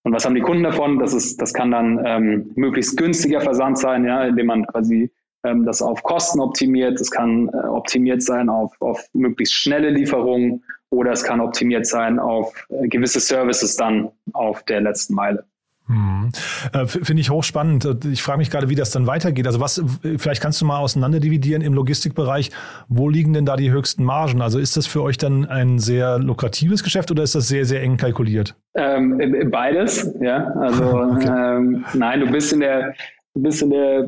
Und 0.05 0.13
was 0.13 0.23
haben 0.23 0.35
die 0.35 0.41
Kunden 0.41 0.63
davon? 0.63 0.99
Das, 0.99 1.13
ist, 1.13 1.41
das 1.41 1.51
kann 1.51 1.71
dann 1.71 1.99
ähm, 2.05 2.51
möglichst 2.53 2.95
günstiger 2.95 3.41
Versand 3.41 3.79
sein, 3.79 4.05
ja, 4.05 4.23
indem 4.23 4.45
man 4.45 4.67
quasi 4.67 5.11
ähm, 5.43 5.65
das 5.65 5.81
auf 5.81 6.03
Kosten 6.03 6.39
optimiert. 6.39 7.01
Es 7.01 7.09
kann 7.09 7.49
äh, 7.49 7.67
optimiert 7.67 8.21
sein 8.21 8.47
auf, 8.47 8.79
auf 8.81 9.03
möglichst 9.13 9.55
schnelle 9.55 9.89
Lieferungen 9.89 10.63
oder 10.91 11.11
es 11.11 11.23
kann 11.23 11.41
optimiert 11.41 11.87
sein 11.87 12.19
auf 12.19 12.53
äh, 12.69 12.87
gewisse 12.87 13.19
Services 13.19 13.77
dann 13.77 14.11
auf 14.33 14.61
der 14.65 14.81
letzten 14.81 15.15
Meile. 15.15 15.43
Hm. 15.87 16.31
Äh, 16.73 16.87
Finde 16.87 17.21
ich 17.21 17.29
hochspannend. 17.29 17.85
Äh, 17.85 17.95
ich 18.11 18.23
frage 18.23 18.39
mich 18.39 18.49
gerade, 18.49 18.69
wie 18.69 18.75
das 18.75 18.89
dann 18.91 19.05
weitergeht. 19.05 19.45
Also 19.45 19.59
was, 19.59 19.83
vielleicht 20.17 20.41
kannst 20.41 20.59
du 20.61 20.65
mal 20.65 20.79
auseinanderdividieren 20.79 21.61
im 21.61 21.73
Logistikbereich. 21.73 22.49
Wo 22.87 23.07
liegen 23.07 23.33
denn 23.33 23.45
da 23.45 23.55
die 23.55 23.71
höchsten 23.71 24.03
Margen? 24.03 24.41
Also 24.41 24.57
ist 24.57 24.77
das 24.77 24.87
für 24.87 25.03
euch 25.03 25.17
dann 25.17 25.45
ein 25.45 25.77
sehr 25.77 26.17
lukratives 26.17 26.83
Geschäft 26.83 27.11
oder 27.11 27.21
ist 27.21 27.35
das 27.35 27.47
sehr, 27.47 27.65
sehr 27.65 27.83
eng 27.83 27.97
kalkuliert? 27.97 28.55
Ähm, 28.73 29.49
beides, 29.51 30.11
ja. 30.19 30.47
Also 30.53 30.85
okay. 31.15 31.27
ähm, 31.27 31.85
nein, 31.93 32.19
du 32.19 32.31
bist 32.31 32.51
in 32.51 32.61
der, 32.61 32.95
du 33.35 33.43
bist 33.43 33.61
in 33.61 33.69
der, 33.69 34.07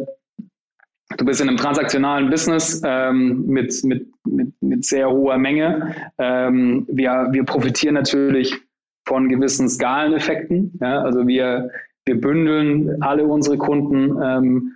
du 1.16 1.26
bist 1.26 1.42
in 1.42 1.48
einem 1.48 1.58
transaktionalen 1.58 2.32
Business 2.32 2.82
ähm, 2.84 3.46
mit, 3.46 3.84
mit, 3.84 4.08
mit, 4.26 4.52
mit 4.62 4.84
sehr 4.84 5.10
hoher 5.10 5.38
Menge. 5.38 5.94
Ähm, 6.18 6.88
wir, 6.90 7.28
wir 7.30 7.44
profitieren 7.44 7.94
natürlich 7.94 8.60
von 9.08 9.30
gewissen 9.30 9.70
Skaleneffekten. 9.70 10.78
Ja, 10.82 11.01
also 11.01 11.28
wir, 11.28 11.72
wir 12.05 12.20
bündeln 12.20 13.01
alle 13.01 13.26
unsere 13.26 13.58
Kunden, 13.58 14.22
ähm, 14.22 14.74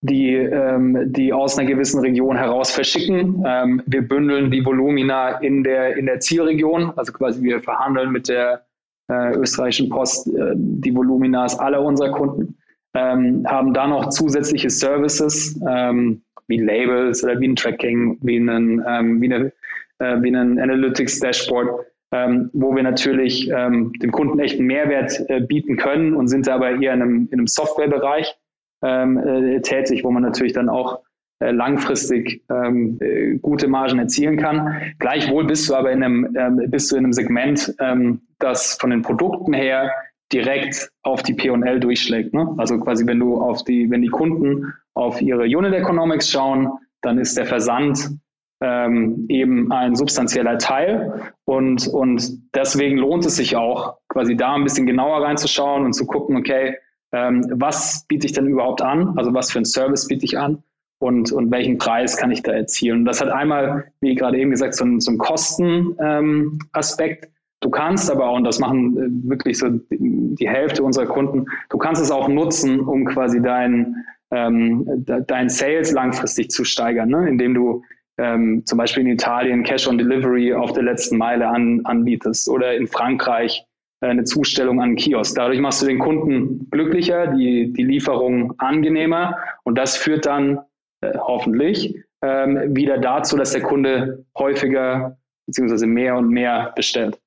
die, 0.00 0.34
ähm, 0.34 1.12
die 1.12 1.32
aus 1.32 1.58
einer 1.58 1.68
gewissen 1.68 2.00
Region 2.00 2.36
heraus 2.36 2.70
verschicken. 2.70 3.42
Ähm, 3.46 3.82
wir 3.86 4.02
bündeln 4.06 4.50
die 4.50 4.64
Volumina 4.64 5.38
in 5.40 5.62
der, 5.62 5.96
in 5.96 6.06
der 6.06 6.20
Zielregion. 6.20 6.92
Also 6.96 7.12
quasi 7.12 7.42
wir 7.42 7.60
verhandeln 7.60 8.10
mit 8.10 8.28
der 8.28 8.64
äh, 9.10 9.34
österreichischen 9.36 9.90
Post 9.90 10.28
äh, 10.28 10.52
die 10.56 10.94
Voluminas 10.94 11.58
aller 11.58 11.82
unserer 11.82 12.10
Kunden. 12.10 12.56
Ähm, 12.94 13.44
haben 13.46 13.74
da 13.74 13.86
noch 13.86 14.08
zusätzliche 14.10 14.70
Services 14.70 15.60
ähm, 15.68 16.22
wie 16.46 16.60
Labels 16.60 17.24
oder 17.24 17.38
wie 17.40 17.48
ein 17.48 17.56
Tracking, 17.56 18.18
wie, 18.22 18.36
einen, 18.36 18.82
ähm, 18.86 19.20
wie, 19.20 19.32
eine, 19.32 19.52
äh, 19.98 20.22
wie 20.22 20.34
ein 20.34 20.58
Analytics 20.58 21.20
Dashboard, 21.20 21.86
ähm, 22.14 22.48
wo 22.52 22.76
wir 22.76 22.84
natürlich 22.84 23.50
ähm, 23.50 23.92
dem 24.00 24.12
Kunden 24.12 24.38
echt 24.38 24.58
einen 24.58 24.68
Mehrwert 24.68 25.20
äh, 25.28 25.40
bieten 25.40 25.76
können 25.76 26.14
und 26.14 26.28
sind 26.28 26.48
aber 26.48 26.70
eher 26.70 26.94
in 26.94 27.02
einem, 27.02 27.28
in 27.32 27.40
einem 27.40 27.48
Softwarebereich 27.48 28.36
ähm, 28.84 29.18
äh, 29.18 29.60
tätig, 29.60 30.04
wo 30.04 30.12
man 30.12 30.22
natürlich 30.22 30.52
dann 30.52 30.68
auch 30.68 31.00
äh, 31.40 31.50
langfristig 31.50 32.44
ähm, 32.50 32.98
äh, 33.00 33.34
gute 33.38 33.66
Margen 33.66 33.98
erzielen 33.98 34.36
kann. 34.36 34.76
Gleichwohl 35.00 35.44
bist 35.44 35.68
du 35.68 35.74
aber 35.74 35.90
in 35.90 36.04
einem, 36.04 36.36
ähm, 36.38 36.70
bist 36.70 36.92
du 36.92 36.96
in 36.96 37.04
einem 37.04 37.12
Segment, 37.12 37.74
ähm, 37.80 38.20
das 38.38 38.78
von 38.80 38.90
den 38.90 39.02
Produkten 39.02 39.52
her 39.52 39.90
direkt 40.32 40.90
auf 41.02 41.24
die 41.24 41.34
P&L 41.34 41.80
durchschlägt. 41.80 42.32
Ne? 42.32 42.54
Also 42.58 42.78
quasi, 42.78 43.04
wenn 43.06 43.18
du 43.18 43.42
auf 43.42 43.64
die, 43.64 43.90
wenn 43.90 44.02
die 44.02 44.08
Kunden 44.08 44.72
auf 44.94 45.20
ihre 45.20 45.44
Unit 45.44 45.74
Economics 45.74 46.30
schauen, 46.30 46.70
dann 47.02 47.18
ist 47.18 47.36
der 47.36 47.46
Versand 47.46 48.16
ähm, 48.64 49.26
eben 49.28 49.70
ein 49.70 49.94
substanzieller 49.94 50.56
Teil. 50.56 51.32
Und, 51.44 51.86
und 51.86 52.40
deswegen 52.54 52.96
lohnt 52.96 53.26
es 53.26 53.36
sich 53.36 53.56
auch, 53.56 53.98
quasi 54.08 54.36
da 54.36 54.54
ein 54.54 54.64
bisschen 54.64 54.86
genauer 54.86 55.22
reinzuschauen 55.22 55.84
und 55.84 55.92
zu 55.92 56.06
gucken, 56.06 56.36
okay, 56.36 56.76
ähm, 57.12 57.44
was 57.50 58.06
biete 58.08 58.26
ich 58.26 58.32
denn 58.32 58.48
überhaupt 58.48 58.80
an? 58.80 59.12
Also 59.18 59.34
was 59.34 59.52
für 59.52 59.58
einen 59.58 59.66
Service 59.66 60.08
biete 60.08 60.24
ich 60.24 60.38
an? 60.38 60.62
Und, 60.98 61.30
und 61.30 61.50
welchen 61.50 61.76
Preis 61.76 62.16
kann 62.16 62.30
ich 62.30 62.42
da 62.42 62.52
erzielen? 62.52 63.00
Und 63.00 63.04
das 63.04 63.20
hat 63.20 63.28
einmal, 63.28 63.92
wie 64.00 64.14
gerade 64.14 64.38
eben 64.38 64.50
gesagt, 64.50 64.74
so 64.74 64.84
einen, 64.84 65.00
so 65.00 65.10
einen 65.10 65.18
Kostenaspekt. 65.18 67.24
Ähm, 67.26 67.30
du 67.60 67.68
kannst 67.68 68.10
aber 68.10 68.28
auch, 68.28 68.36
und 68.36 68.44
das 68.44 68.60
machen 68.60 68.96
äh, 68.96 69.28
wirklich 69.28 69.58
so 69.58 69.68
die, 69.90 70.48
Hälfte 70.48 70.82
unserer 70.82 71.06
Kunden, 71.06 71.44
du 71.68 71.76
kannst 71.76 72.00
es 72.00 72.10
auch 72.10 72.28
nutzen, 72.28 72.80
um 72.80 73.04
quasi 73.04 73.42
dein, 73.42 73.94
ähm, 74.30 75.04
dein 75.26 75.50
Sales 75.50 75.92
langfristig 75.92 76.50
zu 76.50 76.64
steigern, 76.64 77.10
ne? 77.10 77.28
indem 77.28 77.52
du 77.52 77.82
ähm, 78.18 78.62
zum 78.64 78.78
Beispiel 78.78 79.02
in 79.02 79.10
Italien 79.10 79.62
Cash 79.64 79.88
on 79.88 79.98
Delivery 79.98 80.54
auf 80.54 80.72
der 80.72 80.84
letzten 80.84 81.16
Meile 81.18 81.48
an, 81.48 81.80
anbietest 81.84 82.48
oder 82.48 82.74
in 82.74 82.86
Frankreich 82.86 83.64
äh, 84.00 84.08
eine 84.08 84.24
Zustellung 84.24 84.80
an 84.80 84.96
Kiosk. 84.96 85.36
Dadurch 85.36 85.60
machst 85.60 85.82
du 85.82 85.86
den 85.86 85.98
Kunden 85.98 86.68
glücklicher, 86.70 87.28
die, 87.28 87.72
die 87.72 87.82
Lieferung 87.82 88.54
angenehmer 88.58 89.36
und 89.64 89.76
das 89.76 89.96
führt 89.96 90.26
dann 90.26 90.60
äh, 91.00 91.12
hoffentlich 91.18 91.96
ähm, 92.22 92.74
wieder 92.74 92.98
dazu, 92.98 93.36
dass 93.36 93.52
der 93.52 93.62
Kunde 93.62 94.24
häufiger 94.38 95.16
bzw. 95.46 95.86
mehr 95.86 96.16
und 96.16 96.28
mehr 96.28 96.72
bestellt. 96.74 97.18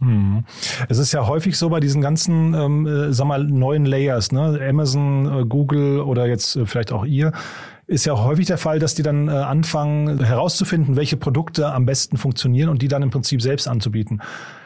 Hm. 0.00 0.44
Es 0.88 0.98
ist 0.98 1.12
ja 1.12 1.26
häufig 1.26 1.58
so 1.58 1.68
bei 1.68 1.78
diesen 1.78 2.00
ganzen, 2.00 2.54
ähm, 2.54 2.86
äh, 2.86 3.12
sag 3.12 3.26
mal, 3.26 3.44
neuen 3.44 3.84
Layers, 3.84 4.32
ne? 4.32 4.58
Amazon, 4.66 5.26
äh, 5.26 5.44
Google 5.44 6.00
oder 6.00 6.26
jetzt 6.26 6.56
äh, 6.56 6.64
vielleicht 6.64 6.90
auch 6.90 7.04
ihr, 7.04 7.32
ist 7.90 8.04
ja 8.04 8.12
auch 8.12 8.24
häufig 8.24 8.46
der 8.46 8.56
Fall, 8.56 8.78
dass 8.78 8.94
die 8.94 9.02
dann 9.02 9.26
äh, 9.26 9.32
anfangen 9.32 10.22
herauszufinden, 10.22 10.94
welche 10.94 11.16
Produkte 11.16 11.72
am 11.72 11.86
besten 11.86 12.16
funktionieren 12.16 12.68
und 12.68 12.82
die 12.82 12.88
dann 12.88 13.02
im 13.02 13.10
Prinzip 13.10 13.42
selbst 13.42 13.66
anzubieten. 13.66 14.22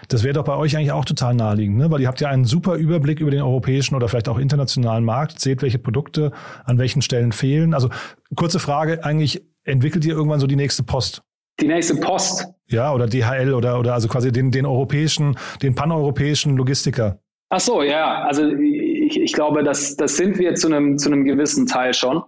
Das 0.09 0.25
wäre 0.25 0.35
doch 0.35 0.45
bei 0.45 0.55
euch 0.55 0.77
eigentlich 0.77 0.93
auch 0.93 1.07
total 1.07 1.35
naheliegend, 1.35 1.79
ne? 1.79 1.91
weil 1.91 2.03
ihr 2.03 2.09
habt 2.09 2.21
ja 2.21 2.29
einen 2.29 2.45
super 2.45 2.75
Überblick 2.75 3.21
über 3.21 3.31
den 3.31 3.41
europäischen 3.41 3.95
oder 3.95 4.09
vielleicht 4.09 4.29
auch 4.29 4.39
internationalen 4.39 5.05
Markt, 5.05 5.41
seht, 5.41 5.63
welche 5.63 5.79
Produkte 5.79 6.33
an 6.67 6.77
welchen 6.77 7.01
Stellen 7.01 7.33
fehlen. 7.33 7.73
Also 7.73 7.89
kurze 8.37 8.59
Frage, 8.59 9.03
eigentlich 9.05 9.43
entwickelt 9.65 10.05
ihr 10.05 10.13
irgendwann 10.13 10.41
so 10.41 10.47
die 10.47 10.57
nächste 10.57 10.83
Post? 10.83 11.23
Die 11.61 11.67
nächste 11.67 11.97
Post? 11.97 12.47
Ja, 12.69 12.93
oder 12.93 13.07
DHL 13.07 13.55
oder, 13.55 13.81
oder 13.81 13.95
also 13.95 14.07
quasi 14.07 14.33
den, 14.33 14.51
den 14.51 14.67
europäischen, 14.67 15.39
den 15.63 15.75
paneuropäischen 15.75 16.59
Logistiker. 16.59 17.21
Ach 17.49 17.61
so, 17.61 17.83
ja, 17.83 18.25
also 18.25 18.47
ich, 18.51 19.19
ich 19.19 19.33
glaube, 19.33 19.63
das, 19.63 19.97
das 19.97 20.17
sind 20.19 20.39
wir 20.39 20.55
zu 20.57 20.67
einem, 20.67 20.99
zu 20.99 21.11
einem 21.11 21.25
gewissen 21.25 21.67
Teil 21.67 21.95
schon. 21.95 22.23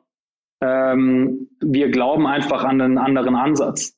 Ähm, 0.61 1.49
wir 1.61 1.91
glauben 1.91 2.27
einfach 2.27 2.65
an 2.65 2.81
einen 2.81 2.99
anderen 2.99 3.35
Ansatz. 3.35 3.95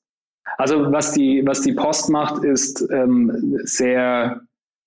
Also 0.57 0.91
was 0.91 1.13
die, 1.13 1.43
was 1.47 1.63
die 1.63 1.73
Post 1.73 2.11
macht, 2.11 2.43
ist 2.43 2.87
ähm, 2.91 3.59
sehr, 3.65 4.41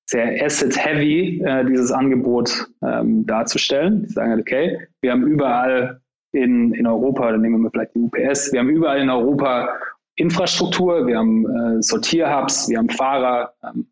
sehr 0.10 0.44
asset-heavy, 0.44 1.42
äh, 1.46 1.66
dieses 1.66 1.92
Angebot 1.92 2.68
ähm, 2.84 3.26
darzustellen. 3.26 4.04
Die 4.04 4.14
sagen 4.14 4.32
halt, 4.32 4.42
okay, 4.42 4.80
wir 5.02 5.12
haben 5.12 5.26
überall 5.26 6.02
in, 6.34 6.74
in 6.74 6.88
Europa, 6.88 7.32
dann 7.32 7.42
nehmen 7.42 7.62
wir 7.62 7.72
vielleicht 7.72 7.96
die 7.96 8.00
UPS, 8.00 8.52
wir 8.52 8.60
haben 8.60 8.70
überall 8.70 9.00
in 9.00 9.10
Europa 9.10 9.70
Infrastruktur, 10.16 11.08
wir 11.08 11.18
haben 11.18 11.46
äh, 11.46 11.82
Sortierhubs, 11.82 12.70
wir 12.70 12.78
haben 12.78 12.90
Fahrer, 12.90 13.54
ähm, 13.64 13.88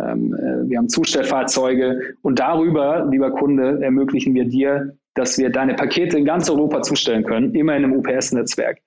ähm, 0.00 0.34
äh, 0.34 0.68
wir 0.68 0.78
haben 0.78 0.88
Zustellfahrzeuge 0.88 2.16
und 2.22 2.38
darüber, 2.38 3.06
lieber 3.10 3.30
Kunde, 3.30 3.82
ermöglichen 3.82 4.34
wir 4.34 4.44
dir 4.44 4.96
dass 5.14 5.38
wir 5.38 5.50
deine 5.50 5.74
Pakete 5.74 6.18
in 6.18 6.24
ganz 6.24 6.48
Europa 6.48 6.82
zustellen 6.82 7.24
können, 7.24 7.54
immer 7.54 7.76
in 7.76 7.84
einem 7.84 7.96
UPS-Netzwerk. 7.96 8.78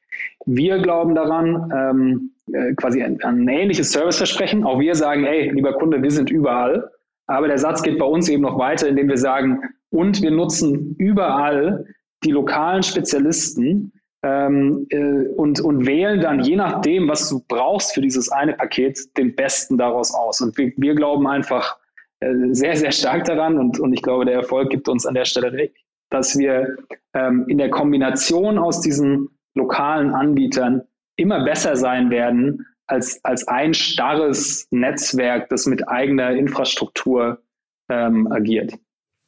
Wir 0.46 0.80
glauben 0.80 1.16
daran, 1.16 1.72
ähm, 1.76 2.32
äh, 2.54 2.74
quasi 2.76 3.02
ein, 3.02 3.22
ein 3.24 3.48
ähnliches 3.48 3.92
Serviceversprechen. 3.92 4.64
Auch 4.64 4.80
wir 4.80 4.96
sagen, 4.96 5.26
ey, 5.26 5.52
lieber 5.52 5.74
Kunde, 5.74 6.02
wir 6.02 6.12
sind 6.12 6.30
überall. 6.30 6.90
Aber 7.28 7.48
der 7.48 7.58
Satz 7.58 7.82
geht 7.82 7.98
bei 7.98 8.06
uns 8.06 8.30
eben 8.30 8.44
noch 8.44 8.60
weiter, 8.60 8.88
indem 8.88 9.10
wir 9.10 9.18
sagen, 9.18 9.62
und 9.90 10.22
wir 10.22 10.32
nutzen 10.32 10.96
überall 10.98 11.86
die 12.24 12.32
lokalen 12.32 12.84
Spezialisten 12.84 13.92
ähm, 14.24 14.88
äh, 14.90 15.28
und, 15.36 15.60
und 15.60 15.86
wählen 15.86 16.22
dann 16.22 16.42
je 16.42 16.56
nachdem, 16.56 17.08
was 17.08 17.30
du 17.30 17.44
brauchst 17.48 17.94
für 17.94 18.02
dieses 18.02 18.30
eine 18.32 18.54
Paket, 18.54 19.00
den 19.18 19.36
besten 19.36 19.78
daraus 19.78 20.14
aus. 20.14 20.42
Und 20.42 20.58
wir, 20.58 20.72
wir 20.78 20.96
glauben 20.96 21.28
einfach 21.28 21.78
äh, 22.20 22.34
sehr, 22.52 22.76
sehr 22.76 22.92
stark 22.92 23.26
daran 23.26 23.58
und, 23.58 23.80
und 23.80 23.94
ich 23.94 24.02
glaube, 24.02 24.26
der 24.26 24.36
Erfolg 24.36 24.70
gibt 24.70 24.88
uns 24.88 25.06
an 25.06 25.14
der 25.14 25.26
Stelle 25.26 25.70
dass 26.16 26.38
wir 26.38 26.78
ähm, 27.14 27.46
in 27.50 27.58
der 27.58 27.70
Kombination 27.70 28.58
aus 28.58 28.80
diesen 28.80 29.28
lokalen 29.54 30.14
Anbietern 30.14 30.82
immer 31.18 31.44
besser 31.44 31.76
sein 31.76 32.10
werden 32.10 32.66
als, 32.88 33.20
als 33.26 33.48
ein 33.48 33.74
starres 33.74 34.68
Netzwerk, 34.72 35.50
das 35.50 35.66
mit 35.66 35.88
eigener 35.90 36.32
Infrastruktur 36.32 37.42
ähm, 37.90 38.32
agiert. 38.32 38.74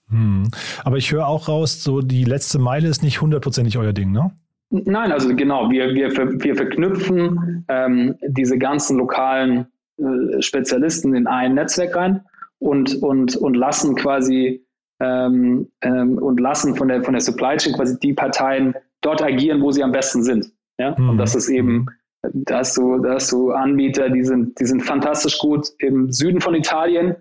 Hm. 0.10 0.50
Aber 0.86 0.96
ich 0.96 1.12
höre 1.12 1.28
auch 1.28 1.50
raus, 1.50 1.84
so 1.84 2.02
die 2.02 2.24
letzte 2.24 2.58
Meile 2.58 2.88
ist 2.88 3.04
nicht 3.04 3.20
hundertprozentig 3.20 3.78
euer 3.78 3.94
Ding, 3.94 4.12
ne? 4.12 4.32
Nein, 4.70 5.12
also 5.12 5.34
genau, 5.36 5.70
wir, 5.70 5.94
wir, 5.94 6.10
wir 6.42 6.56
verknüpfen 6.56 7.66
ähm, 7.70 8.16
diese 8.28 8.58
ganzen 8.58 8.98
lokalen 8.98 9.68
äh, 9.98 10.42
Spezialisten 10.42 11.16
in 11.16 11.26
ein 11.26 11.56
Netzwerk 11.56 11.96
rein 11.96 12.22
und, 12.60 12.96
und, 12.96 13.36
und 13.36 13.56
lassen 13.56 13.96
quasi 13.96 14.67
ähm, 15.00 15.68
ähm, 15.82 16.18
und 16.18 16.40
lassen 16.40 16.76
von 16.76 16.88
der, 16.88 17.04
von 17.04 17.14
der 17.14 17.22
Supply 17.22 17.58
Chain 17.58 17.74
quasi 17.74 18.00
die 18.00 18.14
Parteien 18.14 18.76
dort 19.02 19.22
agieren, 19.22 19.62
wo 19.62 19.72
sie 19.72 19.84
am 19.84 19.92
besten 19.92 20.24
sind. 20.24 20.52
Ja? 20.80 20.96
Mhm. 20.98 21.10
Und 21.10 21.18
das 21.18 21.36
ist 21.36 21.50
eben, 21.50 21.88
da 22.34 22.60
hast 22.60 22.78
du, 22.78 23.00
da 23.00 23.16
hast 23.16 23.32
du 23.32 23.52
Anbieter, 23.52 24.10
die 24.10 24.24
sind, 24.24 24.60
die 24.60 24.66
sind 24.66 24.82
fantastisch 24.82 25.38
gut 25.38 25.68
im 25.80 26.12
Süden 26.12 26.42
von 26.42 26.56
Italien 26.56 27.16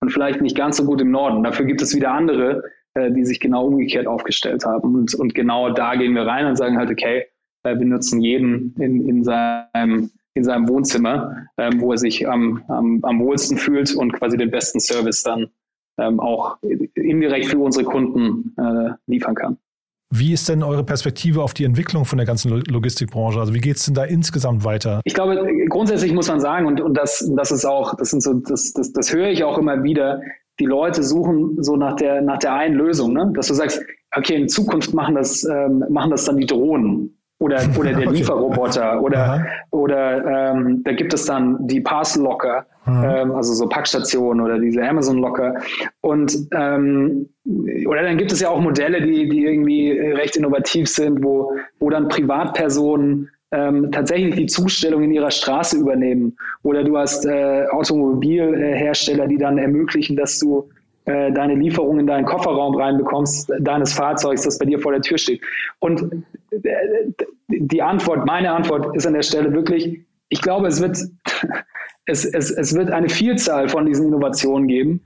und 0.00 0.10
vielleicht 0.10 0.40
nicht 0.40 0.56
ganz 0.56 0.76
so 0.76 0.84
gut 0.84 1.00
im 1.00 1.10
Norden. 1.10 1.42
Dafür 1.42 1.64
gibt 1.64 1.80
es 1.80 1.94
wieder 1.94 2.12
andere, 2.12 2.62
äh, 2.94 3.10
die 3.10 3.24
sich 3.24 3.40
genau 3.40 3.66
umgekehrt 3.66 4.06
aufgestellt 4.06 4.64
haben. 4.64 4.94
Und, 4.94 5.14
und 5.14 5.34
genau 5.34 5.70
da 5.70 5.94
gehen 5.94 6.14
wir 6.14 6.26
rein 6.26 6.46
und 6.46 6.56
sagen 6.56 6.76
halt, 6.76 6.90
okay, 6.90 7.26
äh, 7.64 7.78
wir 7.78 7.86
nutzen 7.86 8.20
jeden 8.20 8.74
in, 8.78 9.08
in 9.08 9.24
seinem 9.24 10.10
in 10.34 10.44
seinem 10.44 10.68
Wohnzimmer, 10.68 11.46
ähm, 11.58 11.80
wo 11.80 11.92
er 11.92 11.98
sich 11.98 12.26
am, 12.26 12.62
am, 12.68 13.00
am 13.02 13.20
wohlsten 13.20 13.58
fühlt 13.58 13.94
und 13.94 14.12
quasi 14.12 14.36
den 14.36 14.50
besten 14.50 14.80
Service 14.80 15.22
dann 15.22 15.50
ähm, 15.98 16.20
auch 16.20 16.58
indirekt 16.94 17.46
für 17.46 17.58
unsere 17.58 17.84
Kunden 17.84 18.54
äh, 18.58 18.92
liefern 19.06 19.34
kann. 19.34 19.58
Wie 20.14 20.34
ist 20.34 20.50
denn 20.50 20.62
eure 20.62 20.84
Perspektive 20.84 21.42
auf 21.42 21.54
die 21.54 21.64
Entwicklung 21.64 22.04
von 22.04 22.18
der 22.18 22.26
ganzen 22.26 22.50
Logistikbranche? 22.50 23.40
Also 23.40 23.54
wie 23.54 23.60
geht 23.60 23.76
es 23.76 23.86
denn 23.86 23.94
da 23.94 24.04
insgesamt 24.04 24.62
weiter? 24.62 25.00
Ich 25.04 25.14
glaube, 25.14 25.42
grundsätzlich 25.70 26.12
muss 26.12 26.28
man 26.28 26.38
sagen, 26.38 26.66
und, 26.66 26.82
und 26.82 26.98
das, 26.98 27.26
das 27.34 27.50
ist 27.50 27.64
auch, 27.64 27.94
das 27.96 28.10
sind 28.10 28.22
so, 28.22 28.34
das, 28.34 28.74
das, 28.74 28.92
das 28.92 29.10
höre 29.10 29.28
ich 29.28 29.42
auch 29.42 29.56
immer 29.56 29.82
wieder, 29.82 30.20
die 30.60 30.66
Leute 30.66 31.02
suchen 31.02 31.56
so 31.62 31.76
nach 31.76 31.96
der, 31.96 32.20
nach 32.20 32.38
der 32.38 32.54
einen 32.54 32.74
Lösung, 32.74 33.14
ne? 33.14 33.32
dass 33.34 33.46
du 33.46 33.54
sagst, 33.54 33.82
okay, 34.14 34.34
in 34.34 34.50
Zukunft 34.50 34.92
machen 34.92 35.14
das, 35.14 35.44
ähm, 35.44 35.82
machen 35.88 36.10
das 36.10 36.26
dann 36.26 36.36
die 36.36 36.46
Drohnen 36.46 37.18
oder, 37.38 37.62
oder 37.78 37.94
der 37.94 38.08
okay. 38.08 38.18
Lieferroboter 38.18 39.00
oder, 39.02 39.46
oder 39.70 40.52
ähm, 40.52 40.82
da 40.84 40.92
gibt 40.92 41.14
es 41.14 41.24
dann 41.24 41.66
die 41.66 41.80
Parcel 41.80 42.22
Locker, 42.22 42.66
mhm. 42.86 43.04
ähm, 43.04 43.32
also 43.32 43.54
so 43.54 43.68
Packstationen 43.68 44.44
oder 44.44 44.58
diese 44.58 44.82
Amazon 44.82 45.18
Locker. 45.18 45.54
Und 46.00 46.36
ähm, 46.52 47.28
oder 47.86 48.02
dann 48.02 48.18
gibt 48.18 48.32
es 48.32 48.40
ja 48.40 48.48
auch 48.50 48.60
Modelle, 48.60 49.02
die, 49.02 49.28
die 49.28 49.44
irgendwie 49.44 49.90
recht 49.92 50.36
innovativ 50.36 50.88
sind, 50.88 51.22
wo, 51.22 51.56
wo 51.80 51.90
dann 51.90 52.08
Privatpersonen 52.08 53.30
ähm, 53.52 53.92
tatsächlich 53.92 54.34
die 54.34 54.46
Zustellung 54.46 55.02
in 55.02 55.12
ihrer 55.12 55.30
Straße 55.30 55.76
übernehmen. 55.76 56.36
Oder 56.62 56.84
du 56.84 56.96
hast 56.96 57.26
äh, 57.26 57.66
Automobilhersteller, 57.70 59.26
die 59.26 59.38
dann 59.38 59.58
ermöglichen, 59.58 60.16
dass 60.16 60.38
du 60.38 60.68
äh, 61.04 61.32
deine 61.32 61.54
Lieferung 61.54 61.98
in 61.98 62.06
deinen 62.06 62.24
Kofferraum 62.24 62.76
reinbekommst, 62.76 63.52
deines 63.60 63.92
Fahrzeugs, 63.92 64.42
das 64.42 64.58
bei 64.58 64.64
dir 64.66 64.78
vor 64.78 64.92
der 64.92 65.02
Tür 65.02 65.18
steht. 65.18 65.42
Und 65.80 66.24
äh, 66.52 66.72
die 67.48 67.82
Antwort, 67.82 68.24
meine 68.24 68.52
Antwort 68.52 68.96
ist 68.96 69.06
an 69.06 69.14
der 69.14 69.22
Stelle 69.22 69.52
wirklich, 69.52 70.00
ich 70.28 70.40
glaube, 70.40 70.68
es 70.68 70.80
wird, 70.80 70.96
es, 72.06 72.24
es, 72.24 72.50
es 72.50 72.74
wird 72.74 72.90
eine 72.90 73.08
Vielzahl 73.08 73.68
von 73.68 73.86
diesen 73.86 74.06
Innovationen 74.06 74.68
geben, 74.68 75.02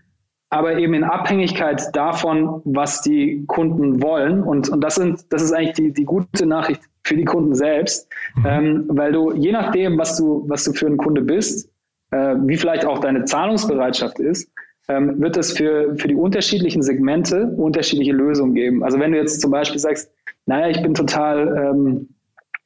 aber 0.50 0.78
eben 0.78 0.94
in 0.94 1.04
Abhängigkeit 1.04 1.94
davon, 1.94 2.62
was 2.64 3.02
die 3.02 3.44
Kunden 3.46 4.02
wollen. 4.02 4.42
Und, 4.42 4.68
und 4.68 4.82
das, 4.82 4.94
sind, 4.94 5.24
das 5.30 5.42
ist 5.42 5.52
eigentlich 5.52 5.74
die, 5.74 5.92
die 5.92 6.04
gute 6.04 6.46
Nachricht 6.46 6.82
für 7.02 7.16
die 7.16 7.24
Kunden 7.24 7.54
selbst, 7.54 8.08
mhm. 8.36 8.46
ähm, 8.46 8.84
weil 8.88 9.12
du 9.12 9.32
je 9.32 9.52
nachdem, 9.52 9.98
was 9.98 10.16
du, 10.16 10.44
was 10.48 10.64
du 10.64 10.72
für 10.72 10.86
ein 10.86 10.96
Kunde 10.96 11.22
bist, 11.22 11.70
äh, 12.10 12.36
wie 12.44 12.56
vielleicht 12.56 12.84
auch 12.84 13.00
deine 13.00 13.24
Zahlungsbereitschaft 13.24 14.18
ist, 14.18 14.50
ähm, 14.88 15.20
wird 15.20 15.36
es 15.36 15.52
für, 15.52 15.96
für 15.96 16.08
die 16.08 16.14
unterschiedlichen 16.14 16.82
Segmente 16.82 17.46
unterschiedliche 17.56 18.12
Lösungen 18.12 18.54
geben. 18.54 18.84
Also 18.84 19.00
wenn 19.00 19.12
du 19.12 19.18
jetzt 19.18 19.40
zum 19.40 19.50
Beispiel 19.50 19.80
sagst, 19.80 20.12
naja, 20.46 20.68
ich 20.68 20.80
bin 20.80 20.94
total, 20.94 21.72
ähm, 21.74 22.08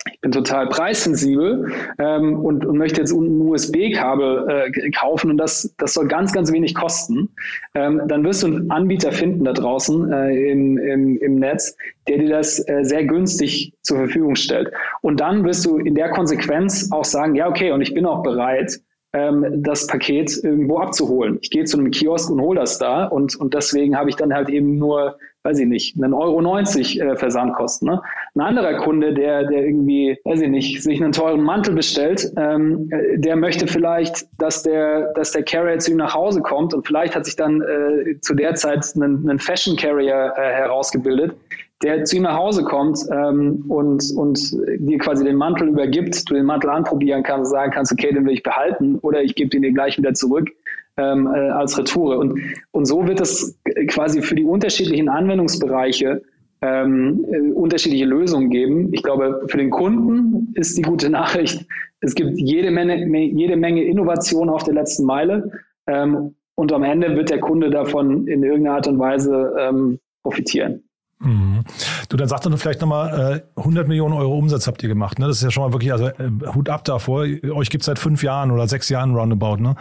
ich 0.07 0.21
bin 0.21 0.33
total 0.33 0.67
preissensibel 0.69 1.73
ähm, 1.99 2.39
und, 2.39 2.65
und 2.65 2.79
möchte 2.79 3.01
jetzt 3.01 3.13
ein 3.13 3.41
USB-Kabel 3.41 4.49
äh, 4.49 4.91
kaufen 4.93 5.31
und 5.31 5.37
das, 5.37 5.75
das 5.77 5.93
soll 5.93 6.09
ganz, 6.09 6.33
ganz 6.33 6.51
wenig 6.51 6.75
kosten, 6.75 7.29
ähm, 7.75 8.01
dann 8.07 8.25
wirst 8.25 8.43
du 8.43 8.47
einen 8.47 8.71
Anbieter 8.71 9.13
finden 9.13 9.45
da 9.45 9.53
draußen 9.53 10.11
äh, 10.11 10.51
im, 10.51 10.79
im, 10.79 11.19
im 11.19 11.35
Netz, 11.37 11.77
der 12.09 12.19
dir 12.19 12.31
das 12.31 12.67
äh, 12.67 12.83
sehr 12.83 13.05
günstig 13.05 13.75
zur 13.83 13.99
Verfügung 13.99 14.37
stellt. 14.37 14.73
Und 15.03 15.21
dann 15.21 15.45
wirst 15.45 15.67
du 15.67 15.77
in 15.77 15.95
der 15.95 16.11
Konsequenz 16.11 16.91
auch 16.93 17.05
sagen, 17.05 17.35
ja, 17.35 17.49
okay, 17.49 17.73
und 17.73 17.83
ich 17.83 17.93
bin 17.93 18.07
auch 18.07 18.23
bereit, 18.23 18.81
ähm, 19.13 19.63
das 19.63 19.87
Paket 19.87 20.39
irgendwo 20.43 20.79
abzuholen. 20.79 21.39
Ich 21.43 21.51
gehe 21.51 21.65
zu 21.65 21.79
einem 21.79 21.91
Kiosk 21.91 22.31
und 22.31 22.41
hole 22.41 22.61
das 22.61 22.79
da 22.79 23.07
und, 23.07 23.37
und 23.37 23.55
deswegen 23.55 23.97
habe 23.97 24.09
ich 24.09 24.17
dann 24.17 24.33
halt 24.33 24.49
eben 24.49 24.79
nur, 24.79 25.19
weiß 25.43 25.59
ich 25.59 25.67
nicht, 25.67 25.97
einen 25.97 26.15
Euro 26.15 26.41
90 26.41 27.01
äh, 27.01 27.17
Versandkosten. 27.17 27.89
Ne? 27.89 28.03
Ein 28.35 28.41
anderer 28.41 28.75
Kunde, 28.75 29.13
der, 29.13 29.45
der 29.45 29.65
irgendwie, 29.65 30.19
weiß 30.25 30.41
ich 30.43 30.49
nicht, 30.49 30.83
sich 30.83 31.03
einen 31.03 31.13
teuren 31.13 31.43
Mantel 31.43 31.75
bestellt, 31.75 32.33
ähm, 32.37 32.89
äh, 32.93 33.19
der 33.19 33.37
möchte 33.37 33.67
vielleicht, 33.67 34.29
dass 34.39 34.63
der, 34.63 35.13
dass 35.15 35.33
der 35.33 35.43
Carrier 35.43 35.79
zu 35.79 35.91
ihm 35.91 35.97
nach 35.97 36.15
Hause 36.15 36.41
kommt 36.41 36.73
und 36.73 36.87
vielleicht 36.87 37.17
hat 37.17 37.25
sich 37.25 37.37
dann 37.37 37.63
äh, 37.63 38.21
zu 38.21 38.35
der 38.35 38.55
Zeit 38.55 38.87
einen, 38.95 39.29
einen 39.29 39.39
Fashion 39.41 39.77
Carrier 39.77 40.35
äh, 40.37 40.41
herausgebildet, 40.41 41.35
der 41.83 42.05
zu 42.05 42.17
ihm 42.17 42.25
nach 42.25 42.37
Hause 42.37 42.63
kommt 42.63 42.99
ähm, 43.11 43.65
und, 43.69 44.05
und 44.17 44.39
dir 44.79 44.99
quasi 44.99 45.25
den 45.25 45.37
Mantel 45.37 45.69
übergibt, 45.69 46.29
du 46.29 46.35
den 46.35 46.45
Mantel 46.45 46.71
anprobieren 46.71 47.23
kannst, 47.23 47.51
sagen 47.51 47.73
kannst, 47.73 47.93
okay, 47.93 48.13
den 48.13 48.27
will 48.27 48.35
ich 48.35 48.43
behalten 48.43 48.99
oder 48.99 49.23
ich 49.23 49.35
gebe 49.35 49.51
den 49.51 49.63
dir 49.63 49.73
gleich 49.73 49.97
wieder 49.97 50.13
zurück 50.13 50.51
ähm, 50.99 51.27
äh, 51.27 51.51
als 51.51 51.79
Retoure. 51.79 52.19
Und, 52.19 52.39
und 52.73 52.85
so 52.85 53.07
wird 53.07 53.21
es 53.21 53.59
quasi 53.89 54.21
für 54.21 54.35
die 54.35 54.45
unterschiedlichen 54.45 55.09
Anwendungsbereiche 55.09 56.23
ähm, 56.63 57.25
äh, 57.33 57.53
unterschiedliche 57.53 58.05
Lösungen 58.05 58.51
geben. 58.51 58.93
Ich 58.93 59.03
glaube, 59.03 59.43
für 59.47 59.57
den 59.57 59.71
Kunden 59.71 60.53
ist 60.55 60.77
die 60.77 60.83
gute 60.83 61.09
Nachricht, 61.09 61.67
es 62.01 62.15
gibt 62.15 62.39
jede 62.39 62.71
Menge, 62.71 63.07
jede 63.07 63.57
Menge 63.57 63.85
Innovation 63.85 64.51
auf 64.51 64.65
der 64.65 64.75
letzten 64.75 65.05
Meile 65.05 65.51
ähm, 65.87 66.35
und 66.57 66.73
am 66.73 66.83
Ende 66.83 67.17
wird 67.17 67.31
der 67.31 67.41
Kunde 67.41 67.71
davon 67.71 68.27
in 68.27 68.43
irgendeiner 68.43 68.77
Art 68.77 68.89
und 68.89 68.99
Weise 68.99 69.55
ähm, 69.59 69.99
profitieren. 70.23 70.83
Mhm. 71.23 71.65
Du, 72.09 72.17
dann 72.17 72.29
sag 72.29 72.41
doch 72.41 72.59
vielleicht 72.59 72.81
nochmal, 72.81 73.43
äh, 73.57 73.61
100 73.61 73.87
Millionen 73.87 74.15
Euro 74.15 74.37
Umsatz 74.39 74.67
habt 74.67 74.83
ihr 74.83 74.89
gemacht. 74.89 75.19
Ne? 75.19 75.27
Das 75.27 75.37
ist 75.37 75.43
ja 75.43 75.51
schon 75.51 75.65
mal 75.65 75.73
wirklich, 75.73 75.93
also 75.93 76.07
äh, 76.07 76.31
Hut 76.55 76.71
ab 76.71 76.85
davor. 76.85 77.27
Euch 77.53 77.69
gibt's 77.69 77.87
seit 77.87 77.99
fünf 77.99 78.23
Jahren 78.23 78.51
oder 78.51 78.67
sechs 78.67 78.89
Jahren 78.89 79.15
roundabout. 79.15 79.57
Ne? 79.57 79.75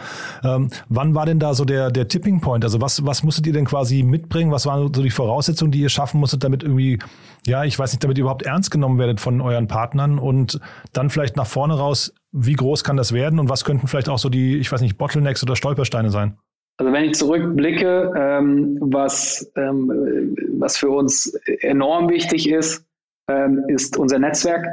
Ähm, 0.44 0.68
wann 0.90 1.14
war 1.14 1.24
denn 1.24 1.38
da 1.38 1.54
so 1.54 1.64
der, 1.64 1.90
der 1.90 2.08
Tipping 2.08 2.40
Point? 2.42 2.62
Also 2.62 2.82
was, 2.82 3.06
was 3.06 3.22
musstet 3.22 3.46
ihr 3.46 3.54
denn 3.54 3.64
quasi 3.64 4.02
mitbringen? 4.02 4.52
Was 4.52 4.66
waren 4.66 4.92
so 4.94 5.02
die 5.02 5.10
Voraussetzungen, 5.10 5.72
die 5.72 5.80
ihr 5.80 5.88
schaffen 5.88 6.20
musstet, 6.20 6.44
damit 6.44 6.62
irgendwie, 6.62 6.98
ja, 7.46 7.64
ich 7.64 7.78
weiß 7.78 7.92
nicht, 7.92 8.04
damit 8.04 8.18
ihr 8.18 8.22
überhaupt 8.22 8.42
ernst 8.42 8.70
genommen 8.70 8.98
werdet 8.98 9.18
von 9.18 9.40
euren 9.40 9.66
Partnern 9.66 10.18
und 10.18 10.60
dann 10.92 11.08
vielleicht 11.08 11.36
nach 11.36 11.46
vorne 11.46 11.74
raus, 11.74 12.12
wie 12.32 12.54
groß 12.54 12.84
kann 12.84 12.98
das 12.98 13.12
werden 13.12 13.38
und 13.38 13.48
was 13.48 13.64
könnten 13.64 13.88
vielleicht 13.88 14.10
auch 14.10 14.18
so 14.18 14.28
die, 14.28 14.58
ich 14.58 14.70
weiß 14.70 14.82
nicht, 14.82 14.98
Bottlenecks 14.98 15.42
oder 15.42 15.56
Stolpersteine 15.56 16.10
sein? 16.10 16.36
Also 16.80 16.94
wenn 16.94 17.04
ich 17.04 17.14
zurückblicke, 17.14 18.10
ähm, 18.16 18.78
was, 18.80 19.52
ähm, 19.54 20.34
was 20.54 20.78
für 20.78 20.88
uns 20.88 21.26
enorm 21.60 22.08
wichtig 22.08 22.48
ist, 22.50 22.86
ähm, 23.28 23.64
ist 23.68 23.98
unser 23.98 24.18
Netzwerk. 24.18 24.66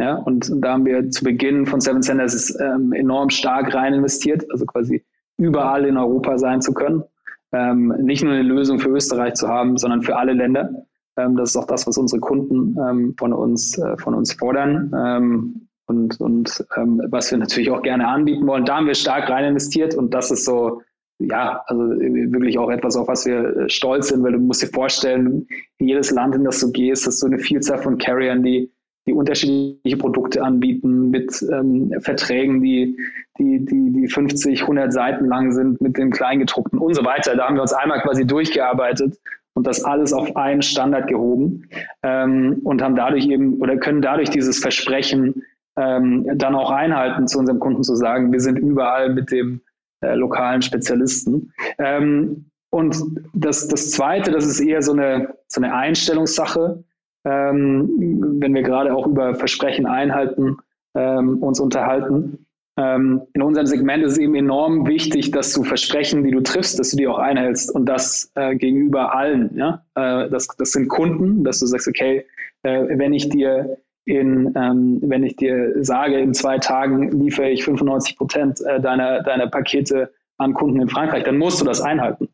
Ja, 0.00 0.16
und, 0.16 0.50
da 0.56 0.72
haben 0.72 0.84
wir 0.84 1.08
zu 1.10 1.22
Beginn 1.22 1.64
von 1.66 1.80
Seven 1.80 2.02
Centers 2.02 2.58
ähm, 2.58 2.92
enorm 2.92 3.30
stark 3.30 3.72
rein 3.72 3.94
investiert, 3.94 4.44
also 4.50 4.66
quasi 4.66 5.04
überall 5.38 5.84
in 5.84 5.96
Europa 5.96 6.36
sein 6.36 6.60
zu 6.60 6.74
können. 6.74 7.04
Ähm, 7.52 7.94
nicht 8.00 8.24
nur 8.24 8.32
eine 8.32 8.42
Lösung 8.42 8.80
für 8.80 8.88
Österreich 8.88 9.34
zu 9.34 9.46
haben, 9.46 9.76
sondern 9.76 10.02
für 10.02 10.16
alle 10.16 10.32
Länder. 10.32 10.68
Ähm, 11.16 11.36
das 11.36 11.50
ist 11.50 11.56
auch 11.56 11.66
das, 11.66 11.86
was 11.86 11.96
unsere 11.96 12.18
Kunden 12.20 13.14
von, 13.16 13.32
uns, 13.32 13.78
äh, 13.78 13.96
von 13.98 14.14
uns 14.14 14.32
fordern 14.32 15.62
und, 15.86 16.20
und 16.20 16.66
was 16.74 17.30
wir 17.30 17.38
natürlich 17.38 17.70
auch 17.70 17.82
gerne 17.82 18.08
anbieten 18.08 18.48
wollen. 18.48 18.64
Da 18.64 18.78
haben 18.78 18.86
wir 18.88 18.94
stark 18.94 19.30
rein 19.30 19.44
investiert 19.44 19.94
und 19.94 20.12
das 20.12 20.32
ist 20.32 20.44
so 20.44 20.82
ja, 21.28 21.62
also 21.66 21.82
wirklich 21.82 22.58
auch 22.58 22.70
etwas, 22.70 22.96
auf 22.96 23.08
was 23.08 23.26
wir 23.26 23.56
äh, 23.56 23.68
stolz 23.68 24.08
sind, 24.08 24.22
weil 24.22 24.32
du 24.32 24.38
musst 24.38 24.62
dir 24.62 24.68
vorstellen, 24.68 25.46
in 25.78 25.88
jedes 25.88 26.10
Land, 26.10 26.34
in 26.34 26.44
das 26.44 26.60
du 26.60 26.70
gehst, 26.72 27.06
hast 27.06 27.22
du 27.22 27.26
eine 27.26 27.38
Vielzahl 27.38 27.78
von 27.78 27.98
Carriern, 27.98 28.42
die, 28.42 28.70
die 29.06 29.12
unterschiedliche 29.12 29.96
Produkte 29.96 30.42
anbieten 30.42 31.10
mit 31.10 31.44
ähm, 31.52 31.92
Verträgen, 32.00 32.62
die, 32.62 32.96
die, 33.38 33.64
die, 33.64 33.92
die 33.92 34.08
50, 34.08 34.62
100 34.62 34.92
Seiten 34.92 35.26
lang 35.26 35.52
sind 35.52 35.80
mit 35.80 35.96
dem 35.98 36.10
Kleingedruckten 36.10 36.78
und 36.78 36.94
so 36.94 37.04
weiter. 37.04 37.36
Da 37.36 37.46
haben 37.46 37.56
wir 37.56 37.62
uns 37.62 37.72
einmal 37.72 38.00
quasi 38.00 38.26
durchgearbeitet 38.26 39.18
und 39.54 39.66
das 39.66 39.84
alles 39.84 40.12
auf 40.12 40.36
einen 40.36 40.62
Standard 40.62 41.08
gehoben 41.08 41.68
ähm, 42.02 42.60
und 42.64 42.82
haben 42.82 42.96
dadurch 42.96 43.26
eben 43.26 43.60
oder 43.60 43.76
können 43.76 44.02
dadurch 44.02 44.30
dieses 44.30 44.60
Versprechen 44.60 45.42
ähm, 45.76 46.26
dann 46.36 46.54
auch 46.54 46.70
einhalten, 46.70 47.26
zu 47.26 47.38
unserem 47.38 47.58
Kunden 47.58 47.82
zu 47.82 47.96
sagen, 47.96 48.32
wir 48.32 48.40
sind 48.40 48.58
überall 48.58 49.12
mit 49.12 49.30
dem 49.30 49.62
äh, 50.02 50.14
lokalen 50.14 50.62
Spezialisten. 50.62 51.52
Ähm, 51.78 52.46
und 52.70 52.96
das, 53.34 53.68
das 53.68 53.90
Zweite, 53.90 54.30
das 54.30 54.46
ist 54.46 54.60
eher 54.60 54.82
so 54.82 54.92
eine, 54.92 55.34
so 55.46 55.60
eine 55.60 55.74
Einstellungssache, 55.74 56.82
ähm, 57.24 58.38
wenn 58.40 58.54
wir 58.54 58.62
gerade 58.62 58.94
auch 58.94 59.06
über 59.06 59.34
Versprechen 59.34 59.86
einhalten 59.86 60.56
ähm, 60.94 61.42
uns 61.42 61.60
unterhalten. 61.60 62.46
Ähm, 62.78 63.22
in 63.34 63.42
unserem 63.42 63.66
Segment 63.66 64.02
ist 64.02 64.12
es 64.12 64.18
eben 64.18 64.34
enorm 64.34 64.86
wichtig, 64.86 65.30
dass 65.30 65.52
du 65.52 65.62
Versprechen, 65.62 66.24
die 66.24 66.30
du 66.30 66.40
triffst, 66.40 66.78
dass 66.78 66.90
du 66.90 66.96
die 66.96 67.06
auch 67.06 67.18
einhältst 67.18 67.74
und 67.74 67.84
das 67.86 68.32
äh, 68.34 68.56
gegenüber 68.56 69.14
allen. 69.14 69.54
Ja? 69.56 69.84
Äh, 69.94 70.30
das, 70.30 70.48
das 70.56 70.72
sind 70.72 70.88
Kunden, 70.88 71.44
dass 71.44 71.60
du 71.60 71.66
sagst, 71.66 71.88
okay, 71.88 72.24
äh, 72.62 72.84
wenn 72.98 73.12
ich 73.12 73.28
dir 73.28 73.76
in, 74.04 74.52
ähm, 74.56 75.00
wenn 75.02 75.24
ich 75.24 75.36
dir 75.36 75.74
sage, 75.84 76.18
in 76.18 76.34
zwei 76.34 76.58
Tagen 76.58 77.10
liefere 77.20 77.50
ich 77.50 77.64
95 77.64 78.16
Prozent 78.16 78.60
äh, 78.66 78.80
deiner, 78.80 79.22
deiner 79.22 79.46
Pakete 79.48 80.12
an 80.38 80.54
Kunden 80.54 80.80
in 80.80 80.88
Frankreich, 80.88 81.24
dann 81.24 81.38
musst 81.38 81.60
du 81.60 81.64
das 81.64 81.80
einhalten. 81.80 82.28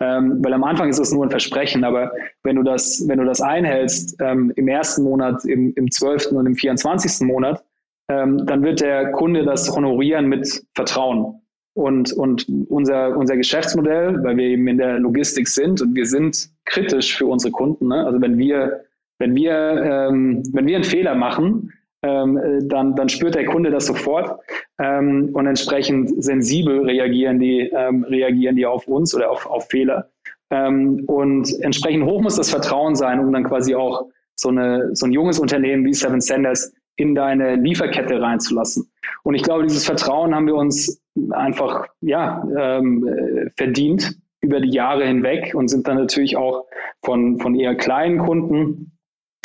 Ähm, 0.00 0.44
weil 0.44 0.52
am 0.52 0.64
Anfang 0.64 0.88
ist 0.88 0.98
es 0.98 1.12
nur 1.12 1.24
ein 1.24 1.30
Versprechen, 1.30 1.84
aber 1.84 2.12
wenn 2.42 2.56
du 2.56 2.62
das, 2.62 3.04
wenn 3.08 3.18
du 3.18 3.24
das 3.24 3.40
einhältst 3.40 4.16
ähm, 4.20 4.52
im 4.56 4.68
ersten 4.68 5.04
Monat, 5.04 5.44
im, 5.44 5.72
im 5.76 5.90
12. 5.90 6.32
und 6.32 6.46
im 6.46 6.56
24. 6.56 7.26
Monat, 7.26 7.64
ähm, 8.10 8.44
dann 8.44 8.62
wird 8.62 8.80
der 8.80 9.12
Kunde 9.12 9.44
das 9.44 9.74
honorieren 9.74 10.26
mit 10.26 10.64
Vertrauen. 10.74 11.40
Und, 11.76 12.12
und 12.12 12.46
unser, 12.68 13.16
unser 13.16 13.36
Geschäftsmodell, 13.36 14.22
weil 14.22 14.36
wir 14.36 14.44
eben 14.44 14.68
in 14.68 14.78
der 14.78 15.00
Logistik 15.00 15.48
sind 15.48 15.82
und 15.82 15.96
wir 15.96 16.06
sind 16.06 16.50
kritisch 16.66 17.16
für 17.16 17.26
unsere 17.26 17.50
Kunden. 17.50 17.88
Ne? 17.88 18.06
Also 18.06 18.20
wenn 18.20 18.38
wir, 18.38 18.84
wenn 19.24 19.34
wir, 19.34 20.08
ähm, 20.10 20.42
wenn 20.52 20.66
wir 20.66 20.76
einen 20.76 20.84
Fehler 20.84 21.14
machen, 21.14 21.72
ähm, 22.02 22.38
dann, 22.68 22.94
dann 22.94 23.08
spürt 23.08 23.34
der 23.34 23.46
Kunde 23.46 23.70
das 23.70 23.86
sofort 23.86 24.38
ähm, 24.78 25.30
und 25.32 25.46
entsprechend 25.46 26.22
sensibel 26.22 26.82
reagieren 26.82 27.38
die, 27.38 27.60
ähm, 27.74 28.04
reagieren 28.04 28.56
die 28.56 28.66
auf 28.66 28.86
uns 28.86 29.14
oder 29.14 29.30
auf, 29.30 29.46
auf 29.46 29.66
Fehler. 29.70 30.10
Ähm, 30.50 31.04
und 31.06 31.50
entsprechend 31.60 32.04
hoch 32.04 32.20
muss 32.20 32.36
das 32.36 32.50
Vertrauen 32.50 32.94
sein, 32.94 33.18
um 33.18 33.32
dann 33.32 33.44
quasi 33.44 33.74
auch 33.74 34.10
so, 34.34 34.50
eine, 34.50 34.90
so 34.94 35.06
ein 35.06 35.12
junges 35.12 35.38
Unternehmen 35.38 35.86
wie 35.86 35.94
Seven 35.94 36.20
Senders 36.20 36.74
in 36.96 37.14
deine 37.14 37.56
Lieferkette 37.56 38.20
reinzulassen. 38.20 38.86
Und 39.22 39.34
ich 39.34 39.42
glaube, 39.42 39.62
dieses 39.62 39.86
Vertrauen 39.86 40.34
haben 40.34 40.46
wir 40.46 40.56
uns 40.56 41.00
einfach 41.30 41.86
ja, 42.02 42.46
ähm, 42.58 43.08
verdient 43.56 44.18
über 44.42 44.60
die 44.60 44.72
Jahre 44.72 45.06
hinweg 45.06 45.54
und 45.54 45.68
sind 45.68 45.88
dann 45.88 45.96
natürlich 45.96 46.36
auch 46.36 46.66
von, 47.02 47.40
von 47.40 47.54
eher 47.54 47.74
kleinen 47.74 48.18
Kunden 48.18 48.93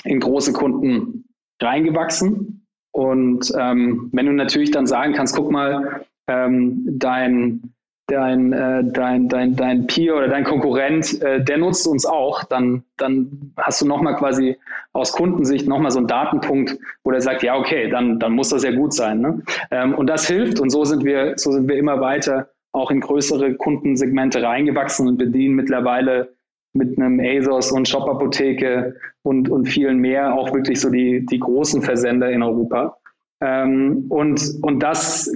in 0.03 0.19
große 0.19 0.53
Kunden 0.53 1.25
reingewachsen. 1.61 2.65
Und 2.91 3.51
ähm, 3.57 4.09
wenn 4.13 4.25
du 4.25 4.33
natürlich 4.33 4.71
dann 4.71 4.87
sagen 4.87 5.13
kannst, 5.13 5.35
guck 5.35 5.51
mal, 5.51 6.05
ähm, 6.27 6.83
dein, 6.85 7.73
dein, 8.07 8.53
äh, 8.53 8.83
dein, 8.91 9.29
dein, 9.29 9.55
dein 9.55 9.87
Peer 9.87 10.15
oder 10.15 10.27
dein 10.27 10.43
Konkurrent, 10.43 11.21
äh, 11.21 11.43
der 11.43 11.57
nutzt 11.57 11.87
uns 11.87 12.05
auch, 12.05 12.43
dann, 12.43 12.83
dann 12.97 13.53
hast 13.57 13.81
du 13.81 13.87
nochmal 13.87 14.15
quasi 14.15 14.57
aus 14.93 15.11
Kundensicht 15.11 15.67
nochmal 15.67 15.91
so 15.91 15.99
einen 15.99 16.07
Datenpunkt, 16.07 16.77
wo 17.03 17.11
der 17.11 17.21
sagt, 17.21 17.43
ja, 17.43 17.55
okay, 17.55 17.89
dann, 17.89 18.19
dann 18.19 18.33
muss 18.33 18.49
das 18.49 18.63
ja 18.63 18.71
gut 18.71 18.93
sein. 18.93 19.21
Ne? 19.21 19.41
Ähm, 19.71 19.93
und 19.93 20.07
das 20.07 20.27
hilft 20.27 20.59
und 20.59 20.69
so 20.69 20.83
sind 20.83 21.03
wir, 21.03 21.33
so 21.37 21.51
sind 21.51 21.67
wir 21.67 21.77
immer 21.77 22.01
weiter 22.01 22.49
auch 22.71 22.91
in 22.91 22.99
größere 22.99 23.55
Kundensegmente 23.55 24.43
reingewachsen 24.43 25.07
und 25.07 25.17
bedienen 25.17 25.55
mittlerweile 25.55 26.35
mit 26.73 26.97
einem 26.97 27.19
ASOS 27.19 27.71
und 27.71 27.87
Shop-Apotheke 27.87 28.95
und, 29.23 29.49
und 29.49 29.65
vielen 29.65 29.99
mehr 29.99 30.33
auch 30.33 30.53
wirklich 30.53 30.79
so 30.79 30.89
die, 30.89 31.25
die 31.25 31.39
großen 31.39 31.81
Versender 31.81 32.29
in 32.31 32.43
Europa. 32.43 32.97
Ähm, 33.41 34.05
und, 34.09 34.41
und 34.61 34.79
das, 34.79 35.31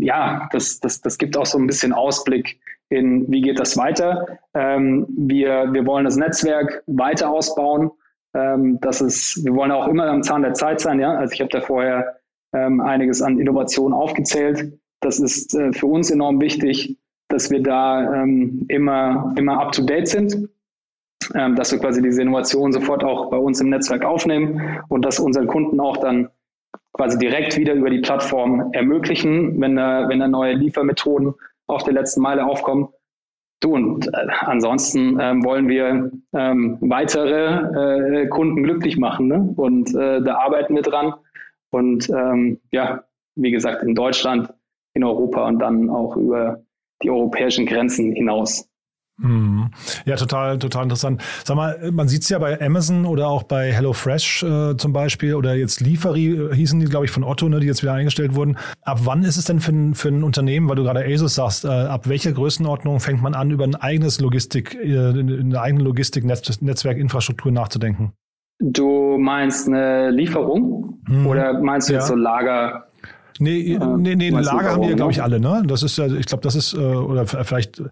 ja, 0.00 0.48
das, 0.52 0.80
das, 0.80 1.00
das 1.00 1.18
gibt 1.18 1.36
auch 1.36 1.46
so 1.46 1.58
ein 1.58 1.66
bisschen 1.66 1.92
Ausblick 1.92 2.58
in, 2.88 3.30
wie 3.30 3.42
geht 3.42 3.58
das 3.58 3.76
weiter. 3.76 4.38
Ähm, 4.54 5.06
wir, 5.16 5.72
wir 5.72 5.84
wollen 5.84 6.04
das 6.04 6.16
Netzwerk 6.16 6.82
weiter 6.86 7.30
ausbauen. 7.30 7.90
Ähm, 8.34 8.78
das 8.80 9.00
ist, 9.00 9.44
wir 9.44 9.54
wollen 9.54 9.72
auch 9.72 9.88
immer 9.88 10.06
am 10.06 10.22
Zahn 10.22 10.42
der 10.42 10.54
Zeit 10.54 10.80
sein. 10.80 11.00
Ja? 11.00 11.12
Also 11.14 11.34
ich 11.34 11.40
habe 11.40 11.50
da 11.50 11.60
vorher 11.60 12.16
ähm, 12.54 12.80
einiges 12.80 13.20
an 13.20 13.38
Innovation 13.38 13.92
aufgezählt. 13.92 14.72
Das 15.00 15.18
ist 15.18 15.54
äh, 15.54 15.72
für 15.72 15.86
uns 15.86 16.10
enorm 16.10 16.40
wichtig, 16.40 16.96
dass 17.28 17.50
wir 17.50 17.62
da 17.62 18.22
ähm, 18.22 18.64
immer, 18.68 19.34
immer 19.36 19.60
up 19.60 19.72
to 19.72 19.84
date 19.84 20.08
sind 20.08 20.48
ähm, 21.34 21.56
dass 21.56 21.72
wir 21.72 21.78
quasi 21.78 22.02
diese 22.02 22.22
Innovation 22.22 22.72
sofort 22.72 23.04
auch 23.04 23.30
bei 23.30 23.36
uns 23.36 23.60
im 23.60 23.70
Netzwerk 23.70 24.04
aufnehmen 24.04 24.80
und 24.88 25.04
das 25.04 25.18
unseren 25.18 25.46
Kunden 25.46 25.80
auch 25.80 25.96
dann 25.98 26.28
quasi 26.92 27.18
direkt 27.18 27.56
wieder 27.56 27.74
über 27.74 27.90
die 27.90 28.00
Plattform 28.00 28.72
ermöglichen, 28.72 29.60
wenn 29.60 29.76
da, 29.76 30.08
wenn 30.08 30.20
da 30.20 30.28
neue 30.28 30.54
Liefermethoden 30.54 31.34
auf 31.66 31.84
der 31.84 31.94
letzten 31.94 32.22
Meile 32.22 32.44
aufkommen. 32.46 32.88
Du, 33.60 33.74
und 33.74 34.06
äh, 34.08 34.26
ansonsten 34.40 35.18
ähm, 35.20 35.44
wollen 35.44 35.68
wir 35.68 36.10
ähm, 36.32 36.78
weitere 36.80 38.22
äh, 38.22 38.26
Kunden 38.28 38.62
glücklich 38.62 38.96
machen. 38.96 39.26
Ne? 39.26 39.52
Und 39.56 39.94
äh, 39.94 40.22
da 40.22 40.38
arbeiten 40.38 40.76
wir 40.76 40.82
dran. 40.82 41.14
Und 41.70 42.08
ähm, 42.10 42.60
ja, 42.70 43.04
wie 43.34 43.50
gesagt, 43.50 43.82
in 43.82 43.94
Deutschland, 43.94 44.52
in 44.94 45.04
Europa 45.04 45.46
und 45.46 45.58
dann 45.58 45.90
auch 45.90 46.16
über 46.16 46.62
die 47.02 47.10
europäischen 47.10 47.66
Grenzen 47.66 48.12
hinaus. 48.12 48.67
Mhm. 49.18 49.70
Ja, 50.04 50.14
total, 50.16 50.58
total 50.58 50.84
interessant. 50.84 51.22
Sag 51.44 51.56
mal, 51.56 51.90
man 51.90 52.08
sieht 52.08 52.22
es 52.22 52.28
ja 52.28 52.38
bei 52.38 52.60
Amazon 52.60 53.04
oder 53.04 53.28
auch 53.28 53.42
bei 53.42 53.72
HelloFresh 53.72 54.44
äh, 54.44 54.76
zum 54.76 54.92
Beispiel 54.92 55.34
oder 55.34 55.54
jetzt 55.54 55.80
Lieferi 55.80 56.28
äh, 56.28 56.54
hießen 56.54 56.78
die, 56.78 56.86
glaube 56.86 57.06
ich, 57.06 57.10
von 57.10 57.24
Otto, 57.24 57.48
ne, 57.48 57.58
die 57.58 57.66
jetzt 57.66 57.82
wieder 57.82 57.94
eingestellt 57.94 58.36
wurden. 58.36 58.56
Ab 58.82 59.00
wann 59.02 59.24
ist 59.24 59.36
es 59.36 59.44
denn 59.44 59.58
für 59.58 59.72
ein, 59.72 59.94
für 59.94 60.08
ein 60.08 60.22
Unternehmen, 60.22 60.68
weil 60.68 60.76
du 60.76 60.84
gerade 60.84 61.04
ASUS 61.04 61.34
sagst, 61.34 61.64
äh, 61.64 61.68
ab 61.68 62.08
welcher 62.08 62.32
Größenordnung 62.32 63.00
fängt 63.00 63.20
man 63.20 63.34
an, 63.34 63.50
über 63.50 63.64
ein 63.64 63.74
eigenes 63.74 64.20
Logistik, 64.20 64.76
äh, 64.76 64.96
eine 64.96 65.60
eigene 65.60 65.82
Logistik-Netzwerkinfrastruktur 65.82 67.50
nachzudenken? 67.50 68.12
Du 68.60 69.18
meinst 69.18 69.68
eine 69.68 70.10
Lieferung 70.10 71.00
mhm. 71.08 71.26
oder 71.26 71.60
meinst 71.60 71.88
du 71.88 71.92
ja. 71.92 71.98
jetzt 71.98 72.08
so 72.08 72.14
Lager? 72.14 72.87
Nee, 73.38 73.74
äh, 73.74 73.78
nee, 73.78 74.16
nee 74.16 74.30
Lager 74.30 74.72
haben 74.72 74.82
die 74.82 74.88
ja, 74.88 74.96
glaube 74.96 75.12
ich, 75.12 75.22
alle, 75.22 75.40
ne? 75.40 75.62
Das 75.66 75.82
ist, 75.82 75.98
ich 75.98 76.26
glaube, 76.26 76.42
das 76.42 76.54
ist, 76.54 76.74
äh, 76.74 76.78
oder 76.78 77.26
vielleicht, 77.26 77.82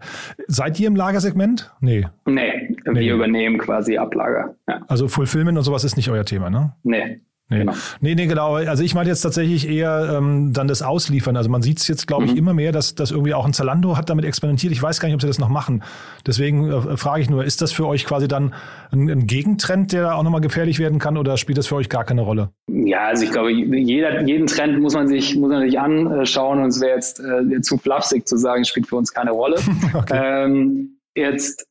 seid 0.47 0.79
ihr 0.79 0.87
im 0.87 0.95
Lagersegment? 0.95 1.71
Nee. 1.79 2.05
Nee, 2.25 2.75
wir 2.85 2.93
nee. 2.93 3.09
übernehmen 3.09 3.57
quasi 3.57 3.97
Ablager. 3.97 4.55
Ja. 4.67 4.81
Also 4.87 5.07
Fulfillment 5.07 5.57
und 5.57 5.63
sowas 5.63 5.83
ist 5.83 5.97
nicht 5.97 6.09
euer 6.09 6.25
Thema, 6.25 6.49
ne? 6.49 6.73
Nee. 6.83 7.21
Nee. 7.49 7.59
Genau. 7.59 7.73
nee, 8.01 8.13
nee, 8.13 8.25
genau. 8.25 8.55
Also 8.55 8.83
ich 8.83 8.93
meine 8.93 9.07
jetzt 9.07 9.21
tatsächlich 9.21 9.69
eher 9.69 10.17
ähm, 10.17 10.51
dann 10.51 10.67
das 10.67 10.81
Ausliefern. 10.81 11.37
Also 11.37 11.49
man 11.49 11.61
sieht 11.61 11.79
es 11.79 11.87
jetzt, 11.87 12.05
glaube 12.05 12.25
ich, 12.25 12.31
mhm. 12.31 12.37
immer 12.37 12.53
mehr, 12.53 12.73
dass, 12.73 12.93
dass 12.93 13.11
irgendwie 13.11 13.33
auch 13.33 13.45
ein 13.45 13.53
Zalando 13.53 13.95
hat 13.95 14.09
damit 14.09 14.25
experimentiert. 14.25 14.73
Ich 14.73 14.81
weiß 14.81 14.99
gar 14.99 15.07
nicht, 15.07 15.15
ob 15.15 15.21
sie 15.21 15.27
das 15.27 15.39
noch 15.39 15.47
machen. 15.47 15.81
Deswegen 16.25 16.69
äh, 16.69 16.97
frage 16.97 17.21
ich 17.21 17.29
nur, 17.29 17.45
ist 17.45 17.61
das 17.61 17.71
für 17.71 17.87
euch 17.87 18.03
quasi 18.03 18.27
dann 18.27 18.53
ein, 18.91 19.09
ein 19.09 19.27
Gegentrend, 19.27 19.93
der 19.93 20.17
auch 20.17 20.23
nochmal 20.23 20.41
gefährlich 20.41 20.77
werden 20.79 20.99
kann 20.99 21.15
oder 21.15 21.37
spielt 21.37 21.57
das 21.57 21.67
für 21.67 21.75
euch 21.75 21.87
gar 21.87 22.03
keine 22.03 22.21
Rolle? 22.21 22.49
Ja, 22.69 23.07
also 23.07 23.23
ich 23.23 23.31
glaube, 23.31 23.51
jeder, 23.51 24.21
jeden 24.23 24.47
Trend 24.47 24.81
muss 24.81 24.93
man 24.93 25.07
sich, 25.07 25.37
muss 25.37 25.49
man 25.49 25.61
sich 25.61 25.79
anschauen 25.79 26.61
und 26.61 26.67
es 26.67 26.81
wäre 26.81 26.95
jetzt 26.95 27.21
äh, 27.21 27.61
zu 27.61 27.77
flapsig 27.77 28.27
zu 28.27 28.35
sagen, 28.35 28.65
spielt 28.65 28.87
für 28.87 28.97
uns 28.97 29.13
keine 29.13 29.31
Rolle. 29.31 29.55
okay. 29.93 30.43
ähm, 30.45 30.97
jetzt 31.15 31.65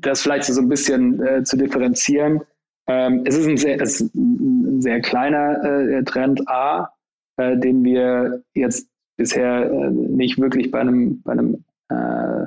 das 0.00 0.20
vielleicht 0.20 0.44
so 0.44 0.60
ein 0.60 0.68
bisschen 0.68 1.22
äh, 1.22 1.42
zu 1.42 1.56
differenzieren 1.56 2.42
ähm, 2.88 3.22
es 3.24 3.36
ist 3.36 3.46
ein 3.46 3.56
sehr, 3.56 3.80
es 3.80 4.00
ist 4.00 4.14
ein 4.14 4.80
sehr 4.80 5.00
kleiner 5.00 5.62
äh, 5.62 6.02
Trend 6.04 6.48
A, 6.48 6.90
äh, 7.36 7.56
den 7.56 7.84
wir 7.84 8.42
jetzt 8.54 8.88
bisher 9.16 9.70
äh, 9.70 9.90
nicht 9.90 10.38
wirklich 10.38 10.70
bei 10.70 10.80
einem, 10.80 11.22
bei 11.22 11.32
einem 11.32 11.64
äh, 11.90 12.46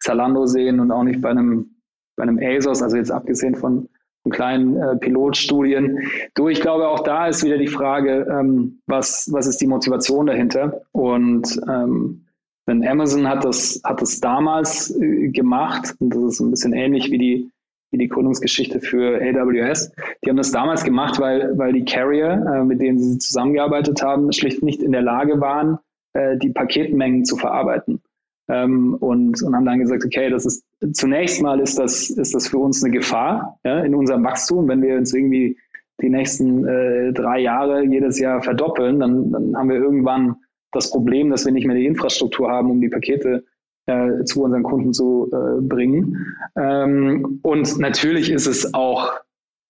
Zalando 0.00 0.46
sehen 0.46 0.80
und 0.80 0.90
auch 0.90 1.04
nicht 1.04 1.20
bei 1.20 1.30
einem, 1.30 1.76
bei 2.16 2.22
einem 2.22 2.38
ASOS, 2.38 2.82
also 2.82 2.96
jetzt 2.96 3.10
abgesehen 3.10 3.54
von, 3.54 3.88
von 4.22 4.32
kleinen 4.32 4.76
äh, 4.76 4.96
Pilotstudien. 4.96 5.98
Du, 6.34 6.48
ich 6.48 6.60
glaube, 6.60 6.88
auch 6.88 7.00
da 7.00 7.26
ist 7.26 7.44
wieder 7.44 7.58
die 7.58 7.68
Frage, 7.68 8.26
ähm, 8.30 8.80
was, 8.86 9.28
was 9.32 9.46
ist 9.46 9.60
die 9.60 9.66
Motivation 9.66 10.26
dahinter? 10.26 10.82
Und 10.92 11.60
ähm, 11.68 12.24
denn 12.68 12.86
Amazon 12.86 13.28
hat 13.28 13.44
das, 13.44 13.80
hat 13.84 14.00
das 14.00 14.20
damals 14.20 14.94
äh, 14.96 15.28
gemacht, 15.28 15.94
und 15.98 16.14
das 16.14 16.34
ist 16.34 16.40
ein 16.40 16.50
bisschen 16.50 16.72
ähnlich 16.72 17.10
wie 17.10 17.18
die 17.18 17.50
wie 17.92 17.98
die 17.98 18.08
Gründungsgeschichte 18.08 18.80
für 18.80 19.20
AWS. 19.20 19.92
Die 20.24 20.30
haben 20.30 20.36
das 20.36 20.50
damals 20.50 20.82
gemacht, 20.82 21.20
weil, 21.20 21.56
weil 21.56 21.72
die 21.72 21.84
Carrier, 21.84 22.44
äh, 22.52 22.64
mit 22.64 22.80
denen 22.80 22.98
sie 22.98 23.18
zusammengearbeitet 23.18 24.02
haben, 24.02 24.32
schlicht 24.32 24.62
nicht 24.62 24.82
in 24.82 24.92
der 24.92 25.02
Lage 25.02 25.40
waren, 25.40 25.78
äh, 26.14 26.36
die 26.38 26.50
Paketmengen 26.50 27.24
zu 27.24 27.36
verarbeiten. 27.36 28.00
Ähm, 28.48 28.94
und, 28.94 29.42
und 29.42 29.54
haben 29.54 29.66
dann 29.66 29.78
gesagt, 29.78 30.04
okay, 30.04 30.28
das 30.30 30.46
ist 30.46 30.64
zunächst 30.92 31.40
mal 31.42 31.60
ist 31.60 31.78
das, 31.78 32.10
ist 32.10 32.34
das 32.34 32.48
für 32.48 32.58
uns 32.58 32.82
eine 32.82 32.92
Gefahr 32.92 33.58
ja, 33.64 33.80
in 33.80 33.94
unserem 33.94 34.24
Wachstum. 34.24 34.66
Wenn 34.68 34.82
wir 34.82 34.96
uns 34.96 35.14
irgendwie 35.14 35.56
die 36.00 36.10
nächsten 36.10 36.66
äh, 36.66 37.12
drei 37.12 37.40
Jahre 37.40 37.84
jedes 37.84 38.18
Jahr 38.18 38.42
verdoppeln, 38.42 38.98
dann, 38.98 39.30
dann 39.30 39.56
haben 39.56 39.68
wir 39.68 39.76
irgendwann 39.76 40.36
das 40.72 40.90
Problem, 40.90 41.30
dass 41.30 41.44
wir 41.44 41.52
nicht 41.52 41.66
mehr 41.66 41.76
die 41.76 41.86
Infrastruktur 41.86 42.50
haben, 42.50 42.70
um 42.70 42.80
die 42.80 42.88
Pakete 42.88 43.44
äh, 43.86 44.24
zu 44.24 44.42
unseren 44.42 44.62
Kunden 44.62 44.92
zu 44.92 45.30
äh, 45.32 45.60
bringen. 45.60 46.26
Ähm, 46.56 47.40
und 47.42 47.78
natürlich 47.78 48.30
ist 48.30 48.46
es 48.46 48.74
auch 48.74 49.12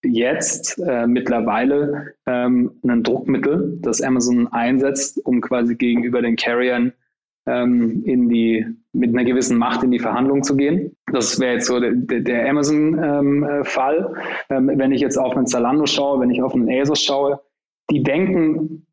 jetzt 0.04 0.78
äh, 0.78 1.06
mittlerweile 1.06 2.14
ähm, 2.26 2.72
ein 2.86 3.02
Druckmittel, 3.02 3.78
das 3.80 4.02
Amazon 4.02 4.48
einsetzt, 4.48 5.24
um 5.24 5.40
quasi 5.40 5.76
gegenüber 5.76 6.22
den 6.22 6.36
Carriern 6.36 6.92
ähm, 7.46 8.02
in 8.04 8.28
die 8.28 8.66
mit 8.92 9.10
einer 9.10 9.24
gewissen 9.24 9.58
Macht 9.58 9.82
in 9.82 9.90
die 9.90 9.98
Verhandlung 9.98 10.42
zu 10.42 10.56
gehen. 10.56 10.96
Das 11.10 11.40
wäre 11.40 11.54
jetzt 11.54 11.66
so 11.66 11.80
der, 11.80 11.92
der 11.92 12.48
Amazon-Fall. 12.48 14.14
Ähm, 14.50 14.70
ähm, 14.70 14.78
wenn 14.78 14.92
ich 14.92 15.00
jetzt 15.00 15.16
auf 15.16 15.36
einen 15.36 15.46
Zalando 15.46 15.86
schaue, 15.86 16.20
wenn 16.20 16.30
ich 16.30 16.42
auf 16.42 16.54
einen 16.54 16.68
ASOS 16.68 17.02
schaue, 17.02 17.40
die 17.90 18.02
denken 18.02 18.86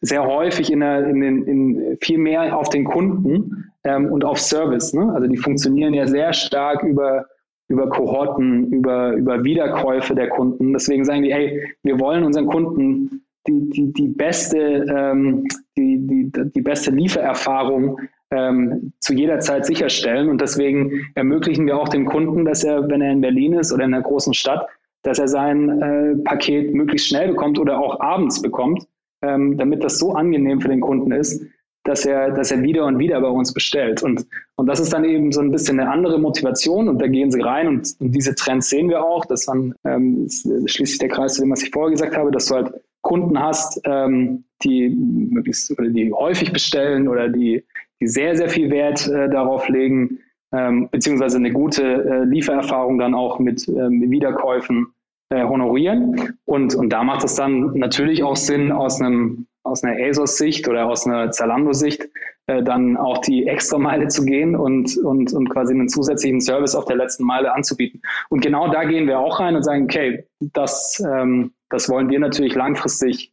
sehr 0.00 0.26
häufig 0.26 0.70
in, 0.70 0.80
der, 0.80 1.06
in, 1.06 1.20
den, 1.20 1.44
in 1.44 1.98
viel 2.00 2.18
mehr 2.18 2.56
auf 2.56 2.68
den 2.68 2.84
Kunden 2.84 3.69
ähm, 3.84 4.12
und 4.12 4.24
auf 4.24 4.38
Service. 4.38 4.92
Ne? 4.92 5.12
Also 5.14 5.26
die 5.26 5.36
funktionieren 5.36 5.94
ja 5.94 6.06
sehr 6.06 6.32
stark 6.32 6.82
über, 6.82 7.26
über 7.68 7.88
Kohorten, 7.88 8.72
über, 8.72 9.12
über 9.12 9.44
Wiederkäufe 9.44 10.14
der 10.14 10.28
Kunden. 10.28 10.72
Deswegen 10.72 11.04
sagen 11.04 11.22
die, 11.22 11.32
hey, 11.32 11.74
wir 11.82 11.98
wollen 11.98 12.24
unseren 12.24 12.46
Kunden 12.46 13.22
die, 13.46 13.70
die, 13.70 13.92
die, 13.92 14.08
beste, 14.08 14.58
ähm, 14.94 15.46
die, 15.76 16.06
die, 16.06 16.30
die 16.54 16.60
beste 16.60 16.90
Liefererfahrung 16.90 17.98
ähm, 18.30 18.92
zu 19.00 19.14
jeder 19.14 19.40
Zeit 19.40 19.66
sicherstellen. 19.66 20.28
Und 20.28 20.40
deswegen 20.40 21.06
ermöglichen 21.14 21.66
wir 21.66 21.78
auch 21.78 21.88
dem 21.88 22.06
Kunden, 22.06 22.44
dass 22.44 22.64
er, 22.64 22.88
wenn 22.88 23.00
er 23.00 23.12
in 23.12 23.20
Berlin 23.20 23.54
ist 23.54 23.72
oder 23.72 23.84
in 23.84 23.94
einer 23.94 24.02
großen 24.02 24.34
Stadt, 24.34 24.66
dass 25.02 25.18
er 25.18 25.28
sein 25.28 25.80
äh, 25.80 26.16
Paket 26.24 26.74
möglichst 26.74 27.08
schnell 27.08 27.28
bekommt 27.28 27.58
oder 27.58 27.78
auch 27.78 28.00
abends 28.00 28.42
bekommt, 28.42 28.86
ähm, 29.22 29.56
damit 29.56 29.82
das 29.82 29.98
so 29.98 30.12
angenehm 30.12 30.60
für 30.60 30.68
den 30.68 30.80
Kunden 30.80 31.12
ist, 31.12 31.42
dass 31.84 32.04
er, 32.04 32.30
dass 32.32 32.50
er 32.50 32.62
wieder 32.62 32.84
und 32.86 32.98
wieder 32.98 33.20
bei 33.20 33.28
uns 33.28 33.52
bestellt. 33.54 34.02
Und, 34.02 34.26
und 34.56 34.66
das 34.66 34.80
ist 34.80 34.92
dann 34.92 35.04
eben 35.04 35.32
so 35.32 35.40
ein 35.40 35.50
bisschen 35.50 35.80
eine 35.80 35.90
andere 35.90 36.18
Motivation 36.18 36.88
und 36.88 37.00
da 37.00 37.06
gehen 37.06 37.30
sie 37.30 37.40
rein 37.40 37.68
und, 37.68 37.94
und 38.00 38.12
diese 38.12 38.34
Trends 38.34 38.68
sehen 38.68 38.88
wir 38.88 39.02
auch. 39.02 39.24
Das 39.24 39.46
dann 39.46 39.74
ähm, 39.84 40.28
schließlich 40.28 40.98
der 40.98 41.08
Kreis 41.08 41.34
zu 41.34 41.42
dem, 41.42 41.50
was 41.50 41.62
ich 41.62 41.70
vorher 41.70 41.90
gesagt 41.90 42.16
habe, 42.16 42.30
dass 42.30 42.46
du 42.46 42.56
halt 42.56 42.72
Kunden 43.02 43.38
hast, 43.40 43.80
ähm, 43.84 44.44
die 44.62 44.90
möglichst 44.90 45.70
oder 45.78 45.88
die 45.88 46.12
häufig 46.12 46.52
bestellen 46.52 47.08
oder 47.08 47.28
die, 47.28 47.64
die 48.00 48.06
sehr, 48.06 48.36
sehr 48.36 48.50
viel 48.50 48.70
Wert 48.70 49.06
äh, 49.08 49.30
darauf 49.30 49.68
legen, 49.68 50.18
ähm, 50.52 50.88
beziehungsweise 50.90 51.38
eine 51.38 51.52
gute 51.52 51.82
äh, 51.82 52.24
Liefererfahrung 52.24 52.98
dann 52.98 53.14
auch 53.14 53.38
mit 53.38 53.66
ähm, 53.68 54.10
Wiederkäufen 54.10 54.88
äh, 55.30 55.44
honorieren. 55.44 56.34
Und, 56.44 56.74
und 56.74 56.90
da 56.90 57.04
macht 57.04 57.24
es 57.24 57.36
dann 57.36 57.72
natürlich 57.78 58.22
auch 58.22 58.36
Sinn, 58.36 58.70
aus 58.72 59.00
einem 59.00 59.46
aus 59.62 59.84
einer 59.84 60.02
ASOS-Sicht 60.02 60.68
oder 60.68 60.86
aus 60.86 61.06
einer 61.06 61.30
Zalando-Sicht 61.30 62.08
äh, 62.46 62.62
dann 62.62 62.96
auch 62.96 63.18
die 63.18 63.46
extra 63.46 63.78
Meile 63.78 64.08
zu 64.08 64.24
gehen 64.24 64.56
und, 64.56 64.96
und, 64.98 65.32
und 65.32 65.48
quasi 65.50 65.74
einen 65.74 65.88
zusätzlichen 65.88 66.40
Service 66.40 66.74
auf 66.74 66.86
der 66.86 66.96
letzten 66.96 67.24
Meile 67.24 67.52
anzubieten. 67.52 68.00
Und 68.28 68.40
genau 68.40 68.70
da 68.70 68.84
gehen 68.84 69.06
wir 69.06 69.18
auch 69.18 69.40
rein 69.40 69.56
und 69.56 69.62
sagen, 69.62 69.84
okay, 69.84 70.24
das, 70.40 71.02
ähm, 71.06 71.52
das 71.68 71.88
wollen 71.88 72.08
wir 72.08 72.18
natürlich 72.18 72.54
langfristig 72.54 73.32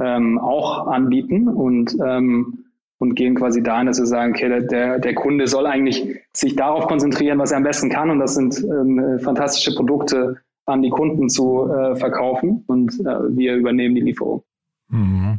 ähm, 0.00 0.38
auch 0.38 0.86
anbieten 0.86 1.48
und 1.48 1.96
ähm, 2.04 2.64
und 3.02 3.16
gehen 3.16 3.34
quasi 3.34 3.64
dahin, 3.64 3.88
dass 3.88 3.98
wir 3.98 4.06
sagen, 4.06 4.32
okay, 4.32 4.64
der, 4.68 5.00
der 5.00 5.14
Kunde 5.16 5.48
soll 5.48 5.66
eigentlich 5.66 6.20
sich 6.32 6.54
darauf 6.54 6.86
konzentrieren, 6.86 7.40
was 7.40 7.50
er 7.50 7.56
am 7.56 7.64
besten 7.64 7.90
kann. 7.90 8.10
Und 8.10 8.20
das 8.20 8.36
sind 8.36 8.56
ähm, 8.62 9.18
fantastische 9.18 9.74
Produkte 9.74 10.36
an 10.66 10.82
die 10.82 10.90
Kunden 10.90 11.28
zu 11.28 11.68
äh, 11.68 11.96
verkaufen. 11.96 12.62
Und 12.68 12.92
äh, 13.00 13.36
wir 13.36 13.56
übernehmen 13.56 13.96
die 13.96 14.02
Lieferung. 14.02 14.44
Mhm. 14.92 15.38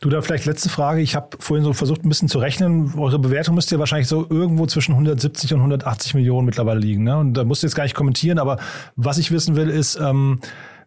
Du 0.00 0.08
da 0.10 0.22
vielleicht 0.22 0.46
letzte 0.46 0.68
Frage. 0.68 1.00
Ich 1.00 1.16
habe 1.16 1.36
vorhin 1.40 1.64
so 1.64 1.72
versucht, 1.72 2.04
ein 2.04 2.08
bisschen 2.08 2.28
zu 2.28 2.38
rechnen. 2.38 2.94
Eure 2.96 3.18
Bewertung 3.18 3.56
müsste 3.56 3.74
ja 3.74 3.78
wahrscheinlich 3.80 4.06
so 4.06 4.26
irgendwo 4.30 4.66
zwischen 4.66 4.92
170 4.92 5.52
und 5.54 5.60
180 5.60 6.14
Millionen 6.14 6.46
mittlerweile 6.46 6.78
liegen. 6.78 7.02
Ne? 7.02 7.18
Und 7.18 7.34
da 7.34 7.42
musst 7.42 7.62
du 7.62 7.66
jetzt 7.66 7.74
gar 7.74 7.82
nicht 7.82 7.96
kommentieren, 7.96 8.38
aber 8.38 8.58
was 8.94 9.18
ich 9.18 9.32
wissen 9.32 9.56
will, 9.56 9.68
ist, 9.68 9.98
ähm, 10.00 10.38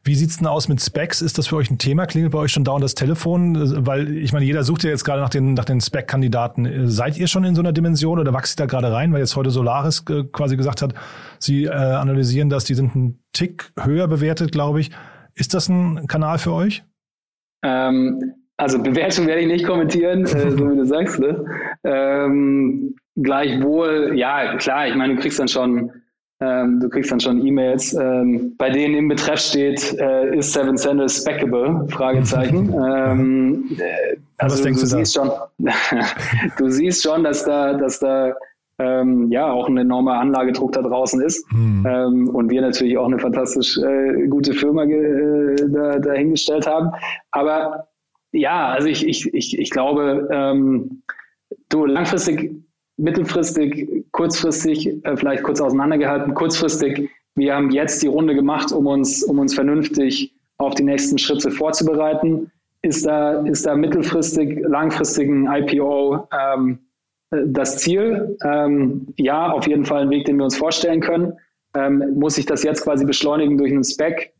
wie 0.05 0.15
sieht's 0.15 0.37
denn 0.37 0.47
aus 0.47 0.69
mit 0.69 0.81
Specs? 0.81 1.21
Ist 1.21 1.37
das 1.39 1.47
für 1.47 1.57
euch 1.57 1.69
ein 1.69 1.77
Thema? 1.77 2.05
Klingelt 2.05 2.31
bei 2.31 2.39
euch 2.39 2.51
schon 2.51 2.63
dauernd 2.63 2.83
das 2.83 2.95
Telefon? 2.95 3.85
Weil 3.85 4.15
ich 4.15 4.31
meine, 4.31 4.45
jeder 4.45 4.63
sucht 4.63 4.83
ja 4.83 4.91
jetzt 4.91 5.03
gerade 5.03 5.19
nach 5.19 5.29
den, 5.29 5.55
nach 5.55 5.65
den 5.65 5.81
Spec-Kandidaten. 5.81 6.87
Seid 6.87 7.17
ihr 7.17 7.27
schon 7.27 7.43
in 7.43 7.55
so 7.55 7.61
einer 7.61 7.73
Dimension 7.73 8.19
oder 8.19 8.31
wachst 8.31 8.57
ihr 8.57 8.63
da 8.63 8.67
gerade 8.67 8.93
rein? 8.93 9.11
Weil 9.11 9.19
jetzt 9.19 9.35
heute 9.35 9.49
Solaris 9.49 10.03
äh, 10.09 10.23
quasi 10.31 10.55
gesagt 10.55 10.81
hat, 10.81 10.93
sie 11.39 11.65
äh, 11.65 11.71
analysieren 11.71 12.49
das, 12.49 12.63
die 12.63 12.75
sind 12.75 12.95
ein 12.95 13.19
Tick 13.33 13.73
höher 13.81 14.07
bewertet, 14.07 14.53
glaube 14.53 14.79
ich. 14.79 14.91
Ist 15.33 15.53
das 15.53 15.67
ein 15.67 16.07
Kanal 16.07 16.37
für 16.37 16.53
euch? 16.53 16.83
Ähm, 17.65 18.33
also 18.57 18.81
Bewertung 18.81 19.27
werde 19.27 19.41
ich 19.41 19.47
nicht 19.47 19.65
kommentieren, 19.65 20.23
äh, 20.23 20.51
so 20.51 20.71
wie 20.71 20.77
du 20.77 20.85
sagst. 20.85 21.19
Ne? 21.19 21.43
Ähm, 21.83 22.95
gleichwohl, 23.21 24.13
ja, 24.15 24.55
klar, 24.57 24.87
ich 24.87 24.95
meine, 24.95 25.15
du 25.15 25.21
kriegst 25.21 25.39
dann 25.39 25.47
schon 25.47 25.91
ähm, 26.41 26.81
du 26.81 26.89
kriegst 26.89 27.11
dann 27.11 27.19
schon 27.21 27.45
E-Mails, 27.45 27.93
ähm, 27.93 28.55
bei 28.57 28.69
denen 28.69 28.95
im 28.95 29.07
Betreff 29.07 29.39
steht, 29.39 29.97
äh, 29.99 30.35
ist 30.35 30.51
Seven 30.51 30.75
Sandals 30.75 31.21
speckable? 31.21 31.87
Fragezeichen. 31.89 32.73
ähm, 32.87 33.69
äh, 33.77 34.17
also 34.37 34.57
Was 34.57 34.61
denkst 34.63 34.81
du, 34.81 34.85
du 34.85 34.97
siehst 34.97 35.13
schon, 35.13 35.31
du 36.57 36.69
siehst 36.69 37.03
schon, 37.03 37.23
dass 37.23 37.45
da, 37.45 37.73
dass 37.73 37.99
da 37.99 38.33
ähm, 38.79 39.31
ja 39.31 39.51
auch 39.51 39.69
ein 39.69 39.77
enormer 39.77 40.19
Anlagedruck 40.19 40.73
da 40.73 40.81
draußen 40.81 41.21
ist 41.21 41.49
mhm. 41.51 41.85
ähm, 41.87 42.29
und 42.29 42.49
wir 42.49 42.61
natürlich 42.61 42.97
auch 42.97 43.05
eine 43.05 43.19
fantastisch 43.19 43.77
äh, 43.77 44.27
gute 44.27 44.53
Firma 44.53 44.83
äh, 44.83 45.55
da, 45.69 45.99
dahingestellt 45.99 46.67
haben. 46.67 46.91
Aber 47.31 47.87
ja, 48.31 48.67
also 48.69 48.87
ich, 48.87 49.07
ich, 49.07 49.33
ich, 49.33 49.57
ich 49.57 49.69
glaube, 49.69 50.27
ähm, 50.31 51.03
du 51.69 51.85
langfristig 51.85 52.51
mittelfristig, 52.97 54.05
kurzfristig, 54.11 55.05
äh, 55.05 55.17
vielleicht 55.17 55.43
kurz 55.43 55.61
auseinandergehalten, 55.61 56.33
kurzfristig, 56.33 57.09
wir 57.35 57.55
haben 57.55 57.69
jetzt 57.71 58.01
die 58.01 58.07
Runde 58.07 58.33
gemacht, 58.33 58.71
um 58.71 58.87
uns, 58.87 59.23
um 59.23 59.39
uns 59.39 59.53
vernünftig 59.53 60.33
auf 60.57 60.75
die 60.75 60.83
nächsten 60.83 61.17
Schritte 61.17 61.51
vorzubereiten. 61.51 62.51
Ist 62.81 63.05
da, 63.05 63.41
ist 63.45 63.65
da 63.65 63.75
mittelfristig, 63.75 64.59
langfristigen 64.65 65.47
IPO 65.51 66.27
ähm, 66.31 66.79
das 67.45 67.77
Ziel? 67.77 68.37
Ähm, 68.43 69.07
ja, 69.17 69.51
auf 69.51 69.67
jeden 69.67 69.85
Fall 69.85 70.03
ein 70.03 70.09
Weg, 70.09 70.25
den 70.25 70.37
wir 70.37 70.43
uns 70.43 70.57
vorstellen 70.57 71.01
können. 71.01 71.33
Ähm, 71.75 72.03
muss 72.15 72.37
ich 72.37 72.45
das 72.45 72.63
jetzt 72.63 72.83
quasi 72.83 73.05
beschleunigen 73.05 73.57
durch 73.57 73.71
einen 73.71 73.83
Spec? 73.83 74.33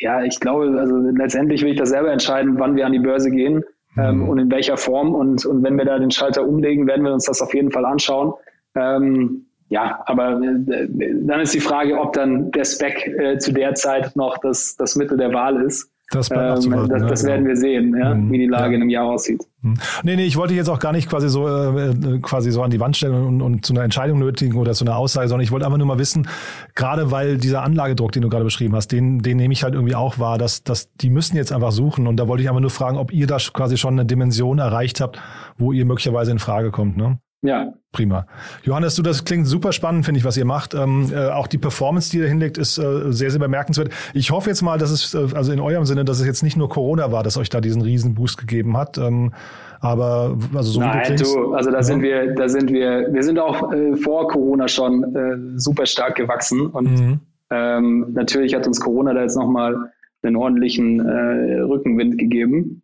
Ja, 0.00 0.22
ich 0.22 0.40
glaube, 0.40 0.78
also 0.78 0.96
letztendlich 0.96 1.62
will 1.62 1.72
ich 1.72 1.78
das 1.78 1.90
selber 1.90 2.12
entscheiden, 2.12 2.58
wann 2.58 2.76
wir 2.76 2.86
an 2.86 2.92
die 2.92 3.00
Börse 3.00 3.30
gehen 3.30 3.64
ähm, 3.98 4.20
mhm. 4.20 4.28
und 4.28 4.38
in 4.38 4.50
welcher 4.50 4.76
Form. 4.76 5.14
Und, 5.14 5.44
und 5.44 5.62
wenn 5.62 5.76
wir 5.76 5.84
da 5.84 5.98
den 5.98 6.10
Schalter 6.10 6.46
umlegen, 6.46 6.86
werden 6.86 7.04
wir 7.04 7.12
uns 7.12 7.24
das 7.24 7.42
auf 7.42 7.52
jeden 7.54 7.70
Fall 7.70 7.84
anschauen. 7.84 8.32
Ähm, 8.74 9.46
ja, 9.68 10.02
aber 10.06 10.40
äh, 10.40 10.88
dann 11.22 11.40
ist 11.40 11.52
die 11.52 11.60
Frage, 11.60 11.98
ob 11.98 12.12
dann 12.14 12.50
der 12.52 12.64
Spec 12.64 13.06
äh, 13.06 13.38
zu 13.38 13.52
der 13.52 13.74
Zeit 13.74 14.16
noch 14.16 14.38
das, 14.38 14.76
das 14.76 14.96
Mittel 14.96 15.18
der 15.18 15.32
Wahl 15.32 15.62
ist. 15.62 15.90
Das, 16.10 16.30
ähm, 16.30 16.88
das, 16.88 17.06
das 17.06 17.24
werden 17.24 17.46
wir 17.46 17.54
sehen, 17.54 17.94
ja, 17.94 18.14
mhm. 18.14 18.32
wie 18.32 18.38
die 18.38 18.46
Lage 18.46 18.70
ja. 18.70 18.76
in 18.76 18.82
einem 18.82 18.90
Jahr 18.90 19.04
aussieht. 19.04 19.42
Mhm. 19.60 19.74
Nee, 20.04 20.16
nee, 20.16 20.24
ich 20.24 20.38
wollte 20.38 20.54
jetzt 20.54 20.70
auch 20.70 20.78
gar 20.78 20.92
nicht 20.92 21.10
quasi 21.10 21.28
so 21.28 21.46
äh, 21.46 21.90
äh, 21.90 22.18
quasi 22.20 22.50
so 22.50 22.62
an 22.62 22.70
die 22.70 22.80
Wand 22.80 22.96
stellen 22.96 23.14
und, 23.14 23.42
und 23.42 23.66
zu 23.66 23.74
einer 23.74 23.82
Entscheidung 23.82 24.18
nötigen 24.18 24.56
oder 24.56 24.72
zu 24.72 24.86
einer 24.86 24.96
Aussage, 24.96 25.28
sondern 25.28 25.44
ich 25.44 25.52
wollte 25.52 25.66
einfach 25.66 25.76
nur 25.76 25.86
mal 25.86 25.98
wissen, 25.98 26.26
gerade 26.74 27.10
weil 27.10 27.36
dieser 27.36 27.62
Anlagedruck, 27.62 28.12
den 28.12 28.22
du 28.22 28.30
gerade 28.30 28.44
beschrieben 28.44 28.74
hast, 28.74 28.90
den, 28.90 29.18
den 29.18 29.36
nehme 29.36 29.52
ich 29.52 29.62
halt 29.62 29.74
irgendwie 29.74 29.94
auch 29.94 30.18
wahr, 30.18 30.38
dass, 30.38 30.62
dass 30.62 30.90
die 30.94 31.10
müssen 31.10 31.36
jetzt 31.36 31.52
einfach 31.52 31.72
suchen. 31.72 32.06
Und 32.06 32.16
da 32.16 32.26
wollte 32.26 32.42
ich 32.42 32.48
einfach 32.48 32.62
nur 32.62 32.70
fragen, 32.70 32.96
ob 32.96 33.12
ihr 33.12 33.26
da 33.26 33.36
quasi 33.36 33.76
schon 33.76 33.92
eine 33.92 34.06
Dimension 34.06 34.58
erreicht 34.58 35.02
habt, 35.02 35.20
wo 35.58 35.72
ihr 35.72 35.84
möglicherweise 35.84 36.30
in 36.30 36.38
Frage 36.38 36.70
kommt. 36.70 36.96
Ne? 36.96 37.18
Ja. 37.42 37.72
Prima. 37.92 38.26
Johannes, 38.64 38.96
du, 38.96 39.02
das 39.02 39.24
klingt 39.24 39.46
super 39.46 39.72
spannend, 39.72 40.04
finde 40.04 40.18
ich, 40.18 40.24
was 40.24 40.36
ihr 40.36 40.44
macht. 40.44 40.74
Ähm, 40.74 41.10
äh, 41.12 41.28
auch 41.28 41.46
die 41.46 41.58
Performance, 41.58 42.10
die 42.10 42.18
ihr 42.18 42.26
hinlegt, 42.26 42.58
ist 42.58 42.78
äh, 42.78 43.12
sehr, 43.12 43.30
sehr 43.30 43.38
bemerkenswert. 43.38 43.90
Ich 44.12 44.32
hoffe 44.32 44.50
jetzt 44.50 44.62
mal, 44.62 44.78
dass 44.78 44.90
es, 44.90 45.14
äh, 45.14 45.36
also 45.36 45.52
in 45.52 45.60
eurem 45.60 45.84
Sinne, 45.84 46.04
dass 46.04 46.18
es 46.18 46.26
jetzt 46.26 46.42
nicht 46.42 46.56
nur 46.56 46.68
Corona 46.68 47.12
war, 47.12 47.22
das 47.22 47.36
euch 47.36 47.48
da 47.48 47.60
diesen 47.60 47.80
riesen 47.80 48.14
Boost 48.14 48.38
gegeben 48.38 48.76
hat. 48.76 48.98
Ähm, 48.98 49.32
aber 49.80 50.36
also 50.54 50.72
so 50.72 50.80
Nein, 50.80 50.96
wie 50.96 50.98
du, 50.98 51.04
klingst, 51.14 51.34
du 51.36 51.54
also 51.54 51.70
da 51.70 51.76
ja. 51.76 51.82
sind 51.84 52.02
wir, 52.02 52.34
da 52.34 52.48
sind 52.48 52.70
wir, 52.72 53.08
wir 53.12 53.22
sind 53.22 53.38
auch 53.38 53.72
äh, 53.72 53.94
vor 53.96 54.26
Corona 54.28 54.66
schon 54.66 55.14
äh, 55.14 55.58
super 55.58 55.86
stark 55.86 56.16
gewachsen. 56.16 56.66
Und 56.66 56.90
mhm. 56.90 57.20
ähm, 57.50 58.06
natürlich 58.14 58.54
hat 58.54 58.66
uns 58.66 58.80
Corona 58.80 59.14
da 59.14 59.22
jetzt 59.22 59.36
nochmal 59.36 59.76
einen 60.22 60.34
ordentlichen 60.34 60.98
äh, 60.98 61.60
Rückenwind 61.60 62.18
gegeben. 62.18 62.82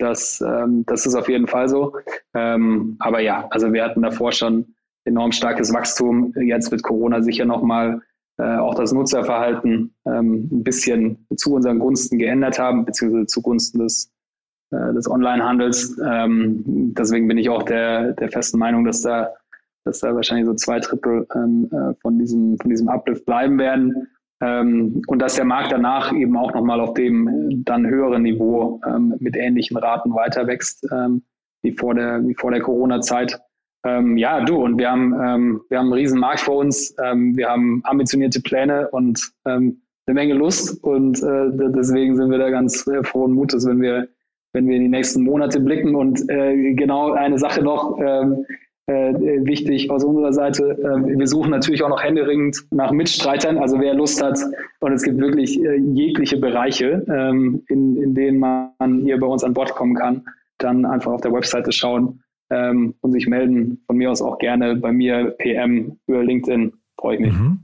Das, 0.00 0.40
ähm, 0.40 0.84
das 0.86 1.04
ist 1.04 1.14
auf 1.14 1.28
jeden 1.28 1.46
Fall 1.46 1.68
so. 1.68 1.94
Ähm, 2.34 2.96
aber 2.98 3.20
ja, 3.20 3.46
also 3.50 3.72
wir 3.72 3.84
hatten 3.84 4.00
davor 4.00 4.32
schon 4.32 4.74
enorm 5.04 5.30
starkes 5.30 5.72
Wachstum. 5.74 6.32
Jetzt 6.36 6.70
wird 6.70 6.82
Corona 6.82 7.22
sicher 7.22 7.44
nochmal 7.44 8.00
äh, 8.38 8.56
auch 8.56 8.74
das 8.74 8.92
Nutzerverhalten 8.92 9.94
ähm, 10.06 10.48
ein 10.50 10.62
bisschen 10.64 11.26
zu 11.36 11.54
unseren 11.54 11.78
Gunsten 11.78 12.18
geändert 12.18 12.58
haben, 12.58 12.86
beziehungsweise 12.86 13.26
zugunsten 13.26 13.80
des, 13.80 14.10
äh, 14.70 14.94
des 14.94 15.08
Onlinehandels. 15.08 16.00
Ähm, 16.02 16.94
deswegen 16.94 17.28
bin 17.28 17.36
ich 17.36 17.50
auch 17.50 17.64
der, 17.64 18.12
der 18.12 18.30
festen 18.30 18.58
Meinung, 18.58 18.86
dass 18.86 19.02
da, 19.02 19.34
dass 19.84 20.00
da 20.00 20.14
wahrscheinlich 20.14 20.46
so 20.46 20.54
zwei 20.54 20.80
Drittel 20.80 21.26
ähm, 21.34 21.68
äh, 21.70 21.94
von, 22.00 22.18
diesem, 22.18 22.56
von 22.56 22.70
diesem 22.70 22.88
Uplift 22.88 23.26
bleiben 23.26 23.58
werden. 23.58 24.08
Ähm, 24.42 25.02
und 25.06 25.20
dass 25.20 25.34
der 25.34 25.44
Markt 25.44 25.72
danach 25.72 26.12
eben 26.14 26.36
auch 26.36 26.54
nochmal 26.54 26.80
auf 26.80 26.94
dem 26.94 27.62
dann 27.64 27.86
höheren 27.86 28.22
Niveau 28.22 28.80
ähm, 28.86 29.14
mit 29.18 29.36
ähnlichen 29.36 29.76
Raten 29.76 30.14
weiter 30.14 30.46
wächst 30.46 30.86
ähm, 30.90 31.22
wie 31.62 31.72
vor 31.72 31.94
der, 31.94 32.26
wie 32.26 32.34
vor 32.34 32.50
der 32.50 32.60
Corona-Zeit. 32.60 33.38
Ähm, 33.84 34.16
ja, 34.16 34.42
du, 34.42 34.56
und 34.56 34.78
wir 34.78 34.90
haben, 34.90 35.12
ähm, 35.12 35.60
wir 35.68 35.78
haben 35.78 35.86
einen 35.86 35.92
riesen 35.92 36.20
Markt 36.20 36.40
vor 36.40 36.56
uns, 36.56 36.94
ähm, 37.02 37.36
wir 37.36 37.48
haben 37.48 37.82
ambitionierte 37.84 38.40
Pläne 38.40 38.88
und 38.90 39.32
eine 39.44 39.74
Menge 40.14 40.34
Lust. 40.34 40.82
Und 40.82 41.22
äh, 41.22 41.50
deswegen 41.74 42.16
sind 42.16 42.30
wir 42.30 42.38
da 42.38 42.50
ganz 42.50 42.86
äh, 42.86 43.02
frohen 43.02 43.32
Mutes, 43.32 43.66
wenn 43.66 43.80
wir, 43.80 44.08
wenn 44.52 44.68
wir 44.68 44.76
in 44.76 44.82
die 44.82 44.88
nächsten 44.88 45.22
Monate 45.22 45.60
blicken. 45.60 45.94
Und 45.94 46.28
äh, 46.28 46.74
genau 46.74 47.12
eine 47.12 47.38
Sache 47.38 47.62
noch, 47.62 47.98
äh, 48.86 49.12
wichtig 49.44 49.90
aus 49.90 50.04
unserer 50.04 50.32
Seite. 50.32 50.70
Äh, 50.78 51.18
wir 51.18 51.26
suchen 51.26 51.50
natürlich 51.50 51.82
auch 51.82 51.88
noch 51.88 52.02
händeringend 52.02 52.64
nach 52.70 52.90
Mitstreitern. 52.90 53.58
Also 53.58 53.78
wer 53.80 53.94
Lust 53.94 54.22
hat, 54.22 54.38
und 54.80 54.92
es 54.92 55.02
gibt 55.02 55.18
wirklich 55.18 55.62
äh, 55.62 55.76
jegliche 55.76 56.38
Bereiche, 56.38 57.04
ähm, 57.08 57.62
in, 57.68 57.96
in 57.96 58.14
denen 58.14 58.38
man 58.38 59.02
hier 59.02 59.18
bei 59.18 59.26
uns 59.26 59.44
an 59.44 59.54
Bord 59.54 59.74
kommen 59.74 59.94
kann, 59.94 60.24
dann 60.58 60.84
einfach 60.84 61.12
auf 61.12 61.20
der 61.20 61.32
Webseite 61.32 61.72
schauen 61.72 62.22
ähm, 62.50 62.94
und 63.00 63.12
sich 63.12 63.26
melden. 63.26 63.82
Von 63.86 63.96
mir 63.96 64.10
aus 64.10 64.22
auch 64.22 64.38
gerne 64.38 64.76
bei 64.76 64.92
mir 64.92 65.36
PM 65.38 65.98
über 66.06 66.24
LinkedIn. 66.24 66.72
Freue 66.98 67.14
ich 67.14 67.20
mich. 67.20 67.32
Mhm. 67.32 67.60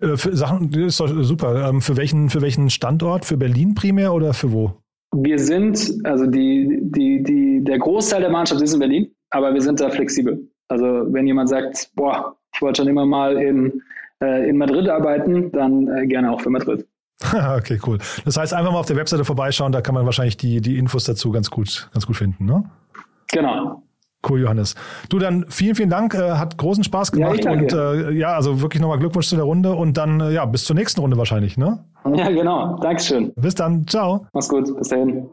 Äh, 0.00 0.16
für 0.16 0.34
Sachen, 0.36 0.70
das 0.70 0.80
ist 0.80 1.00
doch 1.00 1.22
super. 1.22 1.68
Ähm, 1.68 1.80
für, 1.80 1.96
welchen, 1.96 2.30
für 2.30 2.42
welchen 2.42 2.70
Standort? 2.70 3.24
Für 3.24 3.36
Berlin 3.36 3.74
primär 3.74 4.12
oder 4.12 4.32
für 4.34 4.52
wo? 4.52 4.72
Wir 5.14 5.38
sind, 5.38 6.00
also 6.04 6.26
die, 6.26 6.78
die, 6.80 7.22
die, 7.22 7.62
der 7.62 7.78
Großteil 7.78 8.22
der 8.22 8.30
Mannschaft 8.30 8.62
ist 8.62 8.72
in 8.72 8.80
Berlin, 8.80 9.10
aber 9.30 9.52
wir 9.52 9.60
sind 9.60 9.78
da 9.78 9.90
flexibel. 9.90 10.48
Also 10.72 11.12
wenn 11.12 11.26
jemand 11.26 11.48
sagt, 11.48 11.90
boah, 11.94 12.34
ich 12.54 12.62
wollte 12.62 12.82
schon 12.82 12.88
immer 12.88 13.06
mal 13.06 13.36
in, 13.36 13.82
äh, 14.22 14.48
in 14.48 14.56
Madrid 14.56 14.88
arbeiten, 14.88 15.52
dann 15.52 15.88
äh, 15.88 16.06
gerne 16.06 16.32
auch 16.32 16.40
für 16.40 16.50
Madrid. 16.50 16.86
okay, 17.56 17.78
cool. 17.86 17.98
Das 18.24 18.36
heißt, 18.36 18.54
einfach 18.54 18.72
mal 18.72 18.78
auf 18.78 18.86
der 18.86 18.96
Webseite 18.96 19.24
vorbeischauen, 19.24 19.72
da 19.72 19.80
kann 19.80 19.94
man 19.94 20.04
wahrscheinlich 20.04 20.36
die, 20.36 20.60
die 20.60 20.78
Infos 20.78 21.04
dazu 21.04 21.30
ganz 21.30 21.50
gut, 21.50 21.88
ganz 21.92 22.06
gut 22.06 22.16
finden, 22.16 22.46
ne? 22.46 22.64
Genau. 23.32 23.82
Cool, 24.28 24.40
Johannes. 24.40 24.76
Du 25.08 25.18
dann 25.18 25.46
vielen, 25.48 25.74
vielen 25.74 25.90
Dank. 25.90 26.14
Äh, 26.14 26.32
hat 26.32 26.56
großen 26.56 26.84
Spaß 26.84 27.12
gemacht. 27.12 27.44
Ja, 27.44 27.50
und 27.50 27.72
äh, 27.72 28.10
ja, 28.12 28.34
also 28.34 28.60
wirklich 28.60 28.80
nochmal 28.80 28.98
Glückwunsch 28.98 29.28
zu 29.28 29.36
der 29.36 29.44
Runde 29.44 29.72
und 29.72 29.96
dann 29.96 30.20
äh, 30.20 30.32
ja, 30.32 30.44
bis 30.46 30.64
zur 30.64 30.76
nächsten 30.76 31.00
Runde 31.00 31.16
wahrscheinlich, 31.16 31.56
ne? 31.56 31.84
Ja, 32.14 32.30
genau. 32.30 32.76
Dankeschön. 32.76 33.32
Bis 33.36 33.54
dann. 33.54 33.86
Ciao. 33.86 34.26
Mach's 34.32 34.48
gut. 34.48 34.76
Bis 34.78 34.88
dahin. 34.88 35.28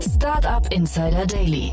Startup 0.00 0.66
Insider 0.72 1.26
Daily. 1.26 1.72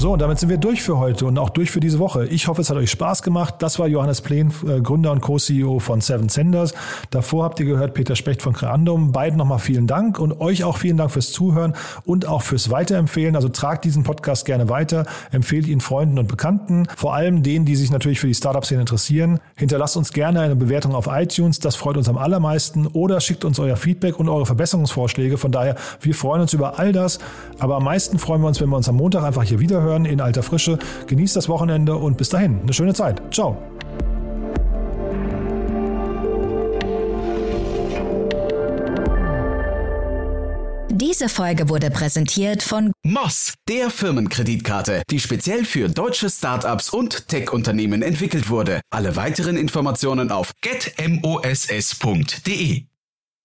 So, 0.00 0.12
und 0.12 0.22
damit 0.22 0.38
sind 0.38 0.48
wir 0.48 0.58
durch 0.58 0.80
für 0.80 0.98
heute 0.98 1.26
und 1.26 1.36
auch 1.40 1.50
durch 1.50 1.72
für 1.72 1.80
diese 1.80 1.98
Woche. 1.98 2.24
Ich 2.26 2.46
hoffe, 2.46 2.60
es 2.60 2.70
hat 2.70 2.76
euch 2.76 2.88
Spaß 2.88 3.24
gemacht. 3.24 3.56
Das 3.58 3.80
war 3.80 3.88
Johannes 3.88 4.20
Plen, 4.20 4.52
äh, 4.64 4.80
Gründer 4.80 5.10
und 5.10 5.22
Co-CEO 5.22 5.80
von 5.80 6.00
Seven 6.00 6.28
Senders. 6.28 6.72
Davor 7.10 7.42
habt 7.42 7.58
ihr 7.58 7.66
gehört 7.66 7.94
Peter 7.94 8.14
Specht 8.14 8.40
von 8.40 8.52
Creandum. 8.52 9.10
Beiden 9.10 9.36
nochmal 9.36 9.58
vielen 9.58 9.88
Dank 9.88 10.20
und 10.20 10.40
euch 10.40 10.62
auch 10.62 10.76
vielen 10.76 10.98
Dank 10.98 11.10
fürs 11.10 11.32
Zuhören 11.32 11.74
und 12.04 12.28
auch 12.28 12.42
fürs 12.42 12.70
Weiterempfehlen. 12.70 13.34
Also 13.34 13.48
tragt 13.48 13.84
diesen 13.84 14.04
Podcast 14.04 14.46
gerne 14.46 14.68
weiter, 14.68 15.04
empfehlt 15.32 15.66
ihn 15.66 15.80
Freunden 15.80 16.20
und 16.20 16.28
Bekannten, 16.28 16.86
vor 16.96 17.14
allem 17.14 17.42
denen, 17.42 17.64
die 17.64 17.74
sich 17.74 17.90
natürlich 17.90 18.20
für 18.20 18.28
die 18.28 18.34
Startup-Szene 18.34 18.82
interessieren. 18.82 19.40
Hinterlasst 19.56 19.96
uns 19.96 20.12
gerne 20.12 20.42
eine 20.42 20.54
Bewertung 20.54 20.94
auf 20.94 21.08
iTunes, 21.10 21.58
das 21.58 21.74
freut 21.74 21.96
uns 21.96 22.08
am 22.08 22.18
allermeisten. 22.18 22.86
Oder 22.86 23.20
schickt 23.20 23.44
uns 23.44 23.58
euer 23.58 23.76
Feedback 23.76 24.20
und 24.20 24.28
eure 24.28 24.46
Verbesserungsvorschläge. 24.46 25.38
Von 25.38 25.50
daher, 25.50 25.74
wir 26.00 26.14
freuen 26.14 26.42
uns 26.42 26.52
über 26.52 26.78
all 26.78 26.92
das. 26.92 27.18
Aber 27.58 27.74
am 27.78 27.82
meisten 27.82 28.20
freuen 28.20 28.42
wir 28.42 28.46
uns, 28.46 28.60
wenn 28.60 28.68
wir 28.68 28.76
uns 28.76 28.88
am 28.88 28.94
Montag 28.94 29.24
einfach 29.24 29.42
hier 29.42 29.58
wieder 29.58 29.87
hören 29.88 30.04
in 30.04 30.20
alter 30.20 30.42
Frische. 30.42 30.78
Genießt 31.06 31.36
das 31.36 31.48
Wochenende 31.48 31.96
und 31.96 32.16
bis 32.16 32.28
dahin 32.28 32.60
eine 32.62 32.72
schöne 32.72 32.94
Zeit. 32.94 33.22
Ciao. 33.32 33.56
Diese 40.90 41.28
Folge 41.28 41.68
wurde 41.68 41.90
präsentiert 41.90 42.62
von 42.62 42.92
Moss, 43.04 43.54
der 43.68 43.88
Firmenkreditkarte, 43.88 45.02
die 45.10 45.20
speziell 45.20 45.64
für 45.64 45.88
deutsche 45.88 46.28
Startups 46.28 46.90
und 46.90 47.28
Tech-Unternehmen 47.28 48.02
entwickelt 48.02 48.50
wurde. 48.50 48.80
Alle 48.90 49.14
weiteren 49.14 49.56
Informationen 49.56 50.32
auf 50.32 50.52
getmoss.de. 50.60 51.28